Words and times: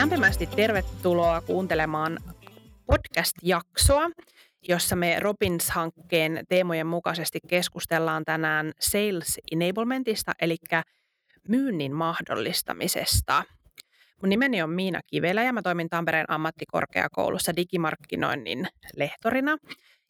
Lämpimästi 0.00 0.46
tervetuloa 0.46 1.40
kuuntelemaan 1.40 2.18
podcast-jaksoa, 2.86 4.10
jossa 4.68 4.96
me 4.96 5.16
Robins-hankkeen 5.20 6.44
teemojen 6.48 6.86
mukaisesti 6.86 7.38
keskustellaan 7.48 8.24
tänään 8.24 8.72
Sales 8.78 9.40
Enablementista, 9.52 10.32
eli 10.40 10.56
myynnin 11.48 11.94
mahdollistamisesta. 11.94 13.44
Mun 14.22 14.28
nimeni 14.28 14.62
on 14.62 14.70
Miina 14.70 15.00
Kivelä 15.06 15.42
ja 15.42 15.52
mä 15.52 15.62
toimin 15.62 15.88
Tampereen 15.88 16.30
ammattikorkeakoulussa 16.30 17.56
digimarkkinoinnin 17.56 18.68
lehtorina. 18.96 19.56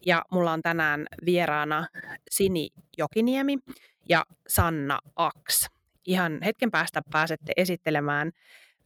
Ja 0.06 0.24
mulla 0.30 0.52
on 0.52 0.62
tänään 0.62 1.06
vieraana 1.26 1.86
Sini 2.30 2.68
Jokiniemi 2.98 3.58
ja 4.08 4.24
Sanna 4.48 4.98
Aks. 5.16 5.66
Ihan 6.06 6.38
hetken 6.44 6.70
päästä 6.70 7.02
pääsette 7.12 7.52
esittelemään 7.56 8.30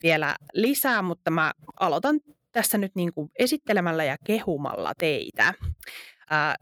vielä 0.04 0.36
lisää, 0.52 1.02
mutta 1.02 1.30
mä 1.30 1.52
aloitan 1.80 2.20
tässä 2.52 2.78
nyt 2.78 2.92
niin 2.94 3.12
kuin 3.14 3.30
esittelemällä 3.38 4.04
ja 4.04 4.16
kehumalla 4.26 4.92
teitä. 4.98 5.54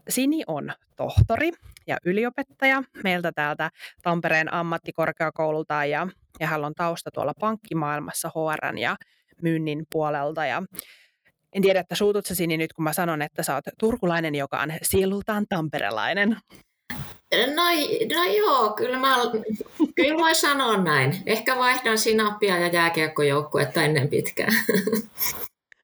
Sini 0.09 0.43
on 0.47 0.73
tohtori 0.95 1.51
ja 1.87 1.97
yliopettaja 2.05 2.83
meiltä 3.03 3.31
täältä 3.31 3.69
Tampereen 4.01 4.53
ammattikorkeakoululta 4.53 5.85
ja, 5.85 6.07
ja 6.39 6.47
hän 6.47 6.65
on 6.65 6.73
tausta 6.75 7.11
tuolla 7.13 7.33
pankkimaailmassa 7.39 8.29
HR 8.29 8.77
ja 8.77 8.95
myynnin 9.41 9.85
puolelta 9.91 10.45
ja 10.45 10.63
en 11.53 11.61
tiedä, 11.61 11.79
että 11.79 11.95
suutut 11.95 12.25
sä 12.25 12.35
Sini 12.35 12.57
nyt, 12.57 12.73
kun 12.73 12.83
mä 12.83 12.93
sanon, 12.93 13.21
että 13.21 13.43
sä 13.43 13.55
oot 13.55 13.65
turkulainen, 13.79 14.35
joka 14.35 14.59
on 14.59 14.73
sielultaan 14.81 15.45
tamperelainen. 15.49 16.37
No, 17.55 17.63
no 18.15 18.23
joo, 18.37 18.73
kyllä 18.73 18.99
mä, 18.99 19.15
kyllä 19.95 20.17
voi 20.17 20.35
sanoa 20.35 20.77
näin. 20.77 21.15
Ehkä 21.25 21.57
vaihdan 21.57 21.97
sinappia 21.97 22.57
ja 22.57 22.67
jääkiekkojoukkuetta 22.67 23.83
ennen 23.83 24.07
pitkään. 24.07 24.53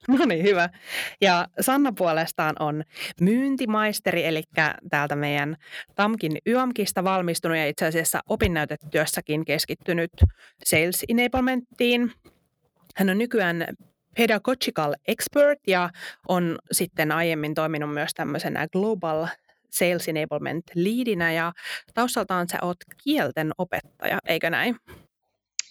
No 0.07 0.25
niin, 0.25 0.43
hyvä. 0.43 0.69
Ja 1.21 1.47
Sanna 1.59 1.91
puolestaan 1.97 2.55
on 2.59 2.83
myyntimaisteri, 3.21 4.25
eli 4.25 4.43
täältä 4.89 5.15
meidän 5.15 5.55
TAMKin 5.95 6.37
YAMKista 6.47 7.03
valmistunut 7.03 7.57
ja 7.57 7.67
itse 7.67 7.85
asiassa 7.85 8.19
opinnäytetyössäkin 8.29 9.45
keskittynyt 9.45 10.11
sales 10.63 11.05
enablementtiin. 11.09 12.11
Hän 12.95 13.09
on 13.09 13.17
nykyään 13.17 13.65
pedagogical 14.17 14.95
expert 15.07 15.59
ja 15.67 15.89
on 16.27 16.57
sitten 16.71 17.11
aiemmin 17.11 17.53
toiminut 17.53 17.93
myös 17.93 18.11
tämmöisenä 18.13 18.67
global 18.71 19.27
Sales 19.71 20.07
Enablement 20.07 20.65
Leadinä 20.75 21.31
ja 21.33 21.53
taustaltaan 21.93 22.49
sä 22.49 22.57
oot 22.61 22.77
kielten 23.03 23.51
opettaja, 23.57 24.19
eikö 24.25 24.49
näin? 24.49 24.75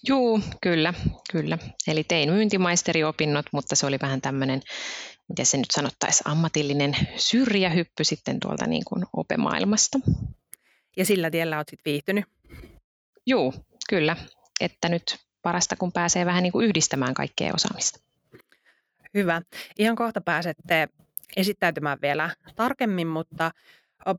Juu, 0.08 0.40
kyllä, 0.62 0.94
kyllä. 1.32 1.58
Eli 1.88 2.04
tein 2.04 2.32
myyntimaisteriopinnot, 2.32 3.46
mutta 3.52 3.76
se 3.76 3.86
oli 3.86 3.98
vähän 4.02 4.20
tämmöinen, 4.20 4.62
miten 5.28 5.46
se 5.46 5.56
nyt 5.56 5.70
sanottaisiin, 5.70 6.30
ammatillinen 6.30 6.96
syrjähyppy 7.16 8.04
sitten 8.04 8.40
tuolta 8.40 8.66
niin 8.66 8.84
kuin 8.84 9.04
opemaailmasta. 9.12 9.98
Ja 10.96 11.04
sillä 11.04 11.30
tiellä 11.30 11.56
olet 11.56 11.68
sitten 11.68 11.90
viihtynyt? 11.90 12.24
Juu, 13.26 13.54
kyllä. 13.88 14.16
Että 14.60 14.88
nyt 14.88 15.18
parasta, 15.42 15.76
kun 15.76 15.92
pääsee 15.92 16.26
vähän 16.26 16.42
niin 16.42 16.52
kuin 16.52 16.66
yhdistämään 16.66 17.14
kaikkea 17.14 17.52
osaamista. 17.54 18.00
Hyvä. 19.14 19.42
Ihan 19.78 19.96
kohta 19.96 20.20
pääsette 20.20 20.88
esittäytymään 21.36 21.98
vielä 22.02 22.30
tarkemmin, 22.56 23.06
mutta 23.06 23.50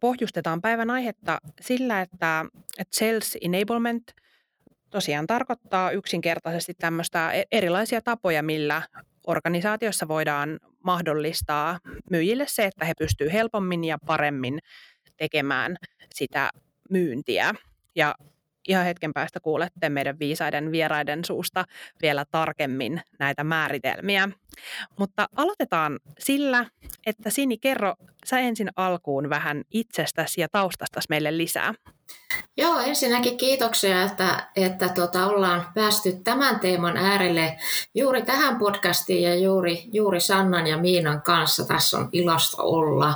pohjustetaan 0.02 0.62
päivän 0.62 0.90
aihetta 0.90 1.38
sillä, 1.62 2.02
että, 2.02 2.46
Sales 2.92 3.38
Enablement 3.42 4.04
tosiaan 4.90 5.28
tarkoittaa 5.28 5.92
yksinkertaisesti 5.92 6.74
tämmöistä 6.74 7.32
e-, 7.32 7.44
erilaisia 7.52 8.02
tapoja, 8.02 8.44
millä 8.44 8.82
organisaatiossa 9.28 10.08
voidaan 10.08 10.60
mahdollistaa 10.84 11.80
myyjille 12.10 12.46
se, 12.48 12.66
että 12.66 12.86
he 12.86 12.94
pystyvät 13.00 13.34
helpommin 13.34 13.84
ja 13.84 13.98
paremmin 14.06 14.60
tekemään 15.18 15.76
sitä 16.16 16.50
myyntiä. 16.90 17.54
Ja 17.96 18.16
ihan 18.70 18.86
hetken 18.86 19.14
päästä 19.14 19.40
kuulette 19.40 19.90
meidän 19.90 20.20
viisaiden 20.20 20.72
vieraiden 20.72 21.26
suusta 21.26 21.66
vielä 22.02 22.26
tarkemmin 22.32 23.02
näitä 23.20 23.44
määritelmiä. 23.44 24.30
Mutta 25.00 25.30
aloitetaan 25.36 26.00
sillä, 26.20 26.66
että 27.06 27.30
Sini, 27.30 27.58
kerro 27.58 27.96
sä 28.26 28.40
ensin 28.40 28.70
alkuun 28.76 29.30
vähän 29.30 29.64
itsestäsi 29.72 30.42
ja 30.42 30.48
taustastasi 30.52 31.08
meille 31.10 31.38
lisää. 31.38 31.74
Joo, 32.58 32.80
ensinnäkin 32.80 33.38
kiitoksia, 33.38 34.04
että, 34.04 34.48
että 34.56 34.90
tota, 34.90 35.26
ollaan 35.26 35.68
päästy 35.76 36.12
tämän 36.24 36.60
teeman 36.60 36.98
äärelle 36.98 37.58
juuri 37.96 38.22
tähän 38.22 38.60
podcastiin 38.60 39.24
ja 39.24 39.36
juuri, 39.36 39.84
juuri 39.94 40.20
Sannan 40.20 40.68
ja 40.68 40.78
Miinan 40.78 41.22
kanssa. 41.22 41.66
Tässä 41.66 41.98
on 41.98 42.10
ilosta 42.12 42.64
olla. 42.64 43.16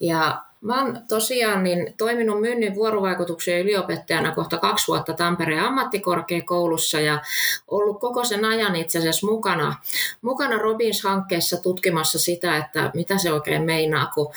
Ja 0.00 0.47
Mä 0.60 0.82
oon 0.84 1.00
tosiaan 1.08 1.64
niin 1.64 1.94
toiminut 1.96 2.40
myynnin 2.40 2.74
vuorovaikutuksen 2.74 3.60
yliopettajana 3.60 4.34
kohta 4.34 4.58
kaksi 4.58 4.88
vuotta 4.88 5.12
Tampereen 5.12 5.64
ammattikorkeakoulussa 5.64 7.00
ja 7.00 7.22
ollut 7.68 8.00
koko 8.00 8.24
sen 8.24 8.44
ajan 8.44 8.76
itse 8.76 8.98
asiassa 8.98 9.26
mukana, 9.26 9.74
mukana 10.22 10.58
Robins-hankkeessa 10.58 11.62
tutkimassa 11.62 12.18
sitä, 12.18 12.56
että 12.56 12.90
mitä 12.94 13.18
se 13.18 13.32
oikein 13.32 13.62
meinaa, 13.62 14.06
kun 14.14 14.32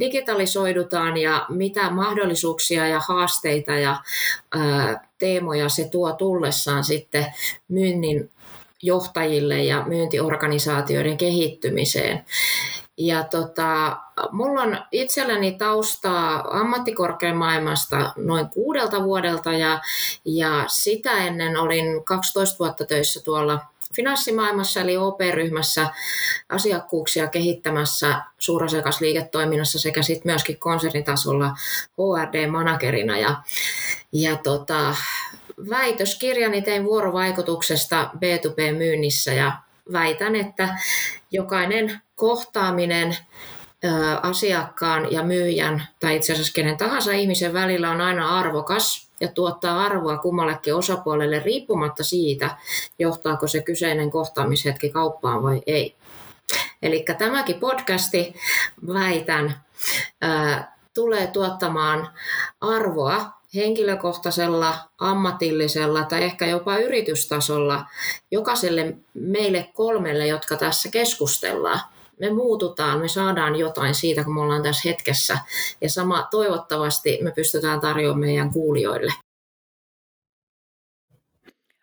digitalisoidutaan 0.00 1.16
ja 1.16 1.46
mitä 1.48 1.90
mahdollisuuksia 1.90 2.86
ja 2.86 3.00
haasteita 3.08 3.72
ja 3.72 3.96
ää, 4.52 5.08
teemoja 5.18 5.68
se 5.68 5.88
tuo 5.88 6.12
tullessaan 6.12 6.84
sitten 6.84 7.26
myynnin 7.68 8.30
johtajille 8.82 9.64
ja 9.64 9.84
myyntiorganisaatioiden 9.86 11.16
kehittymiseen. 11.16 12.24
Ja 12.98 13.24
tota, 13.24 13.96
mulla 14.30 14.62
on 14.62 14.78
itselläni 14.92 15.52
taustaa 15.52 16.58
ammattikorkeamaailmasta 16.60 18.12
noin 18.16 18.48
kuudelta 18.48 19.04
vuodelta 19.04 19.52
ja, 19.52 19.80
ja 20.24 20.64
sitä 20.68 21.12
ennen 21.12 21.56
olin 21.56 22.04
12 22.04 22.58
vuotta 22.58 22.84
töissä 22.84 23.20
tuolla 23.22 23.60
finanssimaailmassa 23.94 24.80
eli 24.80 24.96
OP-ryhmässä 24.96 25.90
asiakkuuksia 26.48 27.26
kehittämässä 27.26 28.22
suurasiakasliiketoiminnassa 28.38 29.78
sekä 29.78 30.02
sitten 30.02 30.32
myöskin 30.32 30.58
konsernitasolla 30.58 31.56
HRD-managerina. 31.98 33.18
Ja, 33.18 33.42
ja 34.12 34.36
tota, 34.36 34.96
väitöskirjani 35.70 36.62
tein 36.62 36.84
vuorovaikutuksesta 36.84 38.10
B2B-myynnissä 38.14 39.32
ja 39.32 39.52
väitän, 39.92 40.36
että 40.36 40.78
jokainen 41.30 42.00
kohtaaminen 42.16 43.16
asiakkaan 44.22 45.12
ja 45.12 45.22
myyjän 45.22 45.86
tai 46.00 46.16
itse 46.16 46.32
asiassa 46.32 46.52
kenen 46.52 46.76
tahansa 46.76 47.12
ihmisen 47.12 47.52
välillä 47.52 47.90
on 47.90 48.00
aina 48.00 48.38
arvokas 48.38 49.10
ja 49.20 49.28
tuottaa 49.28 49.84
arvoa 49.84 50.18
kummallekin 50.18 50.74
osapuolelle 50.74 51.38
riippumatta 51.38 52.04
siitä, 52.04 52.56
johtaako 52.98 53.48
se 53.48 53.62
kyseinen 53.62 54.10
kohtaamishetki 54.10 54.90
kauppaan 54.90 55.42
vai 55.42 55.62
ei. 55.66 55.96
Eli 56.82 57.04
tämäkin 57.18 57.60
podcasti, 57.60 58.34
väitän, 58.94 59.60
tulee 60.94 61.26
tuottamaan 61.26 62.08
arvoa 62.60 63.30
henkilökohtaisella, 63.54 64.74
ammatillisella 64.98 66.04
tai 66.04 66.24
ehkä 66.24 66.46
jopa 66.46 66.76
yritystasolla 66.76 67.84
jokaiselle 68.30 68.96
meille 69.14 69.68
kolmelle, 69.74 70.26
jotka 70.26 70.56
tässä 70.56 70.90
keskustellaan. 70.90 71.80
Me 72.20 72.30
muututaan, 72.30 72.98
me 73.00 73.08
saadaan 73.08 73.56
jotain 73.56 73.94
siitä, 73.94 74.24
kun 74.24 74.34
me 74.34 74.40
ollaan 74.40 74.62
tässä 74.62 74.88
hetkessä. 74.88 75.38
Ja 75.80 75.90
sama 75.90 76.28
toivottavasti 76.30 77.18
me 77.22 77.30
pystytään 77.30 77.80
tarjoamaan 77.80 78.20
meidän 78.20 78.52
kuulijoille. 78.52 79.12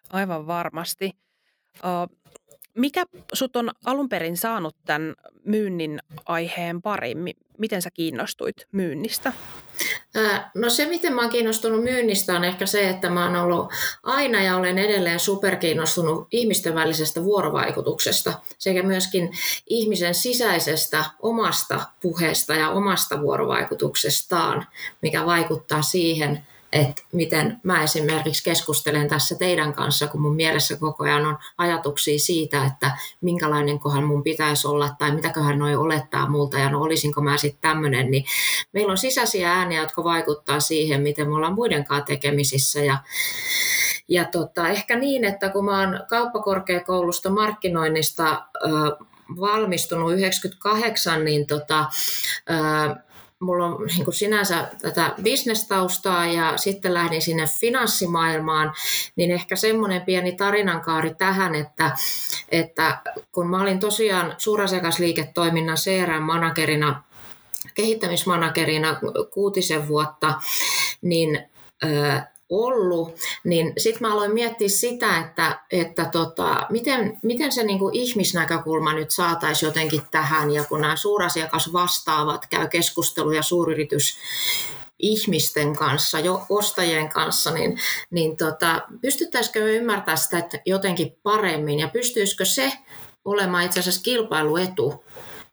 Aivan 0.09 0.47
varmasti. 0.47 1.11
Mikä 2.77 3.03
sut 3.33 3.55
on 3.55 3.69
alun 3.85 4.09
perin 4.09 4.37
saanut 4.37 4.75
tämän 4.85 5.13
myynnin 5.45 5.99
aiheen 6.25 6.81
pariin? 6.81 7.17
Miten 7.63 7.81
sä 7.81 7.91
kiinnostuit 7.91 8.67
myynnistä? 8.71 9.33
No 10.55 10.69
se, 10.69 10.85
miten 10.85 11.13
mä 11.13 11.21
oon 11.21 11.29
kiinnostunut 11.29 11.83
myynnistä 11.83 12.35
on 12.35 12.43
ehkä 12.43 12.65
se, 12.65 12.89
että 12.89 13.09
mä 13.09 13.25
oon 13.25 13.35
ollut 13.35 13.71
aina 14.03 14.43
ja 14.43 14.57
olen 14.57 14.77
edelleen 14.77 15.19
superkiinnostunut 15.19 16.27
ihmisten 16.31 16.75
välisestä 16.75 17.23
vuorovaikutuksesta 17.23 18.33
sekä 18.57 18.83
myöskin 18.83 19.31
ihmisen 19.67 20.15
sisäisestä 20.15 21.05
omasta 21.19 21.81
puheesta 22.01 22.53
ja 22.53 22.69
omasta 22.69 23.21
vuorovaikutuksestaan, 23.21 24.67
mikä 25.01 25.25
vaikuttaa 25.25 25.81
siihen, 25.81 26.47
että 26.73 27.01
miten 27.11 27.59
mä 27.63 27.83
esimerkiksi 27.83 28.43
keskustelen 28.43 29.07
tässä 29.07 29.35
teidän 29.35 29.73
kanssa, 29.73 30.07
kun 30.07 30.21
mun 30.21 30.35
mielessä 30.35 30.77
koko 30.77 31.03
ajan 31.03 31.25
on 31.25 31.37
ajatuksia 31.57 32.19
siitä, 32.19 32.65
että 32.65 32.91
minkälainen 33.21 33.79
kohan 33.79 34.03
mun 34.03 34.23
pitäisi 34.23 34.67
olla 34.67 34.95
tai 34.99 35.11
mitäköhän 35.11 35.59
noi 35.59 35.75
olettaa 35.75 36.29
multa 36.29 36.59
ja 36.59 36.69
no 36.69 36.81
olisinko 36.81 37.21
mä 37.21 37.37
sitten 37.37 37.61
tämmöinen, 37.61 38.11
niin 38.11 38.25
meillä 38.73 38.91
on 38.91 38.97
sisäisiä 38.97 39.53
ääniä, 39.53 39.81
jotka 39.81 40.03
vaikuttaa 40.03 40.59
siihen, 40.59 41.01
miten 41.01 41.29
me 41.29 41.35
ollaan 41.35 41.53
muiden 41.53 41.85
kanssa 41.85 42.05
tekemisissä 42.05 42.79
ja 42.79 42.97
ja 44.07 44.25
tota, 44.25 44.69
ehkä 44.69 44.95
niin, 44.97 45.25
että 45.25 45.49
kun 45.49 45.65
mä 45.65 45.79
oon 45.79 45.99
kauppakorkeakoulusta 46.09 47.29
markkinoinnista 47.29 48.45
ö, 48.55 48.69
valmistunut 49.39 50.13
98, 50.13 51.25
niin 51.25 51.47
tota, 51.47 51.85
ö, 52.49 52.95
mulla 53.43 53.65
on 53.65 53.85
niin 53.85 54.03
kuin 54.05 54.15
sinänsä 54.15 54.67
tätä 54.81 55.15
bisnestaustaa 55.21 56.25
ja 56.25 56.57
sitten 56.57 56.93
lähdin 56.93 57.21
sinne 57.21 57.45
finanssimaailmaan, 57.59 58.73
niin 59.15 59.31
ehkä 59.31 59.55
semmoinen 59.55 60.01
pieni 60.01 60.31
tarinankaari 60.31 61.15
tähän, 61.15 61.55
että, 61.55 61.91
että 62.51 63.01
kun 63.31 63.49
mä 63.49 63.61
olin 63.61 63.79
tosiaan 63.79 64.35
suurasiakasliiketoiminnan 64.37 65.77
CRM-managerina, 65.77 67.03
kehittämismanagerina 67.73 68.99
kuutisen 69.33 69.87
vuotta, 69.87 70.33
niin 71.01 71.49
ollut, 72.49 73.19
niin 73.43 73.73
sitten 73.77 74.07
mä 74.07 74.13
aloin 74.13 74.33
miettiä 74.33 74.69
sitä, 74.69 75.19
että, 75.19 75.59
että 75.71 76.05
tota, 76.05 76.67
miten, 76.69 77.19
miten 77.23 77.51
se 77.51 77.63
niin 77.63 77.79
kuin 77.79 77.95
ihmisnäkökulma 77.95 78.93
nyt 78.93 79.11
saataisiin 79.11 79.67
jotenkin 79.67 80.01
tähän, 80.11 80.51
ja 80.51 80.63
kun 80.63 80.81
nämä 80.81 80.95
suurasiakas 80.95 81.73
vastaavat 81.73 82.45
käy 82.49 82.67
keskusteluja 82.67 83.43
suuryritys 83.43 84.17
ihmisten 84.99 85.75
kanssa, 85.75 86.19
jo 86.19 86.45
ostajien 86.49 87.09
kanssa, 87.09 87.51
niin, 87.51 87.79
niin 88.11 88.37
tota, 88.37 88.81
pystyttäisikö 89.01 89.63
me 89.63 89.71
ymmärtämään 89.71 90.17
sitä 90.17 90.49
jotenkin 90.65 91.17
paremmin, 91.23 91.79
ja 91.79 91.87
pystyisikö 91.87 92.45
se 92.45 92.71
olemaan 93.25 93.65
itse 93.65 93.79
asiassa 93.79 94.01
kilpailuetu, 94.01 95.03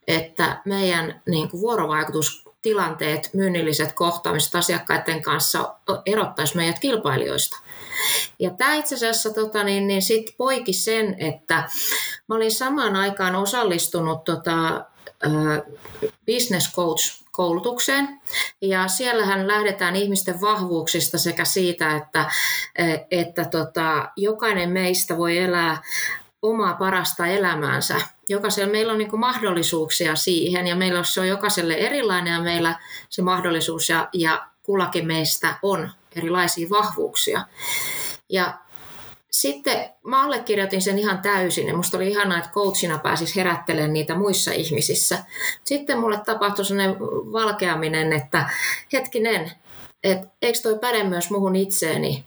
että 0.07 0.63
meidän 0.65 1.23
niin 1.29 1.51
kuin 1.51 1.61
vuorovaikutus 1.61 2.50
tilanteet, 2.63 3.31
myynnilliset 3.35 3.93
kohtaamiset 3.93 4.55
asiakkaiden 4.55 5.23
kanssa 5.23 5.75
erottaisi 6.07 6.57
meidät 6.57 6.79
kilpailijoista. 6.79 7.57
Ja 8.39 8.51
tämä 8.51 8.75
itse 8.75 8.95
asiassa 8.95 9.31
tota, 9.31 9.65
niin, 9.65 9.87
niin 9.87 10.03
sit 10.03 10.35
poiki 10.37 10.73
sen, 10.73 11.17
että 11.19 11.69
mä 12.29 12.35
olin 12.35 12.53
samaan 12.53 12.97
aikaan 12.97 13.35
osallistunut 13.35 14.25
tota, 14.25 14.85
business 16.27 16.75
coach 16.75 17.25
koulutukseen. 17.31 18.21
Ja 18.61 18.89
siellähän 18.89 19.49
lähdetään 19.49 19.97
ihmisten 19.97 20.41
vahvuuksista 20.41 21.19
sekä 21.19 21.45
siitä, 21.45 21.97
että, 21.97 22.31
että 23.11 23.45
tota, 23.45 24.09
jokainen 24.17 24.71
meistä 24.71 25.19
voi 25.19 25.39
elää 25.39 25.83
omaa 26.43 26.75
parasta 26.75 27.27
elämäänsä. 27.27 28.01
Jokaisella 28.29 28.73
meillä 28.73 28.93
on 28.93 28.99
niin 28.99 29.21
mahdollisuuksia 29.21 30.17
siihen 30.17 30.67
ja 30.67 30.77
meillä 30.77 31.05
se 31.05 31.21
on 31.21 31.29
jokaiselle 31.29 31.75
erilainen 31.75 32.33
ja 32.33 32.41
meillä 32.41 32.79
se 33.09 33.23
mahdollisuus 33.23 33.89
ja, 33.89 34.09
ja 34.13 34.47
kullakin 34.63 35.07
meistä 35.07 35.55
on 35.63 35.91
erilaisia 36.17 36.71
vahvuuksia. 36.71 37.45
Ja 38.29 38.59
sitten 39.31 39.91
mä 40.05 40.23
allekirjoitin 40.23 40.83
sen 40.83 40.99
ihan 40.99 41.19
täysin 41.19 41.67
ja 41.69 41.77
musta 41.77 41.97
oli 41.97 42.11
ihanaa, 42.11 42.39
että 42.39 42.51
coachina 42.51 42.99
pääsis 42.99 43.37
herättelemään 43.37 43.93
niitä 43.93 44.15
muissa 44.15 44.53
ihmisissä. 44.53 45.19
Sitten 45.65 45.99
mulle 45.99 46.21
tapahtui 46.27 46.65
sellainen 46.65 47.01
valkeaminen, 47.33 48.13
että 48.13 48.51
hetkinen, 48.93 49.53
että 50.03 50.29
eikö 50.43 50.59
toi 50.63 50.79
päde 50.79 51.05
myös 51.05 51.31
muhun 51.31 51.57
itseeni? 51.57 52.25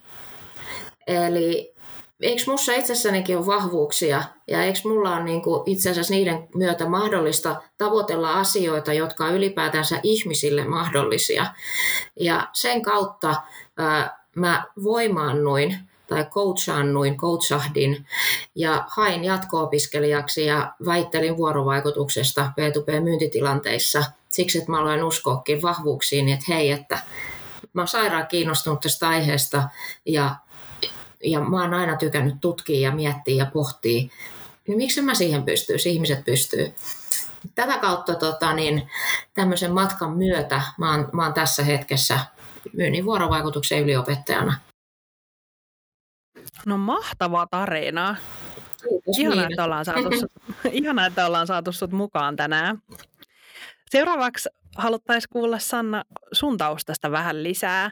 Eli 1.08 1.73
eikö 2.22 2.44
minussa 2.46 2.74
itsessänikin 2.74 3.38
ole 3.38 3.46
vahvuuksia 3.46 4.24
ja 4.48 4.64
eikö 4.64 4.80
mulla 4.84 5.16
ole 5.16 5.24
niin 5.24 5.42
kuin 5.42 5.64
itse 5.66 5.90
asiassa 5.90 6.14
niiden 6.14 6.48
myötä 6.56 6.90
mahdollista 6.90 7.62
tavoitella 7.78 8.34
asioita, 8.34 8.94
jotka 8.94 9.26
on 9.26 9.34
ylipäätänsä 9.34 10.00
ihmisille 10.04 10.66
mahdollisia. 10.66 11.46
Ja 12.20 12.48
sen 12.54 12.82
kautta 12.82 13.36
ää, 13.78 14.24
mä 14.36 14.66
voimaannuin 14.84 15.80
tai 16.08 16.26
coachaannuin, 16.26 17.18
coachahdin 17.18 18.08
ja 18.56 18.86
hain 18.88 19.24
jatko-opiskelijaksi 19.24 20.46
ja 20.46 20.74
väittelin 20.86 21.38
vuorovaikutuksesta 21.38 22.52
P2P-myyntitilanteissa 22.52 24.04
siksi, 24.30 24.58
että 24.58 24.72
mä 24.72 24.80
aloin 24.80 25.04
uskoakin 25.04 25.62
vahvuuksiin, 25.62 26.30
että 26.30 26.46
hei, 26.48 26.72
että 26.72 27.00
mä 27.74 27.82
oon 27.82 27.88
sairaan 27.88 28.28
kiinnostunut 28.28 28.80
tästä 28.80 29.08
aiheesta 29.08 29.64
ja 30.06 30.36
ja 31.24 31.40
mä 31.40 31.62
oon 31.62 31.74
aina 31.74 31.98
tykännyt 31.98 32.36
tutkia 32.42 32.90
ja 32.90 32.96
miettiä 32.96 33.36
ja 33.36 33.52
pohtia, 33.54 34.10
niin 34.68 34.78
miksi 34.78 35.02
mä 35.02 35.14
siihen 35.14 35.44
pystyisi, 35.44 35.90
ihmiset 35.90 36.26
pystyy. 36.26 36.74
Tätä 37.56 37.78
kautta 37.78 38.16
tota, 38.16 38.54
niin, 38.54 38.90
tämmöisen 39.34 39.72
matkan 39.72 40.18
myötä 40.18 40.62
mä 40.78 40.92
oon, 40.92 41.10
mä 41.14 41.24
oon 41.24 41.34
tässä 41.34 41.64
hetkessä 41.64 42.20
myynnin 42.74 43.06
vuorovaikutuksen 43.06 43.84
yliopettajana. 43.84 44.60
No 46.66 46.78
mahtava 46.78 47.48
tarina. 47.52 48.16
Kiitos, 48.90 49.20
Ihanaa, 49.20 49.48
että 49.50 49.64
ollaan 49.64 49.86
saatu 49.86 50.10
sut, 50.20 50.32
ihanaa, 50.72 51.06
että 51.06 51.26
ollaan 51.26 51.48
saatu 51.48 51.72
sut 51.72 51.92
mukaan 51.92 52.36
tänään. 52.36 52.78
Seuraavaksi 53.90 54.50
haluttaisiin 54.78 55.30
kuulla 55.30 55.60
Sanna 55.60 56.04
sun 56.32 56.58
taustasta 56.58 57.12
vähän 57.12 57.44
lisää. 57.44 57.92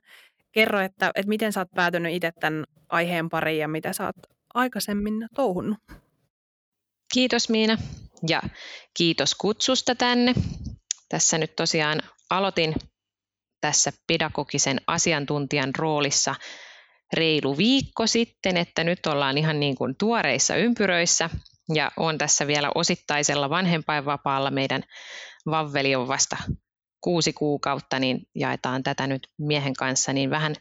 Kerro, 0.51 0.79
että, 0.79 1.11
että 1.15 1.29
miten 1.29 1.53
sä 1.53 1.59
oot 1.59 1.71
päätynyt 1.75 2.13
itse 2.13 2.31
tämän 2.39 2.65
aiheen 2.89 3.29
pariin 3.29 3.59
ja 3.59 3.67
mitä 3.67 3.93
sä 3.93 4.05
oot 4.05 4.15
aikaisemmin 4.53 5.27
touhunnut. 5.35 5.77
Kiitos 7.13 7.49
Miina 7.49 7.77
ja 8.27 8.41
kiitos 8.97 9.35
kutsusta 9.35 9.95
tänne. 9.95 10.33
Tässä 11.09 11.37
nyt 11.37 11.55
tosiaan 11.55 12.01
aloitin 12.29 12.75
tässä 13.61 13.91
pedagogisen 14.07 14.81
asiantuntijan 14.87 15.71
roolissa 15.77 16.35
reilu 17.13 17.57
viikko 17.57 18.07
sitten, 18.07 18.57
että 18.57 18.83
nyt 18.83 19.05
ollaan 19.05 19.37
ihan 19.37 19.59
niin 19.59 19.75
kuin 19.75 19.95
tuoreissa 19.99 20.55
ympyröissä 20.55 21.29
ja 21.73 21.91
on 21.97 22.17
tässä 22.17 22.47
vielä 22.47 22.71
osittaisella 22.75 23.49
vanhempainvapaalla. 23.49 24.51
Meidän 24.51 24.83
Vavveli 25.45 25.95
on 25.95 26.07
vasta 26.07 26.37
kuusi 27.01 27.33
kuukautta, 27.33 27.99
niin 27.99 28.27
jaetaan 28.35 28.83
tätä 28.83 29.07
nyt 29.07 29.27
miehen 29.37 29.73
kanssa, 29.73 30.13
niin 30.13 30.29
vähän 30.29 30.55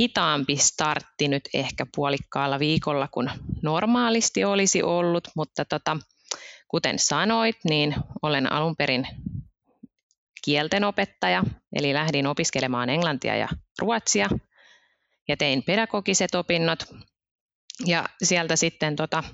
hitaampi 0.00 0.56
startti 0.56 1.28
nyt 1.28 1.48
ehkä 1.54 1.86
puolikkaalla 1.96 2.58
viikolla 2.58 3.08
kuin 3.08 3.30
normaalisti 3.62 4.44
olisi 4.44 4.82
ollut, 4.82 5.28
mutta 5.36 5.64
tota, 5.64 5.96
kuten 6.68 6.98
sanoit, 6.98 7.56
niin 7.64 7.94
olen 8.22 8.52
alun 8.52 8.76
perin 8.76 9.06
kielten 10.44 10.84
opettaja, 10.84 11.44
eli 11.72 11.94
lähdin 11.94 12.26
opiskelemaan 12.26 12.90
englantia 12.90 13.36
ja 13.36 13.48
ruotsia 13.78 14.28
ja 15.28 15.36
tein 15.36 15.62
pedagogiset 15.62 16.34
opinnot. 16.34 16.78
Ja 17.86 18.04
sieltä 18.22 18.56
sitten 18.56 18.96
tota, 18.96 19.24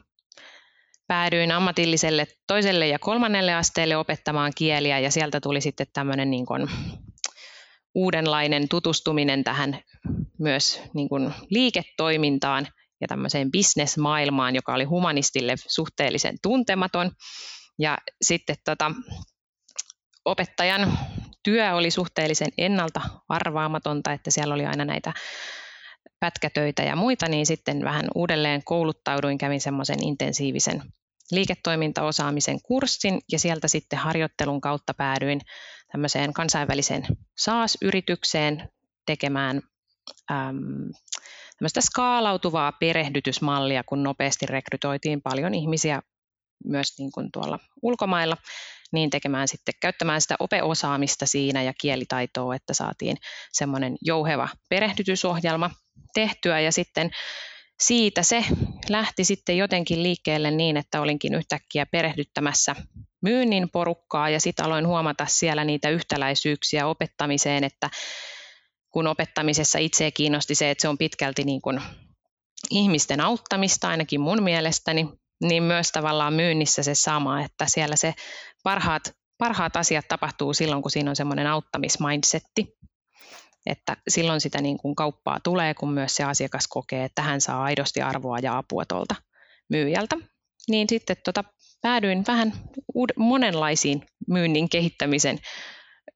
päädyin 1.06 1.52
ammatilliselle 1.52 2.26
toiselle 2.46 2.88
ja 2.88 2.98
kolmannelle 2.98 3.54
asteelle 3.54 3.96
opettamaan 3.96 4.52
kieliä 4.56 4.98
ja 4.98 5.10
sieltä 5.10 5.40
tuli 5.40 5.60
sitten 5.60 5.86
tämmöinen 5.92 6.30
niin 6.30 6.46
kuin 6.46 6.68
uudenlainen 7.94 8.68
tutustuminen 8.68 9.44
tähän 9.44 9.80
myös 10.38 10.82
niin 10.94 11.08
kuin 11.08 11.34
liiketoimintaan 11.50 12.68
ja 13.00 13.08
tämmöiseen 13.08 13.50
bisnesmaailmaan, 13.50 14.54
joka 14.54 14.74
oli 14.74 14.84
humanistille 14.84 15.54
suhteellisen 15.66 16.36
tuntematon. 16.42 17.10
Ja 17.78 17.98
sitten 18.22 18.56
tota, 18.64 18.90
opettajan 20.24 20.98
työ 21.42 21.74
oli 21.74 21.90
suhteellisen 21.90 22.48
ennalta 22.58 23.00
arvaamatonta, 23.28 24.12
että 24.12 24.30
siellä 24.30 24.54
oli 24.54 24.66
aina 24.66 24.84
näitä 24.84 25.12
pätkätöitä 26.20 26.82
ja 26.82 26.96
muita, 26.96 27.28
niin 27.28 27.46
sitten 27.46 27.84
vähän 27.84 28.04
uudelleen 28.14 28.64
kouluttauduin, 28.64 29.38
kävin 29.38 29.60
semmoisen 29.60 30.04
intensiivisen 30.04 30.82
liiketoimintaosaamisen 31.30 32.62
kurssin 32.62 33.20
ja 33.32 33.38
sieltä 33.38 33.68
sitten 33.68 33.98
harjoittelun 33.98 34.60
kautta 34.60 34.94
päädyin 34.94 35.40
tämmöiseen 35.92 36.32
kansainväliseen 36.32 37.06
SaaS-yritykseen 37.38 38.68
tekemään 39.06 39.56
äm, 40.30 40.90
tämmöistä 41.58 41.80
skaalautuvaa 41.80 42.72
perehdytysmallia, 42.72 43.84
kun 43.84 44.02
nopeasti 44.02 44.46
rekrytoitiin 44.46 45.22
paljon 45.22 45.54
ihmisiä 45.54 46.02
myös 46.64 46.98
niin 46.98 47.12
kuin 47.12 47.32
tuolla 47.32 47.58
ulkomailla, 47.82 48.36
niin 48.92 49.10
tekemään 49.10 49.48
sitten, 49.48 49.74
käyttämään 49.80 50.20
sitä 50.20 50.36
opeosaamista 50.40 51.26
siinä 51.26 51.62
ja 51.62 51.72
kielitaitoa, 51.80 52.54
että 52.54 52.74
saatiin 52.74 53.16
semmoinen 53.52 53.96
jouheva 54.02 54.48
perehdytysohjelma 54.68 55.70
tehtyä 56.14 56.60
ja 56.60 56.72
sitten 56.72 57.10
siitä 57.80 58.22
se 58.22 58.44
lähti 58.88 59.24
sitten 59.24 59.56
jotenkin 59.56 60.02
liikkeelle 60.02 60.50
niin, 60.50 60.76
että 60.76 61.00
olinkin 61.00 61.34
yhtäkkiä 61.34 61.86
perehdyttämässä 61.86 62.76
myynnin 63.22 63.70
porukkaa 63.70 64.30
ja 64.30 64.40
sitten 64.40 64.64
aloin 64.64 64.86
huomata 64.86 65.26
siellä 65.28 65.64
niitä 65.64 65.90
yhtäläisyyksiä 65.90 66.86
opettamiseen, 66.86 67.64
että 67.64 67.90
kun 68.90 69.06
opettamisessa 69.06 69.78
itse 69.78 70.10
kiinnosti 70.10 70.54
se, 70.54 70.70
että 70.70 70.82
se 70.82 70.88
on 70.88 70.98
pitkälti 70.98 71.44
niin 71.44 71.62
kuin 71.62 71.82
ihmisten 72.70 73.20
auttamista, 73.20 73.88
ainakin 73.88 74.20
mun 74.20 74.42
mielestäni, 74.42 75.08
niin 75.42 75.62
myös 75.62 75.92
tavallaan 75.92 76.34
myynnissä 76.34 76.82
se 76.82 76.94
sama, 76.94 77.42
että 77.42 77.66
siellä 77.68 77.96
se 77.96 78.14
parhaat, 78.62 79.14
parhaat 79.38 79.76
asiat 79.76 80.08
tapahtuu 80.08 80.54
silloin, 80.54 80.82
kun 80.82 80.90
siinä 80.90 81.10
on 81.10 81.16
semmoinen 81.16 81.46
auttamismindsetti. 81.46 82.76
Että 83.66 83.96
silloin 84.08 84.40
sitä 84.40 84.60
niin 84.60 84.78
kuin 84.78 84.94
kauppaa 84.94 85.40
tulee, 85.40 85.74
kun 85.74 85.92
myös 85.92 86.16
se 86.16 86.24
asiakas 86.24 86.68
kokee, 86.68 87.04
että 87.04 87.22
hän 87.22 87.40
saa 87.40 87.62
aidosti 87.62 88.02
arvoa 88.02 88.38
ja 88.38 88.58
apua 88.58 88.84
tuolta 88.84 89.14
myyjältä. 89.68 90.16
Niin 90.68 90.88
sitten 90.88 91.16
tota, 91.24 91.44
päädyin 91.82 92.24
vähän 92.26 92.52
uud- 92.98 93.14
monenlaisiin 93.16 94.02
myynnin 94.28 94.68
kehittämisen 94.68 95.38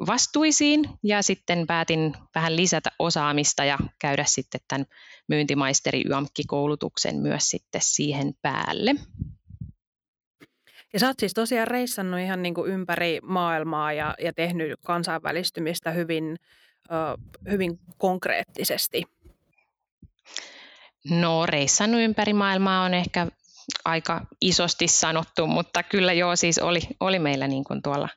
vastuisiin 0.06 0.88
ja 1.02 1.22
sitten 1.22 1.66
päätin 1.66 2.14
vähän 2.34 2.56
lisätä 2.56 2.90
osaamista 2.98 3.64
ja 3.64 3.78
käydä 3.98 4.24
sitten 4.26 4.60
tämän 4.68 4.86
myyntimaisteri 5.28 6.02
YAMKki-koulutuksen 6.08 7.16
myös 7.16 7.50
sitten 7.50 7.80
siihen 7.84 8.34
päälle. 8.42 8.94
Ja 10.92 11.00
sä 11.00 11.06
oot 11.06 11.18
siis 11.18 11.34
tosiaan 11.34 11.68
reissannut 11.68 12.20
ihan 12.20 12.42
niin 12.42 12.54
kuin 12.54 12.72
ympäri 12.72 13.18
maailmaa 13.22 13.92
ja, 13.92 14.14
ja 14.18 14.32
tehnyt 14.32 14.80
kansainvälistymistä 14.86 15.90
hyvin, 15.90 16.36
hyvin 17.50 17.78
konkreettisesti. 17.98 19.04
No 21.10 21.46
reissannut 21.46 22.00
ympäri 22.00 22.32
maailmaa 22.32 22.84
on 22.84 22.94
ehkä 22.94 23.26
aika 23.84 24.26
isosti 24.40 24.88
sanottu, 24.88 25.46
mutta 25.46 25.82
kyllä 25.82 26.12
joo, 26.12 26.36
siis 26.36 26.58
oli, 26.58 26.80
oli 27.00 27.18
meillä 27.18 27.48
niin 27.48 27.64
kuin 27.64 27.82
tuolla 27.82 28.08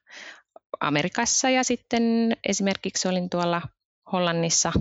Amerikassa 0.80 1.50
ja 1.50 1.64
sitten 1.64 2.04
esimerkiksi 2.50 3.08
olin 3.08 3.30
tuolla 3.30 3.62
Hollannissa 4.12 4.74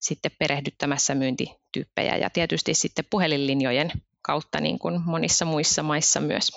sitten 0.00 0.30
perehdyttämässä 0.38 1.14
myyntityyppejä 1.14 2.16
ja 2.16 2.30
tietysti 2.30 2.74
sitten 2.74 3.04
puhelinlinjojen 3.10 3.92
kautta 4.22 4.60
niin 4.60 4.78
kuin 4.78 5.00
monissa 5.04 5.44
muissa 5.44 5.82
maissa 5.82 6.20
myös. 6.20 6.50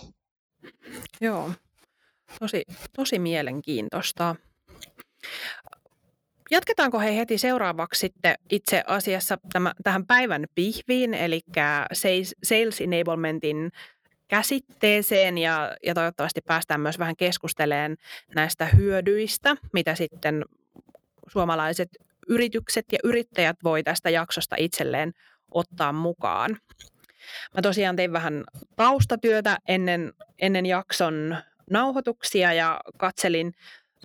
Joo, 1.21 1.51
tosi, 2.39 2.63
tosi 2.95 3.19
mielenkiintoista. 3.19 4.35
Jatketaanko 6.51 6.99
he 6.99 7.17
heti 7.17 7.37
seuraavaksi 7.37 7.99
sitten 7.99 8.35
itse 8.49 8.83
asiassa 8.87 9.37
tämä, 9.53 9.73
tähän 9.83 10.05
päivän 10.05 10.45
pihviin, 10.55 11.13
eli 11.13 11.41
Sales 12.43 12.81
Enablementin 12.81 13.71
käsitteeseen 14.27 15.37
ja, 15.37 15.77
ja 15.85 15.93
toivottavasti 15.93 16.41
päästään 16.41 16.81
myös 16.81 16.99
vähän 16.99 17.15
keskustelemaan 17.15 17.97
näistä 18.35 18.65
hyödyistä, 18.65 19.55
mitä 19.73 19.95
sitten 19.95 20.45
suomalaiset 21.27 21.89
yritykset 22.27 22.85
ja 22.91 22.99
yrittäjät 23.03 23.57
voi 23.63 23.83
tästä 23.83 24.09
jaksosta 24.09 24.55
itselleen 24.59 25.13
ottaa 25.51 25.93
mukaan. 25.93 26.57
Mä 27.55 27.61
tosiaan 27.61 27.95
tein 27.95 28.13
vähän 28.13 28.43
taustatyötä 28.75 29.57
ennen, 29.67 30.13
ennen 30.39 30.65
jakson 30.65 31.37
nauhoituksia 31.71 32.53
ja 32.53 32.79
katselin 32.97 33.53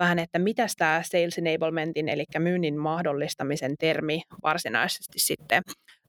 vähän, 0.00 0.18
että 0.18 0.38
mitä 0.38 0.66
tämä 0.78 1.02
sales 1.04 1.38
enablementin, 1.38 2.08
eli 2.08 2.24
myynnin 2.38 2.78
mahdollistamisen 2.78 3.74
termi 3.78 4.22
varsinaisesti 4.42 5.18
sitten 5.18 5.62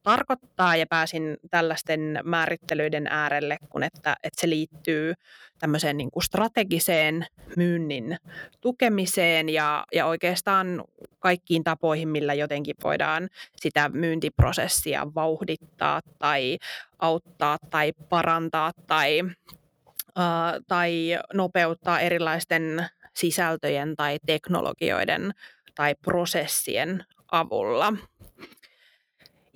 tarkoittaa. 0.04 0.76
Ja 0.76 0.86
pääsin 0.88 1.38
tällaisten 1.52 2.20
määrittelyiden 2.24 3.08
äärelle, 3.08 3.58
kun 3.70 3.84
että, 3.84 4.16
että 4.24 4.42
se 4.42 4.50
liittyy 4.50 5.14
tämmöiseen 5.60 5.98
niin 5.98 6.12
kuin 6.12 6.24
strategiseen 6.24 7.26
myynnin 7.58 8.18
tukemiseen 8.62 9.50
ja, 9.50 9.86
ja 9.94 10.06
oikeastaan 10.06 10.84
kaikkiin 11.20 11.64
tapoihin, 11.64 12.10
millä 12.10 12.34
jotenkin 12.34 12.76
voidaan 12.84 13.30
sitä 13.56 13.90
myyntiprosessia 13.90 15.08
vauhdittaa 15.16 16.02
tai 16.20 16.58
auttaa 17.00 17.58
tai 17.70 17.94
parantaa 18.10 18.72
tai, 18.88 19.22
uh, 19.24 20.64
tai 20.68 21.20
nopeuttaa 21.34 22.00
erilaisten 22.00 22.86
sisältöjen 23.16 23.96
tai 23.96 24.20
teknologioiden 24.26 25.32
tai 25.76 25.96
prosessien 25.96 27.06
avulla. 27.32 27.94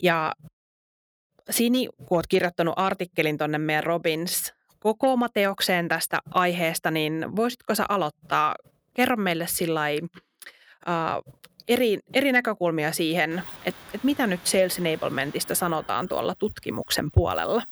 Ja 0.03 0.33
Sini, 1.49 1.87
kun 1.97 2.17
olet 2.17 2.27
kirjoittanut 2.27 2.73
artikkelin 2.77 3.37
tuonne 3.37 3.57
meidän 3.57 3.83
Robins 3.83 4.53
kokoomateokseen 4.79 5.87
tästä 5.87 6.19
aiheesta, 6.31 6.91
niin 6.91 7.35
voisitko 7.35 7.75
sä 7.75 7.85
aloittaa? 7.89 8.55
Kerro 8.93 9.15
meille 9.15 9.47
sillä 9.47 9.81
uh, 10.01 11.33
eri, 11.67 11.99
eri 12.13 12.31
näkökulmia 12.31 12.91
siihen, 12.91 13.43
että, 13.65 13.81
että 13.93 14.05
mitä 14.05 14.27
nyt 14.27 14.47
Sales 14.47 14.79
Enablementista 14.79 15.55
sanotaan 15.55 16.07
tuolla 16.07 16.35
tutkimuksen 16.35 17.11
puolella? 17.11 17.63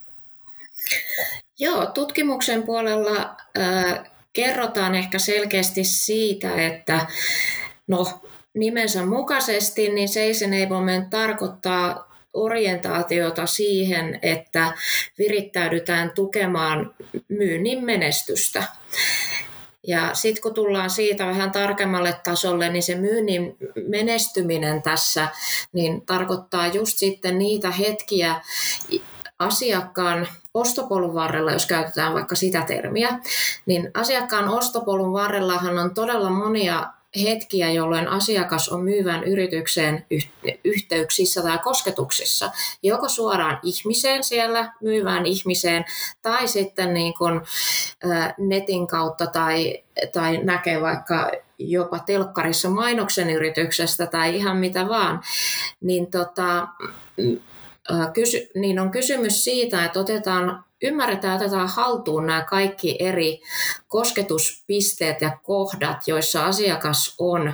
Joo, 1.60 1.86
tutkimuksen 1.86 2.64
puolella 2.64 3.36
äh, 3.58 4.12
kerrotaan 4.34 4.96
ehkä 4.96 5.20
selkeästi 5.20 5.84
siitä, 5.84 6.56
että 6.68 7.08
no, 7.88 8.22
nimensä 8.54 9.06
mukaisesti 9.06 9.90
niin 9.90 10.10
Sales 10.10 10.42
Enablement 10.42 11.10
tarkoittaa 11.10 12.14
orientaatiota 12.34 13.46
siihen, 13.46 14.20
että 14.22 14.74
virittäydytään 15.18 16.12
tukemaan 16.16 16.96
myynnin 17.30 17.86
menestystä. 17.86 18.64
Ja 19.88 20.10
sitten 20.14 20.42
kun 20.42 20.54
tullaan 20.54 20.90
siitä 20.90 21.28
vähän 21.28 21.52
tarkemmalle 21.52 22.16
tasolle, 22.24 22.70
niin 22.70 22.84
se 22.84 22.96
myynnin 22.96 23.58
menestyminen 23.88 24.82
tässä 24.82 25.28
niin 25.74 26.06
tarkoittaa 26.06 26.68
just 26.68 26.98
sitten 26.98 27.38
niitä 27.38 27.72
hetkiä 27.72 28.42
asiakkaan 29.40 30.28
ostopolun 30.54 31.14
varrella, 31.14 31.52
jos 31.52 31.66
käytetään 31.66 32.14
vaikka 32.14 32.36
sitä 32.36 32.62
termiä, 32.62 33.20
niin 33.66 33.92
asiakkaan 33.94 34.50
ostopolun 34.50 35.14
varrellahan 35.14 35.80
on 35.80 35.94
todella 35.94 36.30
monia 36.30 36.94
hetkiä, 37.24 37.72
jolloin 37.72 38.08
asiakas 38.08 38.70
on 38.70 38.84
myyvän 38.84 39.24
yritykseen 39.24 40.06
yhteyksissä 40.64 41.42
tai 41.42 41.60
kosketuksissa, 41.64 42.52
joko 42.84 43.10
suoraan 43.10 43.60
ihmiseen 43.64 44.24
siellä, 44.24 44.74
myyvään 44.82 45.26
ihmiseen, 45.26 45.86
tai 46.22 46.48
sitten 46.48 46.94
niin 46.94 47.14
kuin, 47.14 47.42
netin 48.38 48.88
kautta 48.88 49.28
tai, 49.28 49.84
tai 50.14 50.38
näkee 50.44 50.82
vaikka 50.82 51.32
jopa 51.58 52.00
telkkarissa 52.00 52.70
mainoksen 52.70 53.30
yrityksestä 53.30 54.06
tai 54.06 54.36
ihan 54.36 54.58
mitä 54.58 54.90
vaan, 54.90 55.22
niin, 55.82 56.12
tota, 56.12 56.68
kysy, 58.14 58.50
niin 58.56 58.80
on 58.80 58.92
kysymys 58.92 59.44
siitä, 59.44 59.86
että 59.86 60.00
otetaan 60.00 60.64
ymmärretään 60.84 61.36
otetaan 61.36 61.70
haltuun 61.70 62.26
nämä 62.26 62.42
kaikki 62.42 62.98
eri 63.00 63.42
kosketuspisteet 63.88 65.22
ja 65.22 65.38
kohdat, 65.44 66.08
joissa 66.08 66.46
asiakas 66.46 67.16
on 67.20 67.54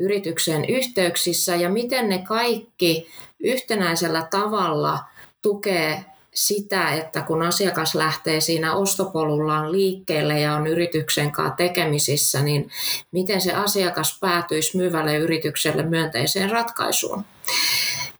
yrityksen 0.00 0.64
yhteyksissä 0.64 1.56
ja 1.56 1.70
miten 1.70 2.08
ne 2.08 2.18
kaikki 2.18 3.08
yhtenäisellä 3.40 4.26
tavalla 4.30 4.98
tukee 5.42 6.04
sitä, 6.34 6.90
että 6.90 7.22
kun 7.22 7.42
asiakas 7.42 7.94
lähtee 7.94 8.40
siinä 8.40 8.74
ostopolullaan 8.74 9.72
liikkeelle 9.72 10.40
ja 10.40 10.54
on 10.54 10.66
yrityksen 10.66 11.32
kanssa 11.32 11.56
tekemisissä, 11.56 12.42
niin 12.42 12.70
miten 13.12 13.40
se 13.40 13.52
asiakas 13.52 14.18
päätyisi 14.20 14.76
myyvälle 14.76 15.16
yritykselle 15.16 15.82
myönteiseen 15.82 16.50
ratkaisuun. 16.50 17.24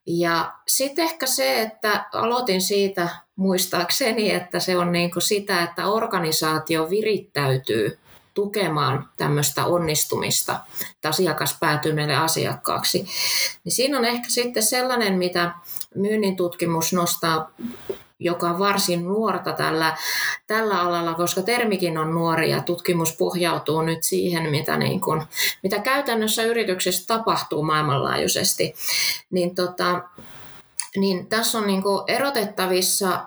Ja 0.06 0.52
sitten 0.68 1.04
ehkä 1.04 1.26
se, 1.26 1.62
että 1.62 2.06
aloitin 2.12 2.62
siitä 2.62 3.08
muistaakseni, 3.36 4.30
että 4.30 4.60
se 4.60 4.78
on 4.78 4.92
niin 4.92 5.10
kuin 5.10 5.22
sitä, 5.22 5.62
että 5.62 5.86
organisaatio 5.86 6.90
virittäytyy 6.90 7.98
tukemaan 8.34 9.08
tämmöistä 9.16 9.64
onnistumista, 9.64 10.60
että 10.94 11.08
asiakas 11.08 11.56
päätyy 11.60 11.92
meille 11.92 12.16
asiakkaaksi. 12.16 13.06
Niin 13.64 13.72
siinä 13.72 13.98
on 13.98 14.04
ehkä 14.04 14.28
sitten 14.28 14.62
sellainen, 14.62 15.14
mitä 15.14 15.54
myynnin 15.94 16.36
tutkimus 16.36 16.92
nostaa 16.92 17.50
joka 18.20 18.50
on 18.50 18.58
varsin 18.58 19.04
nuorta 19.04 19.52
tällä, 19.52 19.96
tällä 20.46 20.80
alalla, 20.80 21.14
koska 21.14 21.42
termikin 21.42 21.98
on 21.98 22.14
nuori 22.14 22.50
ja 22.50 22.62
tutkimus 22.62 23.16
pohjautuu 23.16 23.82
nyt 23.82 24.02
siihen, 24.02 24.50
mitä, 24.50 24.76
niin 24.76 25.00
kuin, 25.00 25.22
mitä 25.62 25.78
käytännössä 25.78 26.42
yrityksessä 26.42 27.06
tapahtuu 27.06 27.62
maailmanlaajuisesti. 27.62 28.74
Niin, 29.30 29.54
tota, 29.54 30.02
niin 30.96 31.26
tässä 31.26 31.58
on 31.58 31.66
niin 31.66 31.82
kuin 31.82 32.02
erotettavissa 32.06 33.26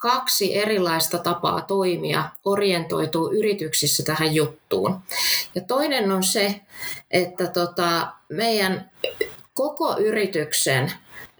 kaksi 0.00 0.56
erilaista 0.56 1.18
tapaa 1.18 1.60
toimia, 1.60 2.24
orientoituu 2.44 3.32
yrityksissä 3.32 4.02
tähän 4.02 4.34
juttuun. 4.34 5.00
Ja 5.54 5.60
toinen 5.60 6.12
on 6.12 6.22
se, 6.22 6.60
että 7.10 7.46
tota, 7.46 8.08
meidän 8.28 8.90
koko 9.54 9.98
yrityksen 9.98 10.92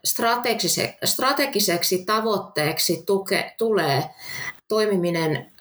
strategise, 0.05 0.99
strategiseksi 1.05 2.05
tavoitteeksi 2.05 3.02
tuke, 3.07 3.55
tulee 3.59 4.05
toimiminen 4.69 5.52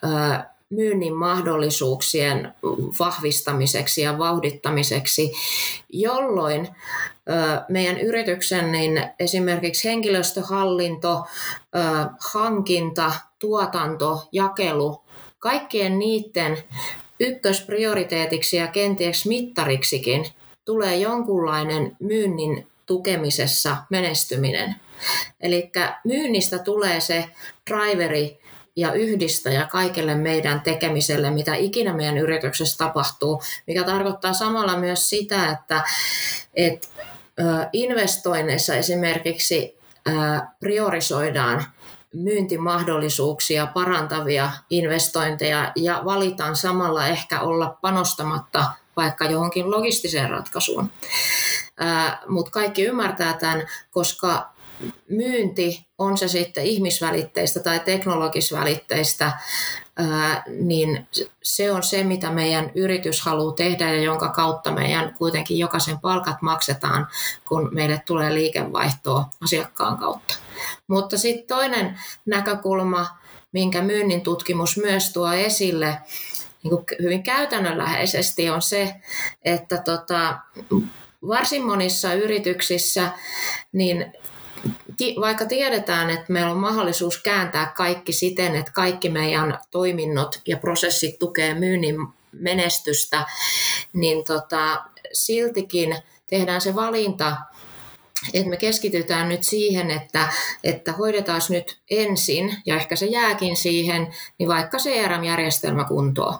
myynnin 0.70 1.14
mahdollisuuksien 1.14 2.54
vahvistamiseksi 2.98 4.02
ja 4.02 4.18
vauhdittamiseksi, 4.18 5.32
jolloin 5.88 6.68
meidän 7.68 8.00
yrityksen 8.00 8.72
niin 8.72 9.02
esimerkiksi 9.18 9.88
henkilöstöhallinto, 9.88 11.24
hankinta, 12.32 13.12
tuotanto, 13.38 14.28
jakelu, 14.32 15.02
kaikkien 15.38 15.98
niiden 15.98 16.58
ykkösprioriteetiksi 17.20 18.56
ja 18.56 18.66
kenties 18.66 19.26
mittariksikin 19.26 20.26
tulee 20.64 20.96
jonkunlainen 20.96 21.96
myynnin 22.00 22.66
tukemisessa 22.88 23.76
menestyminen. 23.90 24.74
Eli 25.40 25.70
myynnistä 26.04 26.58
tulee 26.58 27.00
se 27.00 27.24
driveri 27.70 28.40
ja 28.76 28.92
yhdistäjä 28.92 29.66
kaikelle 29.66 30.14
meidän 30.14 30.60
tekemiselle, 30.60 31.30
mitä 31.30 31.54
ikinä 31.54 31.92
meidän 31.92 32.18
yrityksessä 32.18 32.78
tapahtuu, 32.78 33.42
mikä 33.66 33.84
tarkoittaa 33.84 34.32
samalla 34.32 34.76
myös 34.76 35.08
sitä, 35.08 35.50
että, 35.50 35.82
että 36.54 36.88
investoinneissa 37.72 38.74
esimerkiksi 38.74 39.78
priorisoidaan 40.60 41.64
myyntimahdollisuuksia 42.14 43.66
parantavia 43.66 44.50
investointeja 44.70 45.72
ja 45.76 46.02
valitaan 46.04 46.56
samalla 46.56 47.06
ehkä 47.06 47.40
olla 47.40 47.78
panostamatta 47.80 48.64
vaikka 48.96 49.24
johonkin 49.24 49.70
logistiseen 49.70 50.30
ratkaisuun. 50.30 50.90
Mutta 52.28 52.50
kaikki 52.50 52.84
ymmärtää 52.84 53.32
tämän, 53.32 53.68
koska 53.90 54.52
myynti, 55.08 55.86
on 55.98 56.18
se 56.18 56.28
sitten 56.28 56.64
ihmisvälitteistä 56.64 57.60
tai 57.60 57.80
teknologisvälitteistä, 57.80 59.32
niin 60.46 61.08
se 61.42 61.72
on 61.72 61.82
se, 61.82 62.04
mitä 62.04 62.30
meidän 62.30 62.70
yritys 62.74 63.20
haluaa 63.20 63.54
tehdä 63.54 63.92
ja 63.92 64.02
jonka 64.02 64.28
kautta 64.28 64.72
meidän 64.72 65.14
kuitenkin 65.14 65.58
jokaisen 65.58 65.98
palkat 65.98 66.42
maksetaan, 66.42 67.08
kun 67.48 67.68
meille 67.72 68.02
tulee 68.06 68.34
liikevaihtoa 68.34 69.24
asiakkaan 69.44 69.98
kautta. 69.98 70.34
Mutta 70.86 71.18
sitten 71.18 71.46
toinen 71.46 71.98
näkökulma, 72.26 73.06
minkä 73.52 73.82
myynnin 73.82 74.20
tutkimus 74.20 74.76
myös 74.76 75.12
tuo 75.12 75.32
esille, 75.32 75.98
niin 76.62 76.72
hyvin 77.02 77.22
käytännönläheisesti 77.22 78.50
on 78.50 78.62
se, 78.62 78.94
että 79.44 79.78
tota, 79.78 80.38
varsin 81.26 81.66
monissa 81.66 82.14
yrityksissä 82.14 83.10
niin 83.72 84.12
vaikka 85.20 85.44
tiedetään, 85.44 86.10
että 86.10 86.32
meillä 86.32 86.50
on 86.50 86.56
mahdollisuus 86.56 87.22
kääntää 87.22 87.72
kaikki 87.76 88.12
siten, 88.12 88.56
että 88.56 88.72
kaikki 88.72 89.08
meidän 89.08 89.58
toiminnot 89.70 90.40
ja 90.46 90.56
prosessit 90.56 91.18
tukee 91.18 91.54
myynnin 91.54 91.96
menestystä, 92.32 93.26
niin 93.92 94.24
tota, 94.24 94.84
siltikin 95.12 95.96
tehdään 96.26 96.60
se 96.60 96.74
valinta, 96.74 97.36
että 98.34 98.50
me 98.50 98.56
keskitytään 98.56 99.28
nyt 99.28 99.42
siihen, 99.42 99.90
että, 99.90 100.32
että 100.64 100.92
hoidetaan 100.92 101.40
nyt 101.48 101.78
ensin, 101.90 102.56
ja 102.66 102.76
ehkä 102.76 102.96
se 102.96 103.06
jääkin 103.06 103.56
siihen, 103.56 104.14
niin 104.38 104.48
vaikka 104.48 104.78
CRM-järjestelmä 104.78 105.84
kuntoon 105.84 106.38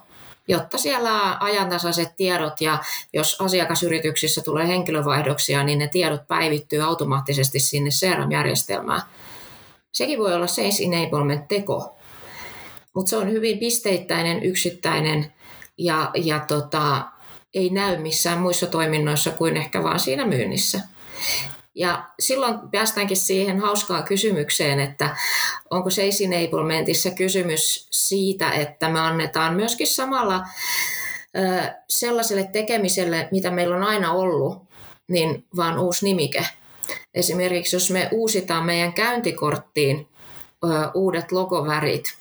jotta 0.49 0.79
siellä 0.79 1.23
on 1.23 1.43
ajantasaiset 1.43 2.17
tiedot 2.17 2.61
ja 2.61 2.79
jos 3.13 3.37
asiakasyrityksissä 3.41 4.43
tulee 4.43 4.69
henkilövaihdoksia, 4.69 5.65
niin 5.65 5.79
ne 5.79 5.89
tiedot 5.89 6.29
päivittyy 6.29 6.81
automaattisesti 6.81 7.61
sinne 7.61 7.91
CRM-järjestelmään. 7.91 9.03
Sekin 9.93 10.19
voi 10.19 10.35
olla 10.35 10.47
Sales 10.47 10.81
Enablement-teko, 10.81 11.97
mutta 12.95 13.11
se 13.11 13.17
on 13.17 13.31
hyvin 13.31 13.59
pisteittäinen, 13.59 14.43
yksittäinen 14.43 15.33
ja, 15.79 16.11
ja 16.15 16.41
tota, 16.41 17.05
ei 17.55 17.71
näy 17.71 17.99
missään 17.99 18.39
muissa 18.39 18.67
toiminnoissa 18.67 19.31
kuin 19.31 19.57
ehkä 19.57 19.83
vaan 19.83 20.01
siinä 20.01 20.27
myynnissä. 20.27 20.81
Ja 21.79 22.09
silloin 22.21 22.55
päästäänkin 22.71 23.17
siihen 23.17 23.61
hauskaan 23.61 24.05
kysymykseen, 24.05 24.81
että 24.81 25.17
onko 25.71 25.91
Sales 25.91 26.21
Enablementissa 26.21 27.11
kysymys 27.11 27.89
siitä, 27.91 28.51
että 28.51 28.89
me 28.89 29.01
annetaan 29.01 29.55
myöskin 29.55 29.87
samalla 29.87 30.47
sellaiselle 31.89 32.49
tekemiselle, 32.53 33.29
mitä 33.31 33.51
meillä 33.51 33.77
on 33.77 33.83
aina 33.83 34.13
ollut, 34.13 34.63
niin 35.09 35.45
vaan 35.57 35.79
uusi 35.79 36.05
nimike. 36.05 36.47
Esimerkiksi 37.15 37.77
jos 37.77 37.91
me 37.91 38.09
uusitaan 38.13 38.65
meidän 38.65 38.93
käyntikorttiin 38.93 40.09
uudet 40.95 41.33
logovärit, 41.33 42.15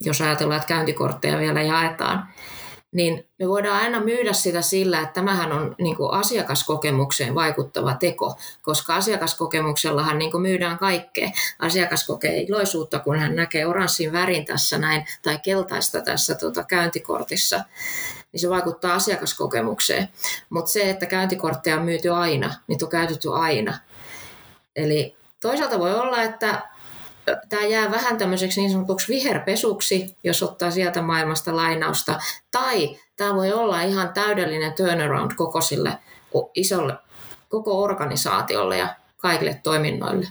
jos 0.00 0.20
ajatellaan, 0.20 0.60
että 0.60 0.68
käyntikortteja 0.68 1.38
vielä 1.38 1.62
jaetaan, 1.62 2.28
niin 2.92 3.28
me 3.38 3.48
voidaan 3.48 3.82
aina 3.82 4.00
myydä 4.00 4.32
sitä 4.32 4.62
sillä, 4.62 5.00
että 5.00 5.12
tämähän 5.12 5.52
on 5.52 5.74
niin 5.78 5.96
kuin 5.96 6.12
asiakaskokemukseen 6.12 7.34
vaikuttava 7.34 7.94
teko, 7.94 8.36
koska 8.62 8.94
asiakaskokemuksellahan 8.94 10.18
niin 10.18 10.30
kuin 10.30 10.42
myydään 10.42 10.78
kaikkea. 10.78 11.30
Asiakas 11.58 12.06
kokee 12.06 12.40
iloisuutta, 12.40 12.98
kun 12.98 13.18
hän 13.18 13.36
näkee 13.36 13.66
oranssin 13.66 14.12
värin 14.12 14.44
tässä 14.44 14.78
näin 14.78 15.04
tai 15.22 15.38
keltaista 15.38 16.00
tässä 16.00 16.34
tuota, 16.34 16.64
käyntikortissa 16.64 17.64
niin 18.32 18.40
se 18.40 18.50
vaikuttaa 18.50 18.94
asiakaskokemukseen. 18.94 20.08
Mutta 20.50 20.70
se, 20.70 20.90
että 20.90 21.06
käyntikortteja 21.06 21.76
on 21.76 21.82
myyty 21.82 22.10
aina, 22.10 22.54
niitä 22.66 22.84
on 22.84 22.90
käytetty 22.90 23.34
aina. 23.34 23.78
Eli 24.76 25.16
toisaalta 25.40 25.78
voi 25.78 25.94
olla, 25.94 26.22
että 26.22 26.62
tämä 27.48 27.62
jää 27.62 27.90
vähän 27.90 28.18
tämmöiseksi 28.18 28.60
niin 28.60 28.72
sanotuksi 28.72 29.08
viherpesuksi, 29.08 30.16
jos 30.24 30.42
ottaa 30.42 30.70
sieltä 30.70 31.02
maailmasta 31.02 31.56
lainausta, 31.56 32.18
tai 32.50 32.96
tämä 33.16 33.34
voi 33.34 33.52
olla 33.52 33.82
ihan 33.82 34.12
täydellinen 34.12 34.72
turnaround 34.72 35.30
koko 35.36 35.60
sille 35.60 35.98
isolle, 36.54 36.94
koko 37.48 37.82
organisaatiolle 37.82 38.78
ja 38.78 38.94
kaikille 39.16 39.60
toiminnoille. 39.62 40.28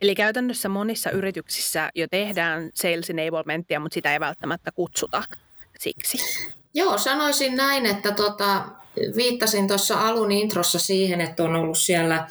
Eli 0.00 0.14
käytännössä 0.14 0.68
monissa 0.68 1.10
yrityksissä 1.10 1.90
jo 1.94 2.06
tehdään 2.10 2.70
sales 2.74 3.10
enablementia, 3.10 3.80
mutta 3.80 3.94
sitä 3.94 4.12
ei 4.12 4.20
välttämättä 4.20 4.72
kutsuta 4.72 5.22
siksi. 5.78 6.18
Joo, 6.74 6.98
sanoisin 6.98 7.56
näin, 7.56 7.86
että 7.86 8.12
tota, 8.12 8.64
viittasin 9.16 9.68
tuossa 9.68 10.00
alun 10.00 10.32
introssa 10.32 10.78
siihen, 10.78 11.20
että 11.20 11.42
on 11.42 11.56
ollut 11.56 11.78
siellä 11.78 12.26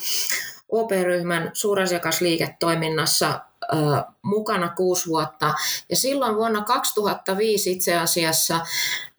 OP-ryhmän 0.69 1.51
suurasiakasliiketoiminnassa 1.53 3.39
ö, 3.63 3.75
mukana 4.21 4.69
kuusi 4.69 5.09
vuotta. 5.09 5.53
Ja 5.89 5.95
silloin 5.95 6.35
vuonna 6.35 6.63
2005 6.63 7.71
itse 7.71 7.97
asiassa, 7.97 8.59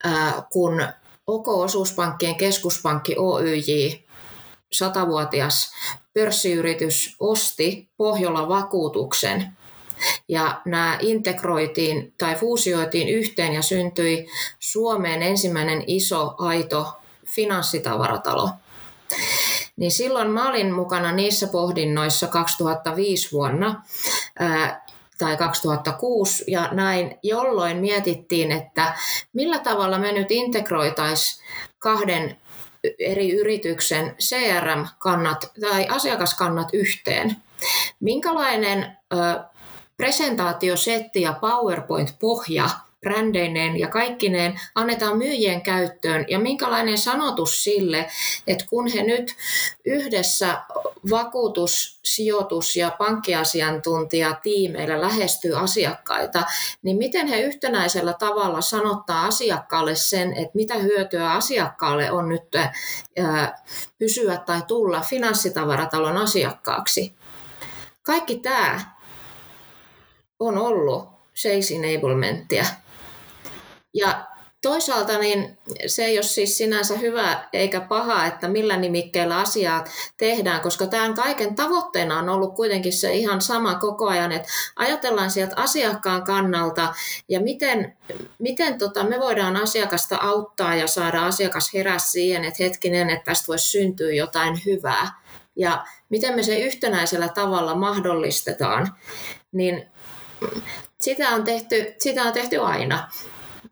ö, 0.04 0.08
kun 0.52 0.82
OK-osuuspankkien 1.26 2.34
keskuspankki 2.34 3.14
OYJ, 3.18 4.04
satavuotias 4.72 5.72
pörssiyritys, 6.14 7.16
osti 7.20 7.88
Pohjola 7.96 8.48
vakuutuksen 8.48 9.56
ja 10.28 10.60
nämä 10.64 10.98
integroitiin 11.00 12.14
tai 12.18 12.34
fuusioitiin 12.34 13.08
yhteen 13.08 13.52
ja 13.52 13.62
syntyi 13.62 14.28
Suomeen 14.58 15.22
ensimmäinen 15.22 15.84
iso 15.86 16.34
aito 16.38 16.92
finanssitavaratalo 17.34 18.50
niin 19.80 19.90
silloin 19.90 20.30
mä 20.30 20.48
olin 20.48 20.72
mukana 20.72 21.12
niissä 21.12 21.46
pohdinnoissa 21.46 22.26
2005 22.26 23.32
vuonna 23.32 23.82
ää, 24.38 24.86
tai 25.18 25.36
2006 25.36 26.44
ja 26.46 26.68
näin, 26.72 27.18
jolloin 27.22 27.76
mietittiin, 27.76 28.52
että 28.52 28.94
millä 29.32 29.58
tavalla 29.58 29.98
me 29.98 30.12
nyt 30.12 30.30
integroitaisiin 30.30 31.44
kahden 31.78 32.36
eri 32.98 33.30
yrityksen 33.30 34.16
CRM-kannat 34.18 35.52
tai 35.60 35.86
asiakaskannat 35.88 36.68
yhteen. 36.72 37.36
Minkälainen 38.00 38.96
ö, 39.12 39.16
presentaatiosetti 39.96 41.22
ja 41.22 41.32
PowerPoint-pohja 41.32 42.68
brändeineen 43.00 43.78
ja 43.78 43.88
kaikkineen 43.88 44.60
annetaan 44.74 45.18
myyjien 45.18 45.62
käyttöön 45.62 46.24
ja 46.28 46.38
minkälainen 46.38 46.98
sanotus 46.98 47.64
sille, 47.64 48.10
että 48.46 48.64
kun 48.70 48.86
he 48.86 49.02
nyt 49.02 49.36
yhdessä 49.84 50.62
vakuutus, 51.10 52.00
sijoitus 52.04 52.76
ja 52.76 52.90
pankkiasiantuntijatiimeillä 52.98 55.00
lähestyy 55.00 55.58
asiakkaita, 55.58 56.42
niin 56.82 56.96
miten 56.96 57.26
he 57.26 57.40
yhtenäisellä 57.40 58.12
tavalla 58.12 58.60
sanottaa 58.60 59.26
asiakkaalle 59.26 59.94
sen, 59.94 60.32
että 60.32 60.50
mitä 60.54 60.74
hyötyä 60.74 61.32
asiakkaalle 61.32 62.10
on 62.10 62.28
nyt 62.28 62.42
pysyä 63.98 64.36
tai 64.36 64.62
tulla 64.66 65.00
finanssitavaratalon 65.00 66.16
asiakkaaksi. 66.16 67.14
Kaikki 68.02 68.36
tämä 68.36 68.80
on 70.38 70.58
ollut 70.58 71.08
sales 71.34 71.70
enablementia. 71.70 72.64
Ja 73.94 74.26
toisaalta 74.62 75.18
niin 75.18 75.58
se 75.86 76.04
ei 76.04 76.16
ole 76.16 76.22
siis 76.22 76.58
sinänsä 76.58 76.96
hyvä 76.98 77.48
eikä 77.52 77.80
paha, 77.80 78.26
että 78.26 78.48
millä 78.48 78.76
nimikkeellä 78.76 79.38
asiaa 79.38 79.84
tehdään, 80.16 80.60
koska 80.60 80.86
tämän 80.86 81.14
kaiken 81.14 81.54
tavoitteena 81.54 82.18
on 82.18 82.28
ollut 82.28 82.54
kuitenkin 82.54 82.92
se 82.92 83.14
ihan 83.14 83.40
sama 83.40 83.74
koko 83.74 84.08
ajan, 84.08 84.32
että 84.32 84.48
ajatellaan 84.76 85.30
sieltä 85.30 85.54
asiakkaan 85.56 86.24
kannalta 86.24 86.94
ja 87.28 87.40
miten, 87.40 87.96
miten 88.38 88.78
tota 88.78 89.04
me 89.04 89.20
voidaan 89.20 89.56
asiakasta 89.56 90.16
auttaa 90.16 90.74
ja 90.74 90.86
saada 90.86 91.26
asiakas 91.26 91.74
herää 91.74 91.98
siihen, 91.98 92.44
että 92.44 92.62
hetkinen, 92.62 93.10
että 93.10 93.24
tästä 93.24 93.48
voisi 93.48 93.70
syntyä 93.70 94.12
jotain 94.12 94.60
hyvää. 94.66 95.20
Ja 95.56 95.84
miten 96.08 96.36
me 96.36 96.42
se 96.42 96.58
yhtenäisellä 96.58 97.28
tavalla 97.28 97.74
mahdollistetaan, 97.74 98.94
niin 99.52 99.86
sitä 100.98 101.28
on 101.28 101.44
tehty, 101.44 101.94
sitä 101.98 102.22
on 102.22 102.32
tehty 102.32 102.56
aina. 102.56 103.08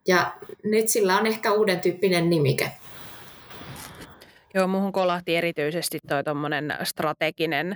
Ja 0.09 0.35
nyt 0.65 0.89
sillä 0.89 1.17
on 1.17 1.27
ehkä 1.27 1.53
uuden 1.53 1.81
tyyppinen 1.81 2.31
nimike. 2.31 2.71
Joo, 4.55 4.67
muuhun 4.67 4.93
kolahti 4.93 5.37
erityisesti 5.37 5.99
tuo 6.09 6.35
strateginen 6.85 7.75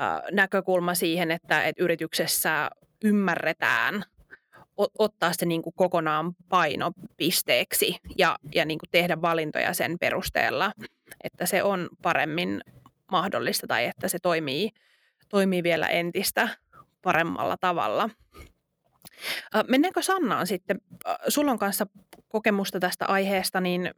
äh, 0.00 0.22
näkökulma 0.32 0.94
siihen, 0.94 1.30
että, 1.30 1.62
että 1.62 1.84
yrityksessä 1.84 2.70
ymmärretään 3.04 4.04
ottaa 4.98 5.32
se 5.32 5.46
niin 5.46 5.62
kuin 5.62 5.74
kokonaan 5.76 6.34
painopisteeksi 6.48 7.96
ja, 8.18 8.38
ja 8.54 8.64
niin 8.64 8.78
kuin 8.78 8.90
tehdä 8.90 9.22
valintoja 9.22 9.74
sen 9.74 9.98
perusteella, 9.98 10.72
että 11.24 11.46
se 11.46 11.62
on 11.62 11.88
paremmin 12.02 12.60
mahdollista 13.10 13.66
tai 13.66 13.84
että 13.84 14.08
se 14.08 14.18
toimii, 14.18 14.70
toimii 15.28 15.62
vielä 15.62 15.86
entistä 15.86 16.48
paremmalla 17.02 17.56
tavalla. 17.56 18.10
Mennäänkö 19.68 20.02
Sannaan 20.02 20.46
sitten? 20.46 20.80
Sulla 21.28 21.50
on 21.50 21.58
kanssa 21.58 21.86
kokemusta 22.28 22.80
tästä 22.80 23.06
aiheesta, 23.06 23.60
niin 23.60 23.90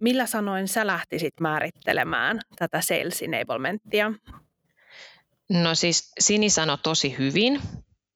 millä 0.00 0.26
sanoin 0.26 0.68
sä 0.68 0.86
lähtisit 0.86 1.34
määrittelemään 1.40 2.40
tätä 2.56 2.80
sales 2.80 3.22
enablementia? 3.22 4.12
No 5.50 5.74
siis 5.74 6.12
Sini 6.20 6.50
sanoi 6.50 6.78
tosi 6.78 7.18
hyvin. 7.18 7.60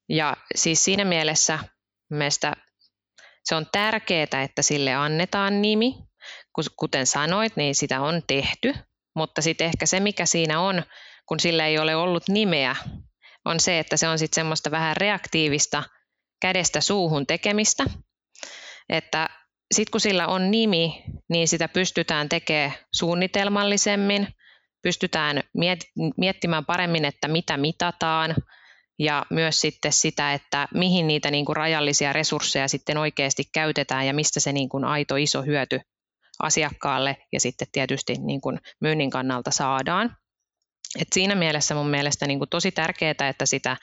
Ja 0.08 0.36
siis 0.54 0.84
siinä 0.84 1.04
mielessä 1.04 1.58
meistä 2.10 2.52
se 3.44 3.54
on 3.54 3.66
tärkeää, 3.72 4.42
että 4.44 4.62
sille 4.62 4.94
annetaan 4.94 5.62
nimi. 5.62 5.94
Kuten 6.76 7.06
sanoit, 7.06 7.56
niin 7.56 7.74
sitä 7.74 8.00
on 8.00 8.22
tehty. 8.26 8.74
Mutta 9.14 9.42
sitten 9.42 9.66
ehkä 9.66 9.86
se, 9.86 10.00
mikä 10.00 10.26
siinä 10.26 10.60
on, 10.60 10.82
kun 11.26 11.40
sillä 11.40 11.66
ei 11.66 11.78
ole 11.78 11.96
ollut 11.96 12.28
nimeä, 12.28 12.76
on 13.44 13.60
se, 13.60 13.78
että 13.78 13.96
se 13.96 14.08
on 14.08 14.18
sitten 14.18 14.34
semmoista 14.34 14.70
vähän 14.70 14.96
reaktiivista 14.96 15.82
kädestä 16.40 16.80
suuhun 16.80 17.26
tekemistä. 17.26 17.84
Että 18.88 19.28
sitten 19.74 19.90
kun 19.90 20.00
sillä 20.00 20.26
on 20.26 20.50
nimi, 20.50 21.04
niin 21.28 21.48
sitä 21.48 21.68
pystytään 21.68 22.28
tekemään 22.28 22.72
suunnitelmallisemmin, 22.94 24.28
pystytään 24.82 25.42
miettimään 26.16 26.64
paremmin, 26.64 27.04
että 27.04 27.28
mitä 27.28 27.56
mitataan, 27.56 28.34
ja 28.98 29.26
myös 29.30 29.60
sitten 29.60 29.92
sitä, 29.92 30.34
että 30.34 30.68
mihin 30.74 31.06
niitä 31.06 31.30
niin 31.30 31.44
kuin 31.44 31.56
rajallisia 31.56 32.12
resursseja 32.12 32.68
sitten 32.68 32.98
oikeasti 32.98 33.42
käytetään 33.54 34.06
ja 34.06 34.14
mistä 34.14 34.40
se 34.40 34.52
niin 34.52 34.68
kuin 34.68 34.84
aito 34.84 35.16
iso 35.16 35.42
hyöty 35.42 35.80
asiakkaalle 36.42 37.16
ja 37.32 37.40
sitten 37.40 37.68
tietysti 37.72 38.14
niin 38.14 38.40
kuin 38.40 38.58
myynnin 38.80 39.10
kannalta 39.10 39.50
saadaan. 39.50 40.16
Et 41.00 41.08
siinä 41.12 41.34
mielessä 41.34 41.74
mun 41.74 41.90
mielestä 41.90 42.26
niin 42.26 42.38
kuin 42.38 42.50
tosi 42.50 42.72
tärkeää, 42.72 43.28
että 43.30 43.46
sitä 43.46 43.76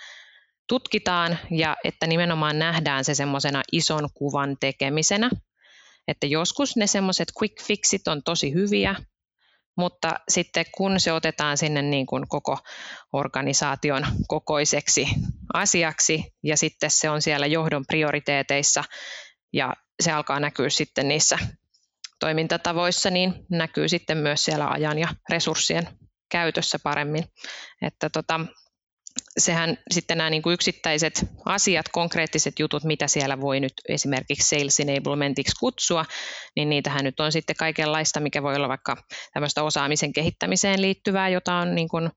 tutkitaan 0.67 1.39
ja 1.51 1.78
että 1.84 2.08
nimenomaan 2.08 2.60
nähdään 2.60 3.06
se 3.06 3.15
semmoisena 3.15 3.62
ison 3.71 4.10
kuvan 4.13 4.58
tekemisenä. 4.60 5.30
Että 6.08 6.28
joskus 6.28 6.75
ne 6.75 6.88
semmoiset 6.88 7.32
quick 7.41 7.62
fixit 7.62 8.08
on 8.08 8.23
tosi 8.23 8.54
hyviä, 8.54 8.95
mutta 9.78 10.13
sitten 10.30 10.65
kun 10.78 10.99
se 10.99 11.13
otetaan 11.13 11.58
sinne 11.58 11.82
niin 11.82 12.06
kuin 12.06 12.28
koko 12.28 12.58
organisaation 13.13 14.06
kokoiseksi 14.28 15.08
asiaksi 15.54 16.34
ja 16.43 16.58
sitten 16.58 16.91
se 16.91 17.10
on 17.10 17.21
siellä 17.21 17.45
johdon 17.45 17.86
prioriteeteissa 17.88 18.84
ja 19.54 19.73
se 20.04 20.12
alkaa 20.12 20.39
näkyä 20.39 20.69
sitten 20.69 21.08
niissä 21.08 21.39
toimintatavoissa, 22.19 23.10
niin 23.10 23.34
näkyy 23.49 23.89
sitten 23.89 24.17
myös 24.17 24.45
siellä 24.45 24.67
ajan 24.67 24.99
ja 24.99 25.08
resurssien 25.30 25.88
käytössä 26.30 26.80
paremmin. 26.84 27.23
Että 27.82 28.10
tota, 28.10 28.39
sehän 29.37 29.77
sitten 29.91 30.17
nämä 30.17 30.29
niin 30.29 30.41
kuin 30.41 30.53
yksittäiset 30.53 31.25
asiat, 31.45 31.85
konkreettiset 31.91 32.59
jutut, 32.59 32.83
mitä 32.83 33.07
siellä 33.07 33.41
voi 33.41 33.59
nyt 33.59 33.73
esimerkiksi 33.89 34.49
sales 34.49 34.79
enablementiksi 34.79 35.55
kutsua, 35.59 36.05
niin 36.55 36.69
niitähän 36.69 37.03
nyt 37.03 37.19
on 37.19 37.31
sitten 37.31 37.55
kaikenlaista, 37.55 38.19
mikä 38.19 38.43
voi 38.43 38.55
olla 38.55 38.69
vaikka 38.69 38.97
tämmöistä 39.33 39.63
osaamisen 39.63 40.13
kehittämiseen 40.13 40.81
liittyvää, 40.81 41.29
jota 41.29 41.53
on 41.53 41.75
niin 41.75 41.89
kuin 41.89 42.09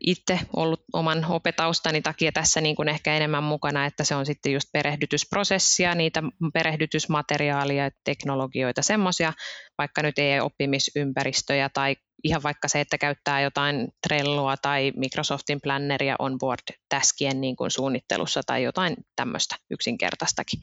itse 0.00 0.40
ollut 0.56 0.84
oman 0.92 1.26
opetaustani 1.28 2.02
takia 2.02 2.32
tässä 2.32 2.60
niin 2.60 2.76
kuin 2.76 2.88
ehkä 2.88 3.14
enemmän 3.14 3.44
mukana, 3.44 3.86
että 3.86 4.04
se 4.04 4.14
on 4.14 4.26
sitten 4.26 4.52
just 4.52 4.68
perehdytysprosessia, 4.72 5.94
niitä 5.94 6.22
perehdytysmateriaalia, 6.52 7.90
teknologioita, 8.04 8.82
semmoisia, 8.82 9.32
vaikka 9.78 10.02
nyt 10.02 10.18
ei 10.18 10.40
oppimisympäristöjä 10.40 11.68
tai 11.68 11.96
ihan 12.24 12.42
vaikka 12.42 12.68
se, 12.68 12.80
että 12.80 12.98
käyttää 12.98 13.40
jotain 13.40 13.88
Trelloa 14.08 14.56
tai 14.56 14.92
Microsoftin 14.96 15.60
planneria 15.62 16.16
onboard-täskien 16.18 17.40
niin 17.40 17.56
kuin 17.56 17.70
suunnittelussa 17.70 18.40
tai 18.46 18.62
jotain 18.62 18.96
tämmöistä 19.16 19.56
yksinkertaistakin. 19.70 20.60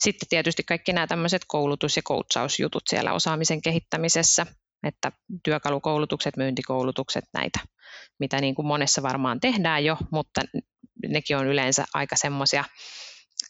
Sitten 0.00 0.28
tietysti 0.28 0.62
kaikki 0.62 0.92
nämä 0.92 1.06
tämmöiset 1.06 1.42
koulutus- 1.48 1.96
ja 1.96 2.02
coachausjutut 2.02 2.82
siellä 2.88 3.12
osaamisen 3.12 3.62
kehittämisessä, 3.62 4.46
että 4.86 5.12
työkalukoulutukset, 5.44 6.36
myyntikoulutukset, 6.36 7.24
näitä, 7.32 7.60
mitä 8.18 8.40
niin 8.40 8.54
kuin 8.54 8.66
monessa 8.66 9.02
varmaan 9.02 9.40
tehdään 9.40 9.84
jo, 9.84 9.96
mutta 10.10 10.40
nekin 11.08 11.36
on 11.36 11.46
yleensä 11.46 11.84
aika 11.94 12.16
semmoisia 12.16 12.64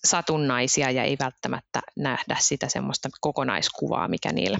satunnaisia 0.04 0.90
ja 0.90 1.02
ei 1.02 1.16
välttämättä 1.20 1.80
nähdä 1.96 2.36
sitä 2.38 2.68
semmoista 2.68 3.08
kokonaiskuvaa, 3.20 4.08
mikä 4.08 4.32
niillä 4.32 4.58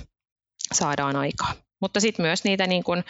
saadaan 0.73 1.17
aikaan. 1.17 1.57
Mutta 1.81 2.01
sitten 2.01 2.27
myös 2.27 2.45
niitä 2.45 2.67
niin 2.67 2.85
kuin 2.85 3.05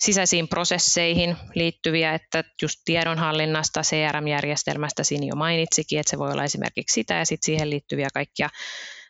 sisäisiin 0.00 0.48
prosesseihin 0.48 1.36
liittyviä, 1.54 2.14
että 2.14 2.44
just 2.62 2.80
tiedonhallinnasta, 2.84 3.82
CRM-järjestelmästä 3.82 5.04
siinä 5.04 5.26
jo 5.26 5.36
mainitsikin, 5.36 6.00
että 6.00 6.10
se 6.10 6.18
voi 6.18 6.32
olla 6.32 6.44
esimerkiksi 6.44 6.94
sitä 6.94 7.14
ja 7.14 7.26
sitten 7.26 7.46
siihen 7.46 7.70
liittyviä 7.70 8.08
kaikkia, 8.14 8.48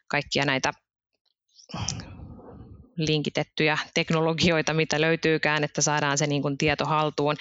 kaikkia 0.09 0.45
näitä 0.45 0.73
linkitettyjä 2.97 3.79
teknologioita, 3.95 4.75
mitä 4.75 5.01
löytyykään, 5.01 5.65
että 5.65 5.83
saadaan 5.83 6.19
se 6.19 6.27
niin 6.27 6.43
kuin 6.43 6.59
tieto 6.59 6.85
haltuun 6.85 7.37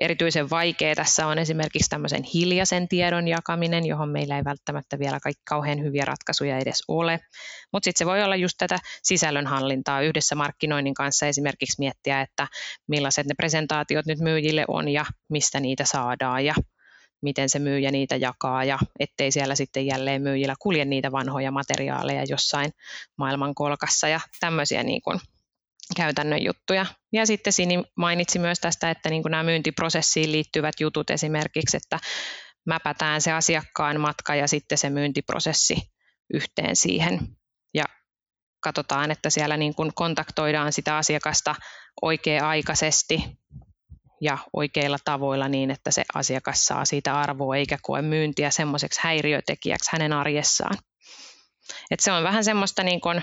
erityisen 0.00 0.50
vaikea 0.50 0.94
tässä 0.94 1.26
on 1.26 1.38
esimerkiksi 1.38 1.90
tämmöisen 1.90 2.22
hiljaisen 2.34 2.88
tiedon 2.88 3.28
jakaminen, 3.28 3.86
johon 3.86 4.08
meillä 4.08 4.36
ei 4.36 4.44
välttämättä 4.44 4.98
vielä 4.98 5.20
kaikki 5.20 5.42
kauhean 5.48 5.82
hyviä 5.82 6.04
ratkaisuja 6.04 6.58
edes 6.58 6.82
ole. 6.88 7.20
Mutta 7.72 7.84
sitten 7.84 7.98
se 7.98 8.06
voi 8.06 8.22
olla 8.22 8.36
just 8.36 8.54
tätä 8.58 8.78
sisällönhallintaa 9.02 10.02
yhdessä 10.02 10.34
markkinoinnin 10.34 10.94
kanssa 10.94 11.26
esimerkiksi 11.26 11.76
miettiä, 11.78 12.20
että 12.20 12.46
millaiset 12.88 13.26
ne 13.26 13.34
presentaatiot 13.36 14.06
nyt 14.06 14.18
myyjille 14.18 14.64
on 14.68 14.88
ja 14.88 15.04
mistä 15.28 15.60
niitä 15.60 15.84
saadaan 15.84 16.44
ja 16.44 16.54
miten 17.22 17.48
se 17.48 17.58
myyjä 17.58 17.90
niitä 17.90 18.16
jakaa 18.16 18.64
ja 18.64 18.78
ettei 18.98 19.32
siellä 19.32 19.54
sitten 19.54 19.86
jälleen 19.86 20.22
myyjillä 20.22 20.54
kulje 20.58 20.84
niitä 20.84 21.12
vanhoja 21.12 21.50
materiaaleja 21.50 22.24
jossain 22.28 22.70
maailmankolkassa 23.18 24.08
ja 24.08 24.20
tämmöisiä 24.40 24.82
niin 24.82 25.02
kuin 25.02 25.20
käytännön 25.96 26.44
juttuja. 26.44 26.86
Ja 27.12 27.26
sitten 27.26 27.52
Sini 27.52 27.84
mainitsi 27.96 28.38
myös 28.38 28.58
tästä, 28.60 28.90
että 28.90 29.10
niin 29.10 29.22
kuin 29.22 29.30
nämä 29.30 29.42
myyntiprosessiin 29.42 30.32
liittyvät 30.32 30.74
jutut 30.80 31.10
esimerkiksi, 31.10 31.76
että 31.76 31.98
mäpätään 32.66 33.20
se 33.20 33.32
asiakkaan 33.32 34.00
matka 34.00 34.34
ja 34.34 34.48
sitten 34.48 34.78
se 34.78 34.90
myyntiprosessi 34.90 35.76
yhteen 36.34 36.76
siihen. 36.76 37.20
Ja 37.74 37.84
katsotaan, 38.60 39.10
että 39.10 39.30
siellä 39.30 39.56
niin 39.56 39.74
kuin 39.74 39.94
kontaktoidaan 39.94 40.72
sitä 40.72 40.96
asiakasta 40.96 41.54
oikea-aikaisesti 42.02 43.24
ja 44.20 44.38
oikeilla 44.52 44.98
tavoilla 45.04 45.48
niin, 45.48 45.70
että 45.70 45.90
se 45.90 46.04
asiakas 46.14 46.66
saa 46.66 46.84
siitä 46.84 47.20
arvoa 47.20 47.56
eikä 47.56 47.78
koe 47.82 48.02
myyntiä 48.02 48.50
semmoiseksi 48.50 49.00
häiriötekijäksi 49.02 49.90
hänen 49.92 50.12
arjessaan. 50.12 50.78
Et 51.90 52.00
se 52.00 52.12
on 52.12 52.22
vähän 52.22 52.44
semmoista 52.44 52.82
niin 52.82 53.00
kuin 53.00 53.22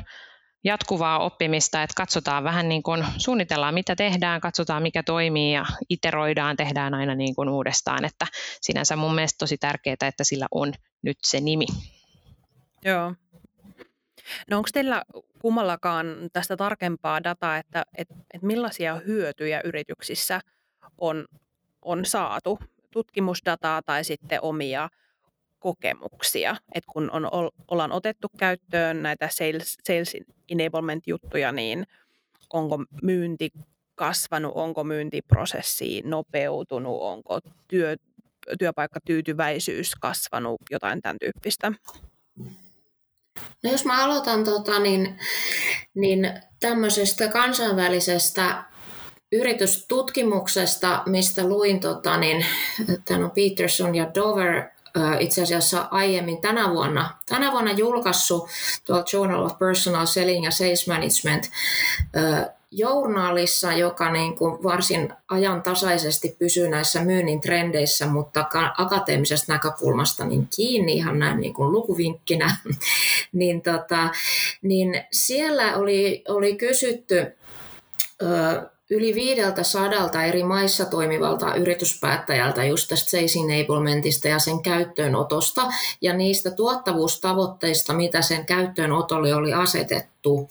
jatkuvaa 0.64 1.20
oppimista, 1.20 1.84
että 1.84 1.94
katsotaan 1.98 2.44
vähän 2.44 2.70
niin 2.70 2.84
kuin, 2.84 3.06
suunnitellaan 3.18 3.74
mitä 3.74 3.96
tehdään, 3.96 4.42
katsotaan 4.42 4.84
mikä 4.84 5.04
toimii 5.04 5.54
ja 5.54 5.66
iteroidaan, 5.90 6.58
tehdään 6.58 6.94
aina 6.94 7.16
niin 7.16 7.36
kuin 7.36 7.50
uudestaan, 7.50 8.06
että 8.06 8.28
sinänsä 8.62 8.96
mun 8.96 9.16
mielestä 9.16 9.38
tosi 9.38 9.58
tärkeää, 9.58 9.96
että 10.08 10.24
sillä 10.24 10.48
on 10.52 10.74
nyt 11.02 11.18
se 11.24 11.40
nimi. 11.40 11.66
Joo. 12.86 13.14
No 14.50 14.58
onko 14.58 14.70
teillä 14.74 15.04
kummallakaan 15.42 16.08
tästä 16.34 16.58
tarkempaa 16.58 17.24
dataa, 17.24 17.58
että, 17.58 17.86
että, 17.98 18.16
että 18.34 18.48
millaisia 18.48 18.96
hyötyjä 18.96 19.62
yrityksissä 19.64 20.42
on, 20.98 21.26
on 21.82 22.06
saatu? 22.06 22.60
Tutkimusdataa 22.92 23.82
tai 23.82 24.04
sitten 24.04 24.40
omia 24.42 24.90
kokemuksia, 25.60 26.56
että 26.76 26.92
kun 26.94 27.12
on, 27.12 27.30
ollaan 27.68 27.92
otettu 27.92 28.28
käyttöön 28.38 29.04
näitä 29.04 29.30
sales, 29.32 29.78
sales 29.84 30.18
enablement-juttuja, 30.50 31.52
niin 31.52 31.88
onko 32.54 32.78
myynti 33.04 33.50
kasvanut, 33.96 34.52
onko 34.56 34.84
myyntiprosessi 34.84 36.02
nopeutunut, 36.06 37.02
onko 37.02 37.40
työ, 37.68 37.96
työpaikkatyytyväisyys 38.60 39.96
kasvanut, 39.96 40.62
jotain 40.72 41.02
tämän 41.02 41.18
tyyppistä? 41.20 41.72
No 43.64 43.72
jos 43.72 43.86
mä 43.86 44.04
aloitan 44.06 44.44
tota, 44.44 44.80
niin, 44.80 45.20
niin 45.94 46.42
tämmöisestä 46.60 47.28
kansainvälisestä 47.28 48.64
yritystutkimuksesta, 49.32 51.04
mistä 51.06 51.48
luin, 51.48 51.80
tota, 51.80 52.18
niin, 52.18 52.46
tämän 53.06 53.24
on 53.24 53.32
Peterson 53.32 53.96
ja 53.96 54.12
Dover 54.16 54.64
itse 55.20 55.42
asiassa 55.42 55.88
aiemmin 55.92 56.42
tänä 56.42 56.70
vuonna, 56.70 57.18
tänä 57.30 57.52
vuonna 57.52 57.72
julkaissut 57.72 58.50
tuolla 58.86 59.06
Journal 59.14 59.46
of 59.46 59.60
Personal 59.60 60.06
Selling 60.06 60.46
ja 60.46 60.52
Sales 60.52 60.88
Management 60.88 61.50
journaalissa, 62.72 63.74
joka 63.74 64.12
niin 64.12 64.36
kuin 64.36 64.64
varsin 64.64 65.14
ajantasaisesti 65.28 66.36
pysyy 66.40 66.70
näissä 66.70 67.02
myynnin 67.02 67.42
trendeissä, 67.42 68.08
mutta 68.08 68.46
akateemisesta 68.78 69.54
näkökulmasta 69.54 70.26
niin 70.26 70.48
kiinni 70.56 70.94
ihan 70.94 71.20
näin 71.20 71.40
niin 71.40 71.54
kuin 71.54 71.72
lukuvinkkinä, 71.72 72.58
niin, 73.34 73.62
tota, 73.62 74.10
niin 74.62 75.04
siellä 75.12 75.78
oli, 75.78 76.24
oli 76.28 76.56
kysytty 76.56 77.38
yli 78.90 79.16
viideltä 79.16 79.64
sadalta 79.64 80.24
eri 80.24 80.44
maissa 80.44 80.86
toimivalta 80.86 81.56
yrityspäättäjältä 81.56 82.64
just 82.64 82.88
tästä 82.88 83.12
Sales 83.12 83.36
Enablementista 83.36 84.28
ja 84.28 84.40
sen 84.40 84.62
käyttöönotosta 84.62 85.62
ja 86.02 86.14
niistä 86.14 86.52
tuottavuustavoitteista, 86.52 87.94
mitä 87.94 88.22
sen 88.22 88.46
käyttöönotolle 88.46 89.36
oli 89.36 89.54
asetettu. 89.54 90.50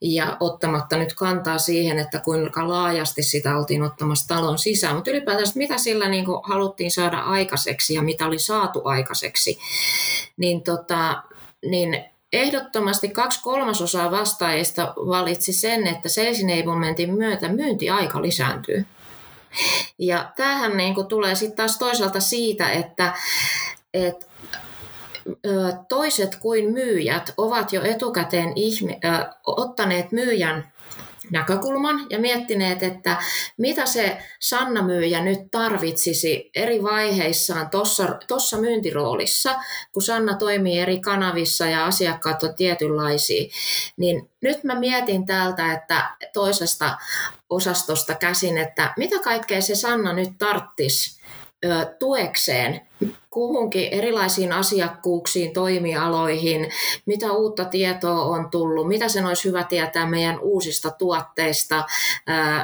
Ja 0.00 0.36
ottamatta 0.40 0.96
nyt 0.96 1.14
kantaa 1.14 1.58
siihen, 1.58 1.98
että 1.98 2.18
kuinka 2.18 2.68
laajasti 2.68 3.22
sitä 3.22 3.56
oltiin 3.56 3.82
ottamassa 3.82 4.28
talon 4.28 4.58
sisään, 4.58 4.94
mutta 4.94 5.10
ylipäätään, 5.10 5.48
mitä 5.54 5.78
sillä 5.78 6.08
niin 6.08 6.26
haluttiin 6.42 6.90
saada 6.90 7.18
aikaiseksi 7.18 7.94
ja 7.94 8.02
mitä 8.02 8.26
oli 8.26 8.38
saatu 8.38 8.80
aikaiseksi, 8.84 9.58
niin, 10.36 10.62
tota, 10.62 11.22
niin 11.66 12.04
Ehdottomasti 12.34 13.08
kaksi 13.08 13.42
kolmasosaa 13.42 14.10
vastaajista 14.10 14.94
valitsi 14.96 15.52
sen, 15.52 15.86
että 15.86 16.08
sales 16.08 16.40
enablementin 16.40 17.14
myötä 17.14 17.48
myyntiaika 17.48 18.22
lisääntyy. 18.22 18.86
Ja 19.98 20.32
tämähän 20.36 20.76
niin 20.76 20.94
kuin 20.94 21.06
tulee 21.06 21.34
sitten 21.34 21.56
taas 21.56 21.78
toisaalta 21.78 22.20
siitä, 22.20 22.70
että, 22.70 23.12
että 23.94 24.26
toiset 25.88 26.36
kuin 26.36 26.72
myyjät 26.72 27.34
ovat 27.36 27.72
jo 27.72 27.82
etukäteen 27.82 28.52
ihme, 28.56 29.00
ottaneet 29.46 30.12
myyjän 30.12 30.72
näkökulman 31.30 32.06
ja 32.10 32.18
miettineet, 32.18 32.82
että 32.82 33.16
mitä 33.58 33.86
se 33.86 34.18
Sanna-myyjä 34.40 35.24
nyt 35.24 35.38
tarvitsisi 35.50 36.50
eri 36.54 36.82
vaiheissaan 36.82 37.70
tuossa 38.26 38.56
myyntiroolissa, 38.60 39.54
kun 39.92 40.02
Sanna 40.02 40.36
toimii 40.36 40.78
eri 40.78 41.00
kanavissa 41.00 41.66
ja 41.66 41.86
asiakkaat 41.86 42.42
on 42.42 42.54
tietynlaisia. 42.54 43.48
Niin 43.96 44.30
nyt 44.40 44.64
mä 44.64 44.74
mietin 44.74 45.26
täältä, 45.26 45.72
että 45.72 46.16
toisesta 46.32 46.96
osastosta 47.50 48.14
käsin, 48.14 48.58
että 48.58 48.94
mitä 48.96 49.18
kaikkea 49.18 49.60
se 49.60 49.74
Sanna 49.74 50.12
nyt 50.12 50.30
tarttisi 50.38 51.24
tuekseen 51.98 52.80
kuhunkin 53.30 53.88
erilaisiin 53.92 54.52
asiakkuuksiin, 54.52 55.52
toimialoihin, 55.52 56.70
mitä 57.06 57.32
uutta 57.32 57.64
tietoa 57.64 58.22
on 58.24 58.50
tullut, 58.50 58.88
mitä 58.88 59.08
sen 59.08 59.26
olisi 59.26 59.48
hyvä 59.48 59.64
tietää 59.64 60.06
meidän 60.06 60.40
uusista 60.40 60.90
tuotteista, 60.90 61.84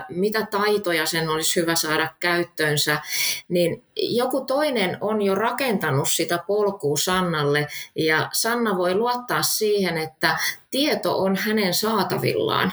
mitä 0.08 0.46
taitoja 0.46 1.06
sen 1.06 1.28
olisi 1.28 1.60
hyvä 1.60 1.74
saada 1.74 2.14
käyttöönsä, 2.20 3.00
niin 3.48 3.82
joku 3.96 4.40
toinen 4.40 4.98
on 5.00 5.22
jo 5.22 5.34
rakentanut 5.34 6.08
sitä 6.08 6.38
polkua 6.46 6.96
Sannalle 6.96 7.66
ja 7.96 8.28
Sanna 8.32 8.78
voi 8.78 8.94
luottaa 8.94 9.42
siihen, 9.42 9.98
että 9.98 10.38
tieto 10.70 11.18
on 11.18 11.36
hänen 11.36 11.74
saatavillaan. 11.74 12.72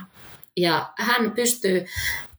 Ja 0.58 0.90
hän 0.98 1.32
pystyy 1.32 1.86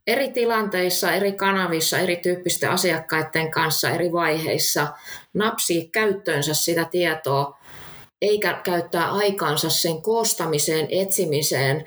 eri 0.08 0.32
tilanteissa, 0.32 1.12
eri 1.12 1.32
kanavissa, 1.32 1.98
erityyppisten 1.98 2.70
asiakkaiden 2.70 3.50
kanssa, 3.50 3.90
eri 3.90 4.12
vaiheissa 4.12 4.86
napsii 5.34 5.88
käyttöönsä 5.88 6.54
sitä 6.54 6.84
tietoa, 6.84 7.58
eikä 8.22 8.60
käyttää 8.62 9.12
aikaansa 9.12 9.70
sen 9.70 10.02
koostamiseen, 10.02 10.88
etsimiseen, 10.90 11.84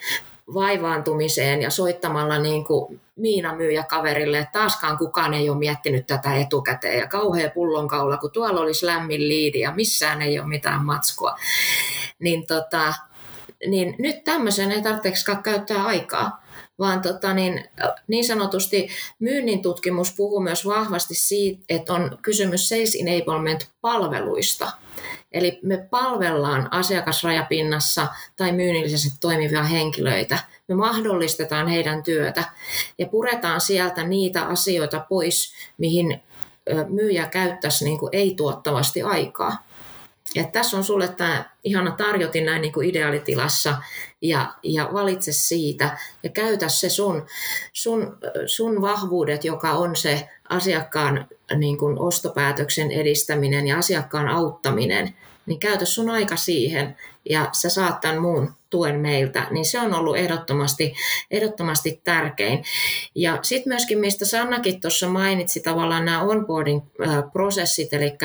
vaivaantumiseen 0.54 1.62
ja 1.62 1.70
soittamalla 1.70 2.40
niin 2.40 2.66
kuin 2.66 3.02
Miina 3.16 3.56
myyjä 3.56 3.84
kaverille, 3.84 4.40
että 4.40 4.60
taaskaan 4.60 4.98
kukaan 4.98 5.34
ei 5.34 5.50
ole 5.50 5.58
miettinyt 5.58 6.08
tätä 6.08 6.36
etukäteen 6.36 7.00
ja 7.00 7.08
kauhea 7.08 7.50
pullonkaula, 7.50 8.18
kun 8.18 8.32
tuolla 8.32 8.62
olisi 8.62 8.86
lämmin 8.86 9.28
liidi 9.28 9.60
ja 9.60 9.72
missään 9.72 10.22
ei 10.22 10.40
ole 10.40 10.48
mitään 10.48 10.86
matskua. 10.86 11.36
Niin, 12.20 12.48
tota, 12.48 12.94
niin 13.68 13.96
nyt 14.00 14.24
tämmöisen 14.24 14.72
ei 14.72 14.82
tarvitsekaan 14.82 15.44
käyttää 15.44 15.84
aikaa 15.84 16.41
vaan 16.82 17.02
tota, 17.02 17.34
niin, 17.34 17.70
niin 18.08 18.28
sanotusti 18.28 18.90
myynnin 19.20 19.62
tutkimus 19.62 20.14
puhuu 20.18 20.40
myös 20.40 20.66
vahvasti 20.66 21.16
siitä, 21.16 21.64
että 21.70 21.94
on 21.94 22.18
kysymys 22.22 22.70
sales 22.70 22.98
enablement-palveluista. 23.02 24.72
Eli 25.32 25.60
me 25.64 25.88
palvellaan 25.90 26.68
asiakasrajapinnassa 26.74 28.08
tai 28.36 28.52
myynnillisesti 28.52 29.18
toimivia 29.22 29.64
henkilöitä. 29.64 30.40
Me 30.68 30.76
mahdollistetaan 30.76 31.68
heidän 31.68 32.04
työtä 32.04 32.44
ja 32.98 33.08
puretaan 33.08 33.62
sieltä 33.62 34.04
niitä 34.04 34.42
asioita 34.42 35.06
pois, 35.10 35.54
mihin 35.78 36.22
myyjä 36.90 37.28
käyttäisi 37.28 37.86
niin 37.86 38.00
kuin 38.00 38.10
ei-tuottavasti 38.12 39.02
aikaa. 39.02 39.71
Ja 40.36 40.44
tässä 40.44 40.78
on 40.78 40.84
sulle 40.84 41.08
tämä 41.08 41.50
ihana 41.64 41.92
tarjotin 41.92 42.46
näin 42.46 42.62
niin 42.62 42.74
kuin 42.74 42.90
ideaalitilassa 42.90 43.78
ja, 44.22 44.54
ja 44.64 44.90
valitse 44.94 45.32
siitä 45.32 45.98
ja 46.24 46.30
käytä 46.30 46.70
se 46.70 46.90
sun, 46.90 47.26
sun, 47.74 48.18
sun 48.46 48.82
vahvuudet, 48.82 49.46
joka 49.46 49.72
on 49.72 49.96
se 49.96 50.30
asiakkaan 50.50 51.28
niin 51.56 51.78
kuin 51.78 52.00
ostopäätöksen 52.00 52.92
edistäminen 52.92 53.68
ja 53.68 53.78
asiakkaan 53.78 54.28
auttaminen, 54.28 55.16
niin 55.46 55.60
käytä 55.60 55.86
sun 55.86 56.10
aika 56.10 56.36
siihen 56.36 56.98
ja 57.30 57.50
sä 57.52 57.70
saat 57.70 58.02
tämän 58.02 58.22
muun 58.22 58.54
tuen 58.72 59.00
meiltä, 59.00 59.48
niin 59.52 59.66
se 59.66 59.80
on 59.80 59.94
ollut 59.94 60.18
ehdottomasti, 60.18 60.94
ehdottomasti 61.32 62.02
tärkein. 62.04 62.64
Ja 63.16 63.40
sitten 63.42 63.72
myöskin, 63.72 64.00
mistä 64.00 64.26
Sannakin 64.26 64.82
tuossa 64.82 65.08
mainitsi, 65.08 65.60
tavallaan 65.60 66.06
nämä 66.06 66.22
onboarding-prosessit, 66.22 67.94
eli 67.94 68.18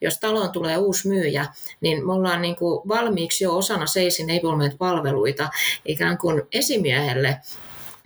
jos 0.00 0.18
taloon 0.18 0.50
tulee 0.50 0.76
uusi 0.76 1.08
myyjä, 1.08 1.46
niin 1.80 2.06
me 2.06 2.12
ollaan 2.12 2.42
niin 2.42 2.56
kuin 2.56 2.88
valmiiksi 2.88 3.44
jo 3.44 3.56
osana 3.56 3.86
Sales 3.86 4.20
Enablement-palveluita 4.20 5.48
ikään 5.84 6.18
kuin 6.18 6.42
esimiehelle 6.52 7.38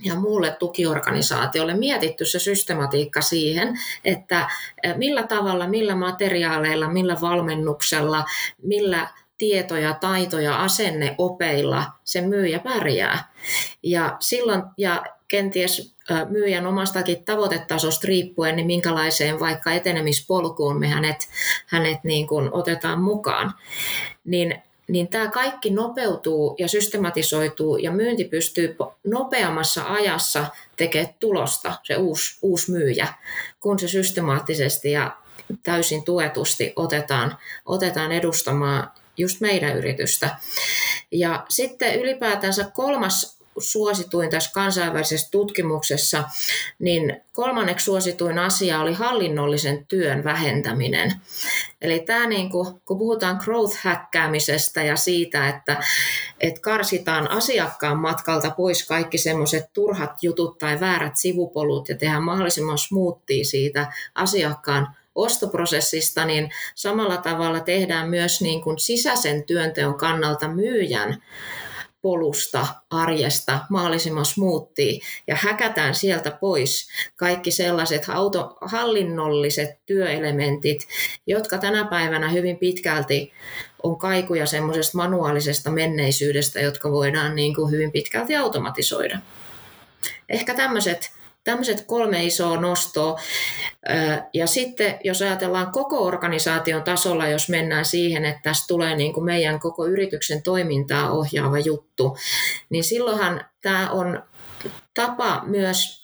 ja 0.05 0.15
muulle 0.15 0.57
tukiorganisaatiolle 0.59 1.75
mietitty 1.75 2.25
se 2.25 2.39
systematiikka 2.39 3.21
siihen, 3.21 3.81
että 4.05 4.51
millä 4.97 5.23
tavalla, 5.23 5.69
millä 5.69 5.95
materiaaleilla, 5.95 6.89
millä 6.89 7.17
valmennuksella, 7.21 8.25
millä 8.63 9.09
tietoja, 9.39 9.95
taitoja, 9.95 10.63
asenneopeilla 10.63 11.85
se 12.05 12.21
myyjä 12.21 12.59
pärjää. 12.59 13.33
Ja 13.83 14.17
silloin, 14.21 14.63
ja 14.79 15.05
kenties 15.29 15.95
myyjän 16.29 16.67
omastakin 16.67 17.25
tavoitetasosta 17.25 18.07
riippuen, 18.07 18.57
niin 18.57 18.67
minkälaiseen 18.67 19.41
vaikka 19.41 19.73
etenemispolkuun 19.73 20.81
me 20.81 20.89
hänet, 20.89 21.29
hänet 21.67 22.05
niin 22.05 22.27
kuin 22.27 22.53
otetaan 22.53 23.03
mukaan. 23.03 23.55
Niin 24.25 24.63
niin 24.89 25.09
tämä 25.09 25.31
kaikki 25.31 25.71
nopeutuu 25.71 26.55
ja 26.59 26.69
systematisoituu 26.69 27.77
ja 27.77 27.91
myynti 27.93 28.25
pystyy 28.25 28.77
nopeammassa 29.05 29.85
ajassa 29.85 30.47
tekemään 30.77 31.15
tulosta, 31.21 31.73
se 31.83 31.97
uusi, 31.97 32.39
uusi 32.43 32.71
myyjä, 32.71 33.09
kun 33.61 33.79
se 33.79 33.89
systemaattisesti 33.89 34.93
ja 34.93 35.17
täysin 35.63 36.05
tuetusti 36.05 36.73
otetaan, 36.77 37.39
otetaan 37.67 38.13
edustamaan 38.13 38.91
just 39.17 39.41
meidän 39.41 39.77
yritystä. 39.77 40.37
Ja 41.11 41.47
sitten 41.49 42.01
ylipäätänsä 42.01 42.71
kolmas 42.75 43.35
suosituin 43.59 44.31
tässä 44.31 44.51
kansainvälisessä 44.55 45.29
tutkimuksessa, 45.31 46.25
niin 46.79 47.23
kolmanneksi 47.33 47.85
suosituin 47.85 48.39
asia 48.39 48.81
oli 48.81 48.93
hallinnollisen 48.93 49.87
työn 49.87 50.25
vähentäminen. 50.25 51.13
Eli 51.83 52.01
tämä 52.01 52.27
niin 52.27 52.51
kuin, 52.51 52.81
kun 52.85 52.99
puhutaan 52.99 53.41
growth-häkkäämisestä 53.45 54.83
ja 54.83 54.97
siitä, 54.97 55.49
että, 55.49 55.83
että 56.41 56.61
karsitaan 56.61 57.31
asiakkaan 57.31 57.99
matkalta 57.99 58.51
pois 58.51 58.87
kaikki 58.87 59.19
semmoiset 59.19 59.65
turhat 59.73 60.23
jutut 60.23 60.59
tai 60.59 60.81
väärät 60.81 61.17
sivupolut 61.17 61.89
ja 61.89 61.97
tehdään 61.97 62.23
mahdollisimman 62.23 62.79
smoothia 62.79 63.45
siitä 63.45 63.93
asiakkaan 64.15 64.97
ostoprosessista, 65.15 66.25
niin 66.25 66.51
samalla 66.75 67.17
tavalla 67.17 67.61
tehdään 67.61 68.09
myös 68.09 68.41
niin 68.41 68.63
kuin 68.63 68.79
sisäisen 68.79 69.45
työnteon 69.45 69.95
kannalta 69.95 70.49
myyjän 70.49 71.23
polusta, 72.03 72.67
arjesta 72.91 73.59
mahdollisimman 73.71 74.25
smoothia 74.25 75.05
ja 75.27 75.37
häkätään 75.41 75.95
sieltä 75.95 76.31
pois 76.31 76.89
kaikki 77.17 77.51
sellaiset 77.51 78.05
auto, 78.09 78.59
hallinnolliset 78.61 79.71
työelementit, 79.87 80.89
jotka 81.27 81.59
tänä 81.59 81.85
päivänä 81.85 82.29
hyvin 82.29 82.59
pitkälti 82.59 83.33
on 83.83 83.99
kaikuja 83.99 84.47
semmoisesta 84.47 84.99
manuaalisesta 84.99 85.71
menneisyydestä, 85.71 86.61
jotka 86.61 86.93
voidaan 86.93 87.37
niin 87.37 87.55
kuin 87.55 87.71
hyvin 87.71 87.93
pitkälti 87.93 88.37
automatisoida. 88.37 89.19
Ehkä 90.29 90.55
tämmöiset 90.55 91.11
tämmöiset 91.45 91.85
kolme 91.87 92.25
isoa 92.25 92.61
nostoa. 92.61 93.21
Ja 94.33 94.47
sitten 94.47 94.99
jos 95.05 95.23
ajatellaan 95.23 95.73
koko 95.73 96.05
organisaation 96.05 96.83
tasolla, 96.83 97.29
jos 97.29 97.49
mennään 97.49 97.85
siihen, 97.85 98.25
että 98.25 98.41
tästä 98.43 98.65
tulee 98.69 98.97
niin 98.97 99.13
kuin 99.15 99.25
meidän 99.25 99.61
koko 99.61 99.87
yrityksen 99.87 100.43
toimintaa 100.43 101.11
ohjaava 101.11 101.59
juttu, 101.59 102.17
niin 102.71 102.85
silloinhan 102.85 103.45
tämä 103.63 103.91
on 103.91 104.23
tapa 104.95 105.43
myös 105.47 106.04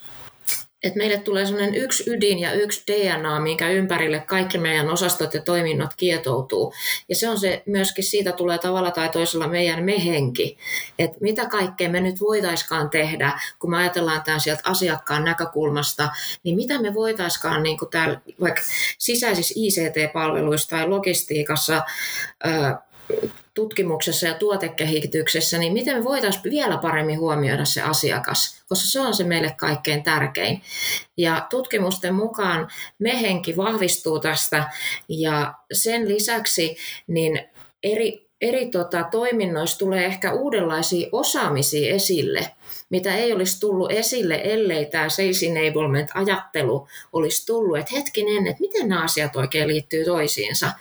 että 0.82 0.98
meille 0.98 1.18
tulee 1.18 1.46
sellainen 1.46 1.74
yksi 1.74 2.04
ydin 2.06 2.38
ja 2.38 2.52
yksi 2.52 2.82
DNA, 2.86 3.40
minkä 3.40 3.68
ympärille 3.68 4.20
kaikki 4.20 4.58
meidän 4.58 4.90
osastot 4.90 5.34
ja 5.34 5.42
toiminnot 5.42 5.90
kietoutuu. 5.96 6.74
Ja 7.08 7.16
se 7.16 7.28
on 7.28 7.38
se, 7.38 7.62
myöskin 7.66 8.04
siitä 8.04 8.32
tulee 8.32 8.58
tavalla 8.58 8.90
tai 8.90 9.08
toisella 9.08 9.48
meidän 9.48 9.84
mehenki, 9.84 10.58
että 10.98 11.18
mitä 11.20 11.46
kaikkea 11.46 11.88
me 11.88 12.00
nyt 12.00 12.20
voitaiskaan 12.20 12.90
tehdä, 12.90 13.40
kun 13.58 13.70
me 13.70 13.76
ajatellaan 13.76 14.22
tämän 14.22 14.40
sieltä 14.40 14.62
asiakkaan 14.64 15.24
näkökulmasta, 15.24 16.08
niin 16.44 16.56
mitä 16.56 16.80
me 16.80 16.94
voitaiskaan 16.94 17.62
niin 17.62 17.78
kuin 17.78 17.90
täällä 17.90 18.20
vaikka 18.40 18.62
sisäisissä 18.98 19.54
ICT-palveluissa 19.56 20.68
tai 20.68 20.88
logistiikassa, 20.88 21.82
tutkimuksessa 23.60 24.26
ja 24.26 24.34
tuotekehityksessä, 24.34 25.58
niin 25.58 25.72
miten 25.72 25.96
me 25.96 26.04
voitaisiin 26.04 26.44
vielä 26.44 26.78
paremmin 26.78 27.18
huomioida 27.18 27.64
se 27.64 27.82
asiakas, 27.82 28.62
koska 28.68 28.88
se 28.88 29.00
on 29.00 29.14
se 29.14 29.24
meille 29.24 29.54
kaikkein 29.58 30.02
tärkein. 30.02 30.62
Ja 31.16 31.46
tutkimusten 31.50 32.14
mukaan 32.14 32.68
mehenki 32.98 33.56
vahvistuu 33.56 34.20
tästä 34.20 34.70
ja 35.08 35.54
sen 35.72 36.08
lisäksi 36.08 36.76
niin 37.06 37.48
eri, 37.82 38.29
eri 38.40 38.66
tota, 38.66 39.04
toiminnoissa 39.10 39.78
tulee 39.78 40.06
ehkä 40.06 40.32
uudenlaisia 40.32 41.08
osaamisia 41.12 41.94
esille, 41.94 42.50
mitä 42.90 43.16
ei 43.16 43.32
olisi 43.32 43.60
tullut 43.60 43.92
esille, 43.92 44.40
ellei 44.44 44.86
tämä 44.86 45.08
sales 45.08 45.42
enablement-ajattelu 45.42 46.88
olisi 47.12 47.46
tullut, 47.46 47.78
että 47.78 47.94
hetkinen, 47.96 48.46
että 48.46 48.60
miten 48.60 48.88
nämä 48.88 49.02
asiat 49.02 49.36
oikein 49.36 49.68
liittyy 49.68 50.04
toisiinsa. 50.04 50.72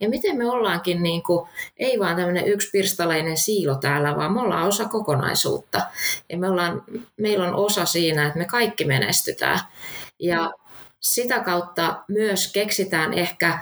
Ja 0.00 0.08
miten 0.08 0.36
me 0.36 0.50
ollaankin, 0.50 1.02
niin 1.02 1.22
kuin, 1.22 1.48
ei 1.76 1.98
vaan 1.98 2.16
tämmöinen 2.16 2.48
yksi 2.48 2.70
pirstaleinen 2.70 3.36
siilo 3.36 3.74
täällä, 3.74 4.16
vaan 4.16 4.32
me 4.32 4.40
ollaan 4.40 4.68
osa 4.68 4.84
kokonaisuutta. 4.84 5.80
Ja 6.28 6.38
me 6.38 6.50
ollaan, 6.50 6.84
meillä 7.16 7.48
on 7.48 7.54
osa 7.54 7.84
siinä, 7.84 8.26
että 8.26 8.38
me 8.38 8.44
kaikki 8.44 8.84
menestytään. 8.84 9.60
Ja 10.18 10.52
sitä 11.00 11.40
kautta 11.40 12.02
myös 12.08 12.52
keksitään 12.52 13.14
ehkä 13.14 13.58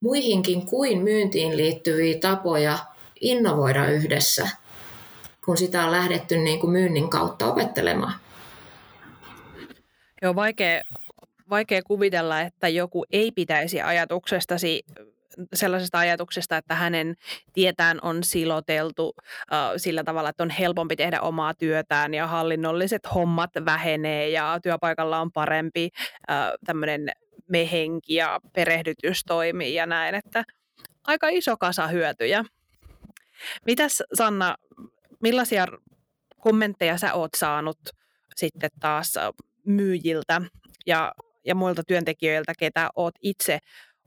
muihinkin 0.00 0.66
kuin 0.66 1.02
myyntiin 1.02 1.56
liittyviä 1.56 2.18
tapoja 2.18 2.78
innovoida 3.20 3.86
yhdessä, 3.90 4.48
kun 5.44 5.56
sitä 5.56 5.84
on 5.84 5.92
lähdetty 5.92 6.36
niin 6.36 6.60
kuin 6.60 6.70
myynnin 6.70 7.10
kautta 7.10 7.46
opettelemaan. 7.46 8.14
Joo, 10.22 10.34
vaikea, 10.34 10.82
vaikea 11.50 11.82
kuvitella, 11.82 12.40
että 12.40 12.68
joku 12.68 13.04
ei 13.10 13.32
pitäisi 13.32 13.80
ajatuksestasi 13.80 14.82
sellaisesta 15.54 15.98
ajatuksesta, 15.98 16.56
että 16.56 16.74
hänen 16.74 17.14
tietään 17.52 17.98
on 18.02 18.24
siloteltu 18.24 19.14
äh, 19.52 19.70
sillä 19.76 20.04
tavalla, 20.04 20.28
että 20.28 20.42
on 20.42 20.50
helpompi 20.50 20.96
tehdä 20.96 21.20
omaa 21.20 21.54
työtään 21.54 22.14
ja 22.14 22.26
hallinnolliset 22.26 23.02
hommat 23.14 23.50
vähenee 23.64 24.28
ja 24.28 24.58
työpaikalla 24.62 25.20
on 25.20 25.32
parempi 25.32 25.88
äh, 26.30 26.36
tämmöinen 26.66 27.10
mehenki 27.48 28.14
ja 28.14 28.40
perehdytys 28.52 29.24
toimii 29.24 29.74
ja 29.74 29.86
näin, 29.86 30.14
että 30.14 30.44
aika 31.06 31.28
iso 31.28 31.56
kasa 31.56 31.86
hyötyjä. 31.86 32.44
Mitäs 33.66 34.02
Sanna, 34.14 34.56
millaisia 35.20 35.66
kommentteja 36.40 36.98
sä 36.98 37.14
oot 37.14 37.30
saanut 37.36 37.78
sitten 38.36 38.70
taas 38.80 39.14
myyjiltä 39.66 40.42
ja, 40.86 41.12
ja 41.44 41.54
muilta 41.54 41.82
työntekijöiltä, 41.86 42.52
ketä 42.58 42.90
oot 42.96 43.14
itse 43.22 43.58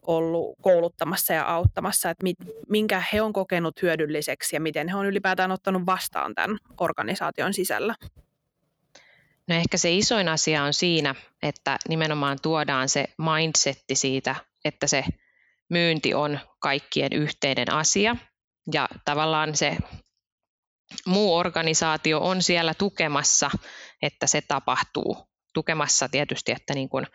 ollut 0.02 0.56
kouluttamassa 0.62 1.34
ja 1.34 1.46
auttamassa, 1.46 2.10
että 2.10 2.24
mit, 2.24 2.38
minkä 2.70 3.04
he 3.13 3.22
on 3.22 3.34
kokenut 3.34 3.82
hyödylliseksi 3.82 4.56
ja 4.56 4.62
miten 4.62 4.89
he 4.89 4.96
on 4.96 5.06
ylipäätään 5.06 5.52
ottanut 5.52 5.86
vastaan 5.86 6.36
tämän 6.36 6.58
organisaation 6.80 7.54
sisällä? 7.54 7.96
No 9.48 9.56
ehkä 9.56 9.78
se 9.78 9.91
isoin 9.91 10.28
asia 10.28 10.63
on 10.63 10.74
siinä, 10.74 11.15
että 11.44 11.78
nimenomaan 11.89 12.38
tuodaan 12.41 12.89
se 12.89 13.06
mindsetti 13.17 13.96
siitä, 13.96 14.36
että 14.65 14.88
se 14.88 15.04
myynti 15.70 16.13
on 16.13 16.39
kaikkien 16.60 17.13
yhteinen 17.13 17.72
asia 17.72 18.15
ja 18.74 18.88
tavallaan 19.06 19.56
se 19.56 19.78
muu 21.06 21.36
organisaatio 21.36 22.19
on 22.19 22.41
siellä 22.41 22.74
tukemassa, 22.74 23.52
että 24.02 24.28
se 24.28 24.41
tapahtuu. 24.41 25.17
Tukemassa 25.54 26.10
tietysti, 26.10 26.52
että 26.52 26.74
niin 26.74 26.89
kuin 26.89 27.08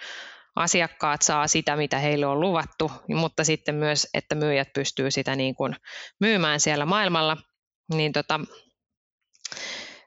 asiakkaat 0.56 1.22
saa 1.22 1.48
sitä, 1.48 1.76
mitä 1.76 1.98
heille 1.98 2.26
on 2.26 2.40
luvattu, 2.40 2.92
mutta 3.08 3.44
sitten 3.44 3.74
myös, 3.74 4.08
että 4.14 4.34
myyjät 4.34 4.68
pystyy 4.74 5.10
sitä 5.10 5.36
niin 5.36 5.54
kuin 5.54 5.76
myymään 6.20 6.60
siellä 6.60 6.86
maailmalla. 6.86 7.36
Niin 7.94 8.12
tota, 8.12 8.40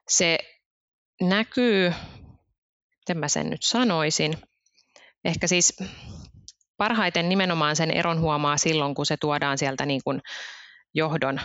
se 0.10 0.38
näkyy, 1.21 1.93
miten 2.97 3.17
mä 3.17 3.28
sen 3.28 3.49
nyt 3.49 3.63
sanoisin, 3.63 4.38
ehkä 5.25 5.47
siis 5.47 5.78
parhaiten 6.78 7.30
nimenomaan 7.30 7.75
sen 7.75 7.91
eron 7.91 8.19
huomaa 8.19 8.58
silloin, 8.58 8.95
kun 8.95 9.06
se 9.06 9.17
tuodaan 9.17 9.58
sieltä 9.58 9.86
niin 9.86 10.02
kuin 10.04 10.21
johdon 10.93 11.41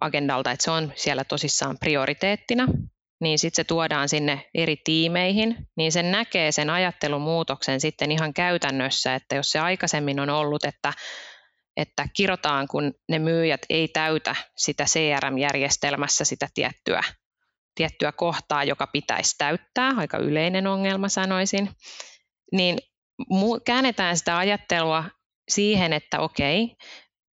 agendalta, 0.00 0.50
että 0.50 0.64
se 0.64 0.70
on 0.70 0.92
siellä 0.96 1.24
tosissaan 1.24 1.78
prioriteettina, 1.78 2.66
niin 3.20 3.38
sitten 3.38 3.56
se 3.56 3.64
tuodaan 3.64 4.08
sinne 4.08 4.50
eri 4.54 4.76
tiimeihin, 4.84 5.68
niin 5.76 5.92
sen 5.92 6.10
näkee 6.10 6.52
sen 6.52 6.70
ajattelun 6.70 7.22
muutoksen 7.22 7.80
sitten 7.80 8.12
ihan 8.12 8.34
käytännössä, 8.34 9.14
että 9.14 9.36
jos 9.36 9.50
se 9.50 9.58
aikaisemmin 9.58 10.20
on 10.20 10.30
ollut, 10.30 10.64
että, 10.64 10.92
että 11.76 12.08
kirotaan, 12.16 12.68
kun 12.68 12.94
ne 13.08 13.18
myyjät 13.18 13.60
ei 13.70 13.88
täytä 13.88 14.36
sitä 14.56 14.84
CRM-järjestelmässä 14.84 16.24
sitä 16.24 16.48
tiettyä, 16.54 17.02
tiettyä 17.74 18.12
kohtaa, 18.12 18.64
joka 18.64 18.86
pitäisi 18.86 19.34
täyttää, 19.38 19.92
aika 19.96 20.18
yleinen 20.18 20.66
ongelma 20.66 21.08
sanoisin, 21.08 21.70
niin 22.52 22.78
käännetään 23.64 24.16
sitä 24.16 24.38
ajattelua 24.38 25.04
siihen, 25.48 25.92
että 25.92 26.20
okei, 26.20 26.76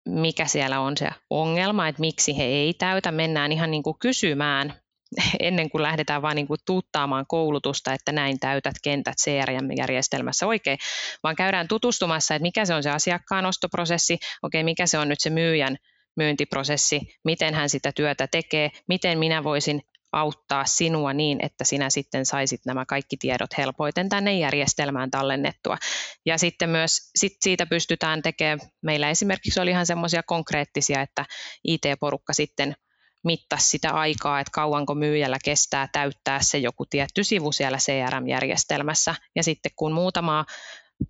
mikä 0.10 0.46
siellä 0.46 0.80
on 0.80 0.98
se 0.98 1.10
ongelma, 1.30 1.88
että 1.88 2.00
miksi 2.00 2.38
he 2.38 2.44
ei 2.44 2.74
täytä, 2.74 3.12
mennään 3.12 3.52
ihan 3.52 3.72
niin 3.72 3.84
kuin 3.84 4.00
kysymään 4.00 4.74
ennen 5.40 5.70
kuin 5.70 5.82
lähdetään 5.82 6.22
vaan 6.22 6.36
niin 6.36 6.48
kuin 6.48 6.60
tuuttaamaan 6.66 7.26
koulutusta, 7.28 7.94
että 7.94 8.12
näin 8.12 8.40
täytät 8.40 8.76
kentät 8.84 9.16
CRM-järjestelmässä 9.24 10.48
oikein, 10.48 10.78
vaan 11.24 11.36
käydään 11.36 11.68
tutustumassa, 11.68 12.36
että 12.36 12.44
mikä 12.44 12.66
se 12.66 12.74
on 12.74 12.84
se 12.84 12.90
asiakkaan 12.90 13.46
ostoprosessi, 13.46 14.18
okei, 14.44 14.64
mikä 14.64 14.86
se 14.86 14.98
on 14.98 15.10
nyt 15.10 15.20
se 15.20 15.30
myyjän 15.30 15.78
myyntiprosessi, 16.16 17.02
miten 17.24 17.54
hän 17.54 17.70
sitä 17.70 17.92
työtä 17.96 18.28
tekee, 18.28 18.70
miten 18.88 19.20
minä 19.20 19.44
voisin 19.44 19.82
auttaa 20.12 20.66
sinua 20.66 21.14
niin, 21.14 21.46
että 21.46 21.64
sinä 21.64 21.90
sitten 21.90 22.26
saisit 22.26 22.62
nämä 22.66 22.86
kaikki 22.86 23.18
tiedot 23.18 23.58
helpoiten 23.58 24.10
tänne 24.10 24.38
järjestelmään 24.38 25.12
tallennettua. 25.12 25.78
Ja 26.26 26.38
sitten 26.38 26.70
myös 26.70 27.12
sit 27.16 27.34
siitä 27.42 27.66
pystytään 27.66 28.22
tekemään, 28.22 28.60
meillä 28.82 29.10
esimerkiksi 29.10 29.60
oli 29.60 29.72
ihan 29.72 29.86
semmoisia 29.86 30.24
konkreettisia, 30.24 31.02
että 31.02 31.26
IT-porukka 31.68 32.34
sitten 32.34 32.76
mittasi 33.24 33.70
sitä 33.70 33.92
aikaa, 33.92 34.40
että 34.40 34.52
kauanko 34.54 34.96
myyjällä 34.96 35.38
kestää 35.44 35.88
täyttää 35.92 36.40
se 36.42 36.58
joku 36.58 36.86
tietty 36.86 37.24
sivu 37.24 37.52
siellä 37.52 37.78
CRM-järjestelmässä. 37.78 39.16
Ja 39.36 39.44
sitten 39.44 39.72
kun 39.76 39.92
muutamaa 39.92 40.46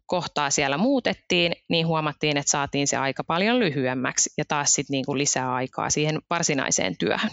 kohtaa 0.05 0.49
siellä 0.49 0.77
muutettiin, 0.77 1.55
niin 1.69 1.87
huomattiin, 1.87 2.37
että 2.37 2.51
saatiin 2.51 2.87
se 2.87 2.97
aika 2.97 3.23
paljon 3.23 3.59
lyhyemmäksi 3.59 4.29
ja 4.37 4.45
taas 4.47 4.73
sitten 4.73 4.93
niin 4.93 5.05
kuin 5.05 5.17
lisää 5.17 5.53
aikaa 5.53 5.89
siihen 5.89 6.19
varsinaiseen 6.29 6.97
työhön. 6.97 7.31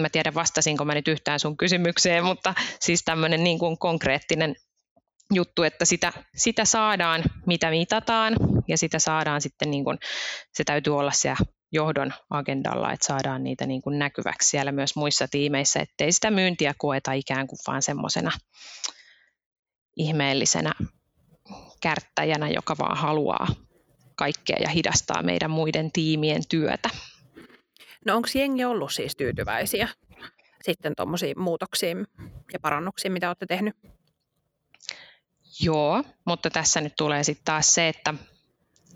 Mä 0.00 0.08
tiedän 0.08 0.34
vastasinko 0.34 0.84
mä 0.84 0.94
nyt 0.94 1.08
yhtään 1.08 1.40
sun 1.40 1.56
kysymykseen, 1.56 2.24
mutta 2.24 2.54
siis 2.80 3.02
tämmöinen 3.04 3.44
niin 3.44 3.58
kuin 3.58 3.78
konkreettinen 3.78 4.56
juttu, 5.32 5.62
että 5.62 5.84
sitä, 5.84 6.12
sitä 6.36 6.64
saadaan, 6.64 7.22
mitä 7.46 7.70
mitataan, 7.70 8.36
ja 8.68 8.78
sitä 8.78 8.98
saadaan 8.98 9.40
sitten, 9.40 9.70
niin 9.70 9.84
kuin, 9.84 9.98
se 10.52 10.64
täytyy 10.64 10.96
olla 10.96 11.12
siellä 11.12 11.38
johdon 11.72 12.12
agendalla, 12.30 12.92
että 12.92 13.06
saadaan 13.06 13.44
niitä 13.44 13.66
niin 13.66 13.82
kuin 13.82 13.98
näkyväksi 13.98 14.48
siellä 14.48 14.72
myös 14.72 14.96
muissa 14.96 15.28
tiimeissä, 15.28 15.80
ettei 15.80 16.12
sitä 16.12 16.30
myyntiä 16.30 16.74
koeta 16.78 17.12
ikään 17.12 17.46
kuin 17.46 17.58
vaan 17.66 17.82
semmoisena 17.82 18.30
ihmeellisenä 19.96 20.72
kärttäjänä, 21.80 22.48
joka 22.48 22.78
vaan 22.78 22.96
haluaa 22.96 23.46
kaikkea 24.16 24.56
ja 24.60 24.68
hidastaa 24.68 25.22
meidän 25.22 25.50
muiden 25.50 25.92
tiimien 25.92 26.42
työtä. 26.48 26.90
No 28.06 28.16
onko 28.16 28.28
jengi 28.34 28.64
ollut 28.64 28.92
siis 28.92 29.16
tyytyväisiä 29.16 29.88
sitten 30.62 30.92
tuommoisiin 30.96 31.40
muutoksiin 31.40 32.06
ja 32.52 32.60
parannuksiin, 32.60 33.12
mitä 33.12 33.28
olette 33.28 33.46
tehnyt? 33.46 33.76
Joo, 35.60 36.04
mutta 36.26 36.50
tässä 36.50 36.80
nyt 36.80 36.92
tulee 36.96 37.24
sitten 37.24 37.44
taas 37.44 37.74
se, 37.74 37.88
että 37.88 38.14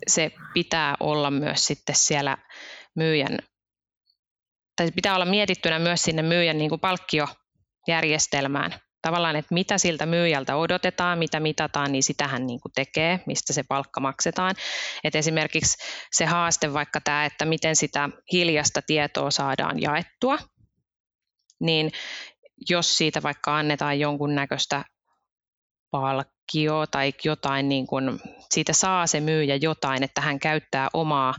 se 0.07 0.31
pitää 0.53 0.95
olla 0.99 1.31
myös 1.31 1.67
sitten 1.67 1.95
siellä 1.95 2.37
myyjän, 2.95 3.39
tai 4.75 4.91
pitää 4.91 5.15
olla 5.15 5.25
mietittynä 5.25 5.79
myös 5.79 6.03
sinne 6.03 6.21
myyjän 6.21 6.57
niin 6.57 6.69
kuin 6.69 6.81
palkkiojärjestelmään 6.81 8.75
tavallaan, 9.05 9.35
että 9.35 9.53
mitä 9.53 9.77
siltä 9.77 10.05
myyjältä 10.05 10.55
odotetaan, 10.55 11.19
mitä 11.19 11.39
mitataan, 11.39 11.91
niin 11.91 12.03
sitä 12.03 12.27
hän 12.27 12.47
niin 12.47 12.59
kuin 12.61 12.71
tekee, 12.75 13.19
mistä 13.25 13.53
se 13.53 13.63
palkka 13.63 13.99
maksetaan. 13.99 14.55
Et 15.03 15.15
esimerkiksi 15.15 15.77
se 16.11 16.25
haaste 16.25 16.73
vaikka 16.73 17.01
tämä, 17.01 17.25
että 17.25 17.45
miten 17.45 17.75
sitä 17.75 18.09
hiljasta 18.31 18.81
tietoa 18.81 19.31
saadaan 19.31 19.81
jaettua, 19.81 20.37
niin 21.59 21.91
jos 22.69 22.97
siitä 22.97 23.23
vaikka 23.23 23.57
annetaan 23.57 23.99
jonkun 23.99 24.35
näköistä 24.35 24.83
palkkio 25.91 26.87
tai 26.91 27.13
jotain, 27.23 27.69
niin 27.69 27.87
kuin, 27.87 28.19
siitä 28.53 28.73
saa 28.73 29.07
se 29.07 29.19
myyjä 29.19 29.55
jotain, 29.55 30.03
että 30.03 30.21
hän 30.21 30.39
käyttää 30.39 30.87
omaa 30.93 31.33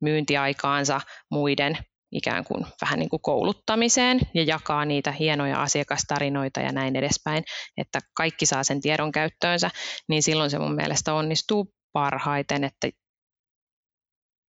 myyntiaikaansa 0.00 1.00
muiden 1.30 1.78
ikään 2.12 2.44
kuin 2.44 2.66
vähän 2.80 2.98
niin 2.98 3.08
kuin 3.08 3.22
kouluttamiseen 3.22 4.20
ja 4.34 4.42
jakaa 4.42 4.84
niitä 4.84 5.12
hienoja 5.12 5.62
asiakastarinoita 5.62 6.60
ja 6.60 6.72
näin 6.72 6.96
edespäin, 6.96 7.44
että 7.76 8.00
kaikki 8.14 8.46
saa 8.46 8.64
sen 8.64 8.80
tiedon 8.80 9.12
käyttöönsä, 9.12 9.70
niin 10.08 10.22
silloin 10.22 10.50
se 10.50 10.58
mun 10.58 10.74
mielestä 10.74 11.14
onnistuu 11.14 11.74
parhaiten, 11.92 12.64
että 12.64 12.88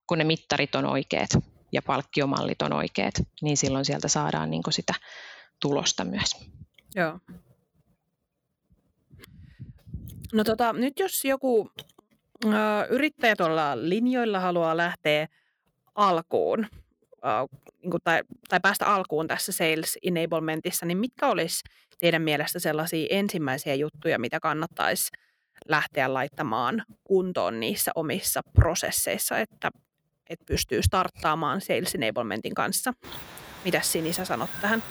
kun 0.08 0.18
ne 0.18 0.24
mittarit 0.24 0.76
on 0.76 0.86
oikeat 0.86 1.30
ja 1.72 1.82
palkkiomallit 1.82 2.62
on 2.62 2.74
oikeat, 2.74 3.14
niin 3.42 3.58
silloin 3.58 3.86
sieltä 3.86 4.08
saadaan 4.08 4.52
niin 4.52 4.64
kuin 4.64 4.74
sitä 4.74 4.94
tulosta 5.62 6.06
myös. 6.06 6.30
Joo. 6.96 7.20
No 10.34 10.44
tota, 10.44 10.74
nyt 10.74 11.00
jos 11.00 11.26
joku 11.26 11.72
ö, 12.46 12.50
yrittäjä 12.90 13.36
tuolla 13.36 13.72
linjoilla 13.76 14.40
haluaa 14.40 14.78
lähteä 14.78 15.28
alkuun, 15.96 16.68
niin 17.82 17.92
kuin, 17.92 18.02
tai, 18.04 18.22
tai 18.50 18.60
päästä 18.60 18.86
alkuun 18.86 19.28
tässä 19.28 19.52
sales 19.52 19.98
enablementissa, 20.04 20.86
niin 20.86 20.98
mitkä 20.98 21.28
olisi 21.28 21.64
teidän 22.00 22.22
mielestä 22.22 22.60
sellaisia 22.60 23.08
ensimmäisiä 23.10 23.76
juttuja, 23.76 24.20
mitä 24.20 24.40
kannattaisi 24.40 25.12
lähteä 25.68 26.14
laittamaan 26.14 26.84
kuntoon 27.04 27.60
niissä 27.60 27.92
omissa 27.96 28.42
prosesseissa, 28.54 29.40
että, 29.40 29.72
että 30.30 30.46
pystyy 30.46 30.82
starttaamaan 30.82 31.62
sales 31.62 31.96
enablementin 31.96 32.54
kanssa? 32.54 32.94
Mitä 33.66 33.82
Sinisa 33.82 34.26
sanot 34.26 34.50
tähän? 34.62 34.84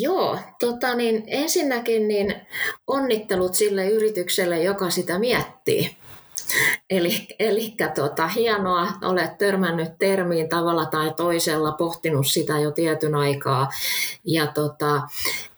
Joo, 0.00 0.38
tota 0.60 0.94
niin, 0.94 1.24
ensinnäkin 1.26 2.08
niin 2.08 2.34
onnittelut 2.86 3.54
sille 3.54 3.88
yritykselle, 3.88 4.62
joka 4.62 4.90
sitä 4.90 5.18
miettii. 5.18 5.96
Eli, 6.90 7.26
eli 7.38 7.74
tota, 7.94 8.28
hienoa, 8.28 8.88
olet 9.02 9.38
törmännyt 9.38 9.98
termiin 9.98 10.48
tavalla 10.48 10.86
tai 10.86 11.14
toisella, 11.16 11.72
pohtinut 11.72 12.26
sitä 12.26 12.58
jo 12.58 12.70
tietyn 12.70 13.14
aikaa. 13.14 13.68
Ja 14.24 14.46
tota, 14.46 15.02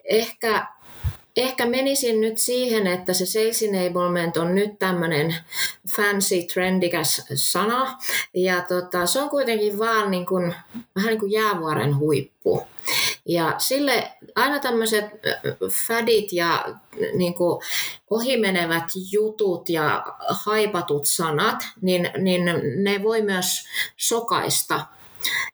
ehkä 0.05 0.67
ehkä 1.39 1.67
menisin 1.67 2.21
nyt 2.21 2.39
siihen, 2.39 2.87
että 2.87 3.13
se 3.13 3.27
sales 3.27 3.63
enablement 3.63 4.37
on 4.37 4.55
nyt 4.55 4.79
tämmöinen 4.79 5.35
fancy, 5.97 6.43
trendikäs 6.53 7.27
sana. 7.35 7.99
Ja 8.35 8.61
tota, 8.69 9.07
se 9.07 9.21
on 9.21 9.31
kuitenkin 9.31 9.79
vaan 9.79 10.11
niin 10.11 10.27
kuin, 10.27 10.55
vähän 10.97 11.09
niin 11.09 11.21
kuin 11.21 11.33
jäävuoren 11.33 11.99
huippu. 11.99 12.67
Ja 13.29 13.55
sille 13.59 14.13
aina 14.35 14.59
tämmöiset 14.59 15.05
fadit 15.87 16.33
ja 16.33 16.65
niin 17.15 17.35
kuin 17.35 17.63
ohimenevät 18.11 18.85
jutut 19.13 19.69
ja 19.69 20.05
haipatut 20.29 21.07
sanat, 21.07 21.63
niin, 21.81 22.11
niin 22.19 22.43
ne 22.77 23.03
voi 23.03 23.23
myös 23.23 23.47
sokaista 23.97 24.81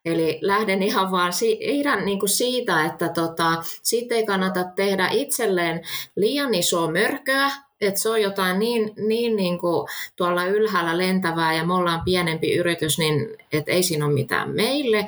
Eli 0.04 0.38
lähden 0.42 0.82
ihan 0.82 1.10
vaan 1.10 1.32
ihan 1.60 2.04
niin 2.04 2.18
kuin 2.18 2.30
siitä, 2.30 2.84
että 2.84 3.08
tota, 3.08 3.62
siitä 3.82 4.14
ei 4.14 4.26
kannata 4.26 4.64
tehdä 4.64 5.08
itselleen 5.12 5.80
liian 6.16 6.54
isoa 6.54 6.90
mörköä, 6.90 7.50
että 7.80 8.00
se 8.00 8.08
on 8.08 8.22
jotain 8.22 8.58
niin, 8.58 8.92
niin, 8.96 9.36
niin 9.36 9.58
kuin 9.58 9.88
tuolla 10.16 10.44
ylhäällä 10.44 10.98
lentävää 10.98 11.54
ja 11.54 11.64
me 11.64 11.74
ollaan 11.74 12.02
pienempi 12.04 12.54
yritys, 12.54 12.98
niin 12.98 13.36
että 13.52 13.72
ei 13.72 13.82
siinä 13.82 14.04
ole 14.04 14.14
mitään 14.14 14.50
meille. 14.50 15.06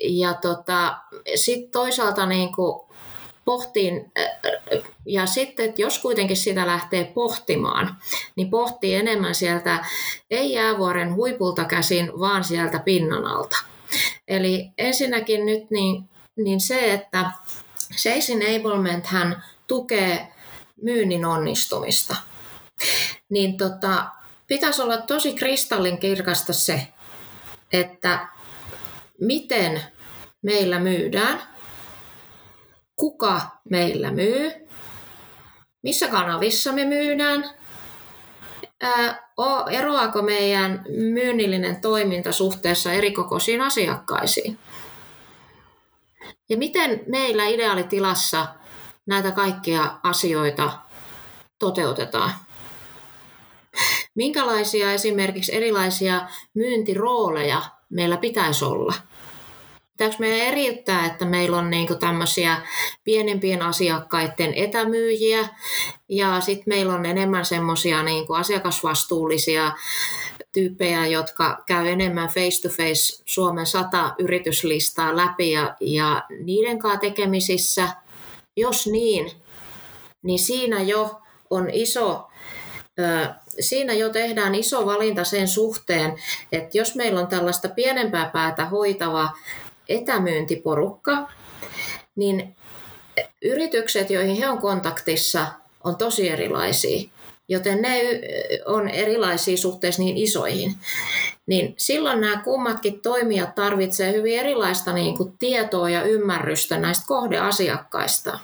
Ja 0.00 0.34
tota, 0.34 0.96
sitten 1.34 1.70
toisaalta 1.70 2.26
niin 2.26 2.54
kuin 2.54 2.86
pohtiin, 3.44 4.12
ja 5.06 5.26
sitten, 5.26 5.68
että 5.68 5.82
jos 5.82 5.98
kuitenkin 5.98 6.36
sitä 6.36 6.66
lähtee 6.66 7.04
pohtimaan, 7.04 7.96
niin 8.36 8.50
pohtii 8.50 8.94
enemmän 8.94 9.34
sieltä 9.34 9.84
ei 10.30 10.52
jäävuoren 10.52 11.14
huipulta 11.14 11.64
käsin, 11.64 12.20
vaan 12.20 12.44
sieltä 12.44 12.78
pinnan 12.78 13.26
alta. 13.26 13.56
Eli 14.28 14.70
ensinnäkin 14.78 15.46
nyt 15.46 15.70
niin, 15.70 16.08
niin 16.36 16.60
se, 16.60 16.92
että 16.92 17.30
Sales 17.96 18.30
Enablement 18.30 19.06
hän 19.06 19.42
tukee 19.66 20.28
myynnin 20.82 21.24
onnistumista. 21.24 22.16
Niin 23.28 23.56
tota, 23.56 24.06
pitäisi 24.46 24.82
olla 24.82 24.96
tosi 24.96 25.32
kristallin 25.34 25.98
kirkasta 25.98 26.52
se, 26.52 26.88
että 27.72 28.28
miten 29.20 29.82
meillä 30.42 30.78
myydään, 30.78 31.42
kuka 32.96 33.40
meillä 33.70 34.10
myy, 34.10 34.52
missä 35.82 36.08
kanavissa 36.08 36.72
me 36.72 36.84
myydään, 36.84 37.50
eroaako 39.70 40.22
meidän 40.22 40.84
myynnillinen 41.12 41.80
toiminta 41.80 42.32
suhteessa 42.32 42.92
erikokoisiin 42.92 43.62
asiakkaisiin. 43.62 44.58
Ja 46.48 46.56
miten 46.56 47.04
meillä 47.06 47.46
ideaalitilassa 47.46 48.46
näitä 49.06 49.32
kaikkia 49.32 49.98
asioita 50.02 50.78
toteutetaan. 51.58 52.32
Minkälaisia 54.14 54.92
esimerkiksi 54.92 55.54
erilaisia 55.54 56.28
myyntirooleja 56.54 57.62
meillä 57.88 58.16
pitäisi 58.16 58.64
olla– 58.64 58.94
Pitääkö 59.96 60.16
meidän 60.18 60.46
eriyttää, 60.46 61.06
että 61.06 61.24
meillä 61.24 61.56
on 61.56 61.70
niinku 61.70 61.94
tämmöisiä 61.94 62.56
pienempien 63.04 63.62
asiakkaiden 63.62 64.54
etämyyjiä 64.54 65.48
ja 66.08 66.40
sitten 66.40 66.64
meillä 66.66 66.94
on 66.94 67.06
enemmän 67.06 67.44
semmoisia 67.44 68.02
niinku 68.02 68.32
asiakasvastuullisia 68.32 69.72
tyyppejä, 70.52 71.06
jotka 71.06 71.62
käy 71.66 71.88
enemmän 71.88 72.28
face-to-face 72.28 73.22
Suomen 73.24 73.66
sata 73.66 74.14
yrityslistaa 74.18 75.16
läpi 75.16 75.50
ja, 75.50 75.76
ja 75.80 76.22
niiden 76.44 76.78
kanssa 76.78 77.00
tekemisissä. 77.00 77.88
Jos 78.56 78.86
niin, 78.86 79.30
niin 80.22 80.38
siinä 80.38 80.82
jo 80.82 81.20
on 81.50 81.70
iso 81.72 82.28
siinä 83.60 83.92
jo 83.92 84.08
tehdään 84.08 84.54
iso 84.54 84.86
valinta 84.86 85.24
sen 85.24 85.48
suhteen, 85.48 86.14
että 86.52 86.78
jos 86.78 86.94
meillä 86.94 87.20
on 87.20 87.26
tällaista 87.26 87.68
pienempää 87.68 88.30
päätä 88.32 88.64
hoitava 88.64 89.30
etämyyntiporukka, 89.88 91.28
niin 92.16 92.56
yritykset, 93.42 94.10
joihin 94.10 94.36
he 94.36 94.48
on 94.48 94.58
kontaktissa, 94.58 95.46
on 95.84 95.96
tosi 95.96 96.28
erilaisia, 96.28 97.08
joten 97.48 97.82
ne 97.82 98.00
on 98.64 98.88
erilaisia 98.88 99.56
suhteessa 99.56 100.02
niin 100.02 100.16
isoihin. 100.16 100.74
Niin 101.46 101.74
silloin 101.76 102.20
nämä 102.20 102.42
kummatkin 102.44 103.00
toimijat 103.00 103.54
tarvitsevat 103.54 104.14
hyvin 104.14 104.38
erilaista 104.38 104.92
niin 104.92 105.16
kuin 105.16 105.38
tietoa 105.38 105.90
ja 105.90 106.02
ymmärrystä 106.02 106.78
näistä 106.78 107.04
kohdeasiakkaista. 107.06 108.38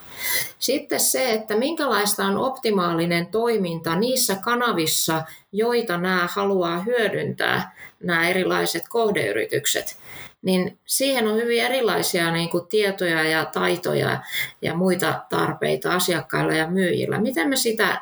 Sitten 0.59 1.01
se, 1.01 1.33
että 1.33 1.57
minkälaista 1.57 2.25
on 2.25 2.37
optimaalinen 2.37 3.27
toiminta 3.27 3.97
niissä 3.97 4.37
kanavissa, 4.45 5.23
joita 5.53 5.99
nämä 5.99 6.29
haluaa 6.31 6.81
hyödyntää, 6.81 7.77
nämä 8.03 8.29
erilaiset 8.29 8.83
kohdeyritykset 8.89 9.97
niin 10.43 10.79
siihen 10.87 11.29
on 11.29 11.37
hyvin 11.37 11.63
erilaisia 11.63 12.31
niin 12.31 12.49
kuin 12.49 12.67
tietoja 12.67 13.23
ja 13.23 13.45
taitoja 13.45 14.21
ja 14.63 14.75
muita 14.75 15.21
tarpeita 15.29 15.95
asiakkailla 15.95 16.53
ja 16.53 16.71
myyjillä. 16.71 17.21
Miten 17.21 17.49
me 17.49 17.57
sitä 17.57 18.01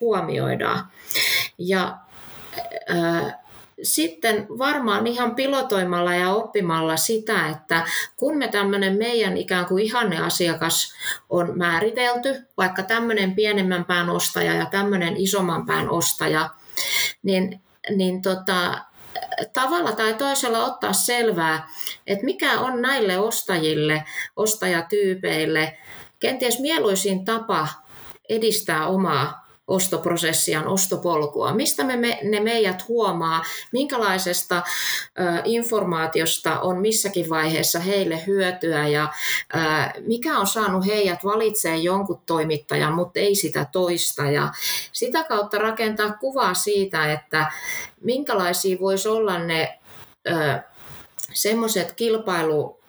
huomioidaan? 0.00 0.88
Ja 1.58 1.98
ää, 2.88 3.42
sitten 3.82 4.46
varmaan 4.58 5.06
ihan 5.06 5.34
pilotoimalla 5.34 6.14
ja 6.14 6.30
oppimalla 6.30 6.96
sitä, 6.96 7.48
että 7.48 7.84
kun 8.16 8.38
me 8.38 8.48
tämmöinen 8.48 8.98
meidän 8.98 9.36
ikään 9.36 9.66
kuin 9.66 9.84
ihanneasiakas 9.84 10.94
on 11.28 11.58
määritelty, 11.58 12.46
vaikka 12.56 12.82
tämmöinen 12.82 13.34
pienemmän 13.34 13.84
pään 13.84 14.10
ostaja 14.10 14.54
ja 14.54 14.66
tämmöinen 14.66 15.16
isomman 15.16 15.66
pään 15.66 15.90
ostaja, 15.90 16.50
niin, 17.22 17.60
niin 17.96 18.22
tota, 18.22 18.84
tavalla 19.52 19.92
tai 19.92 20.14
toisella 20.14 20.64
ottaa 20.64 20.92
selvää, 20.92 21.68
että 22.06 22.24
mikä 22.24 22.60
on 22.60 22.82
näille 22.82 23.18
ostajille, 23.18 24.04
ostajatyypeille 24.36 25.78
kenties 26.20 26.60
mieluisin 26.60 27.24
tapa 27.24 27.68
edistää 28.28 28.86
omaa 28.86 29.41
ostoprosessiaan, 29.72 30.66
ostopolkua. 30.66 31.54
Mistä 31.54 31.84
me, 31.84 31.96
me, 31.96 32.18
ne 32.22 32.40
meidät 32.40 32.88
huomaa, 32.88 33.42
minkälaisesta 33.72 34.56
ö, 34.56 34.62
informaatiosta 35.44 36.60
on 36.60 36.80
missäkin 36.80 37.28
vaiheessa 37.28 37.80
heille 37.80 38.26
hyötyä 38.26 38.88
ja 38.88 39.08
ö, 39.54 39.58
mikä 40.06 40.38
on 40.38 40.46
saanut 40.46 40.86
heidät 40.86 41.24
valitsee 41.24 41.76
jonkun 41.76 42.20
toimittajan, 42.26 42.94
mutta 42.94 43.20
ei 43.20 43.34
sitä 43.34 43.66
toista. 43.72 44.22
Ja 44.22 44.52
sitä 44.92 45.24
kautta 45.24 45.58
rakentaa 45.58 46.12
kuvaa 46.12 46.54
siitä, 46.54 47.12
että 47.12 47.52
minkälaisia 48.00 48.80
voisi 48.80 49.08
olla 49.08 49.38
ne 49.38 49.78
semmoiset 51.32 51.92
kilpailu, 51.92 52.80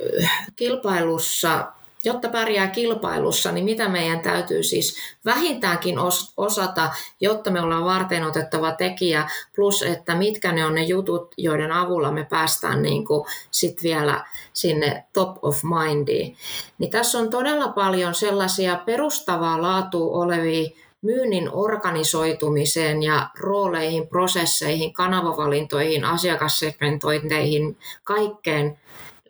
kilpailussa 0.56 1.68
jotta 2.06 2.30
pärjää 2.30 2.68
kilpailussa, 2.68 3.52
niin 3.52 3.66
mitä 3.66 3.90
meidän 3.90 4.20
täytyy 4.20 4.64
siis 4.64 4.98
vähintäänkin 5.26 5.96
osata, 6.38 6.90
jotta 7.22 7.52
me 7.52 7.62
ollaan 7.62 7.86
varten 7.86 8.24
otettava 8.24 8.72
tekijä, 8.72 9.30
plus 9.56 9.82
että 9.82 10.16
mitkä 10.16 10.52
ne 10.52 10.66
on 10.66 10.76
ne 10.76 10.84
jutut, 10.84 11.34
joiden 11.38 11.72
avulla 11.72 12.12
me 12.12 12.26
päästään 12.30 12.82
niin 12.82 13.06
kuin 13.06 13.26
sit 13.52 13.84
vielä 13.84 14.26
sinne 14.54 15.04
top 15.14 15.38
of 15.42 15.62
mindiin. 15.64 16.38
Niin 16.78 16.92
tässä 16.92 17.20
on 17.20 17.30
todella 17.30 17.68
paljon 17.68 18.16
sellaisia 18.16 18.80
perustavaa 18.86 19.62
laatua 19.62 20.18
olevia 20.18 20.70
myynnin 21.04 21.50
organisoitumiseen 21.52 23.04
ja 23.04 23.30
rooleihin, 23.40 24.08
prosesseihin, 24.08 24.94
kanavavalintoihin, 24.94 26.06
asiakassegmentointeihin, 26.06 27.78
kaikkeen 28.04 28.80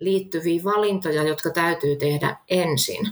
liittyviä 0.03 0.63
valintoja, 0.63 1.23
jotka 1.23 1.49
täytyy 1.49 1.95
tehdä 1.95 2.37
ensin. 2.49 3.09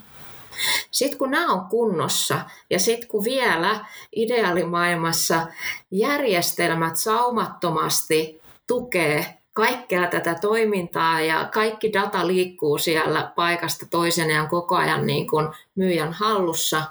Sitten 0.91 1.19
kun 1.19 1.31
nämä 1.31 1.53
on 1.53 1.65
kunnossa 1.65 2.39
ja 2.69 2.79
sitten 2.79 3.09
kun 3.09 3.23
vielä 3.23 3.85
ideaalimaailmassa 4.15 5.47
järjestelmät 5.91 6.95
saumattomasti 6.95 8.41
tukee 8.67 9.41
kaikkea 9.53 10.07
tätä 10.07 10.35
toimintaa 10.41 11.21
ja 11.21 11.49
kaikki 11.53 11.93
data 11.93 12.27
liikkuu 12.27 12.77
siellä 12.77 13.31
paikasta 13.35 13.85
toiseen 13.89 14.29
ja 14.29 14.45
koko 14.45 14.75
ajan 14.75 15.07
niin 15.07 15.27
kuin 15.27 15.47
myyjän 15.75 16.13
hallussa, 16.13 16.83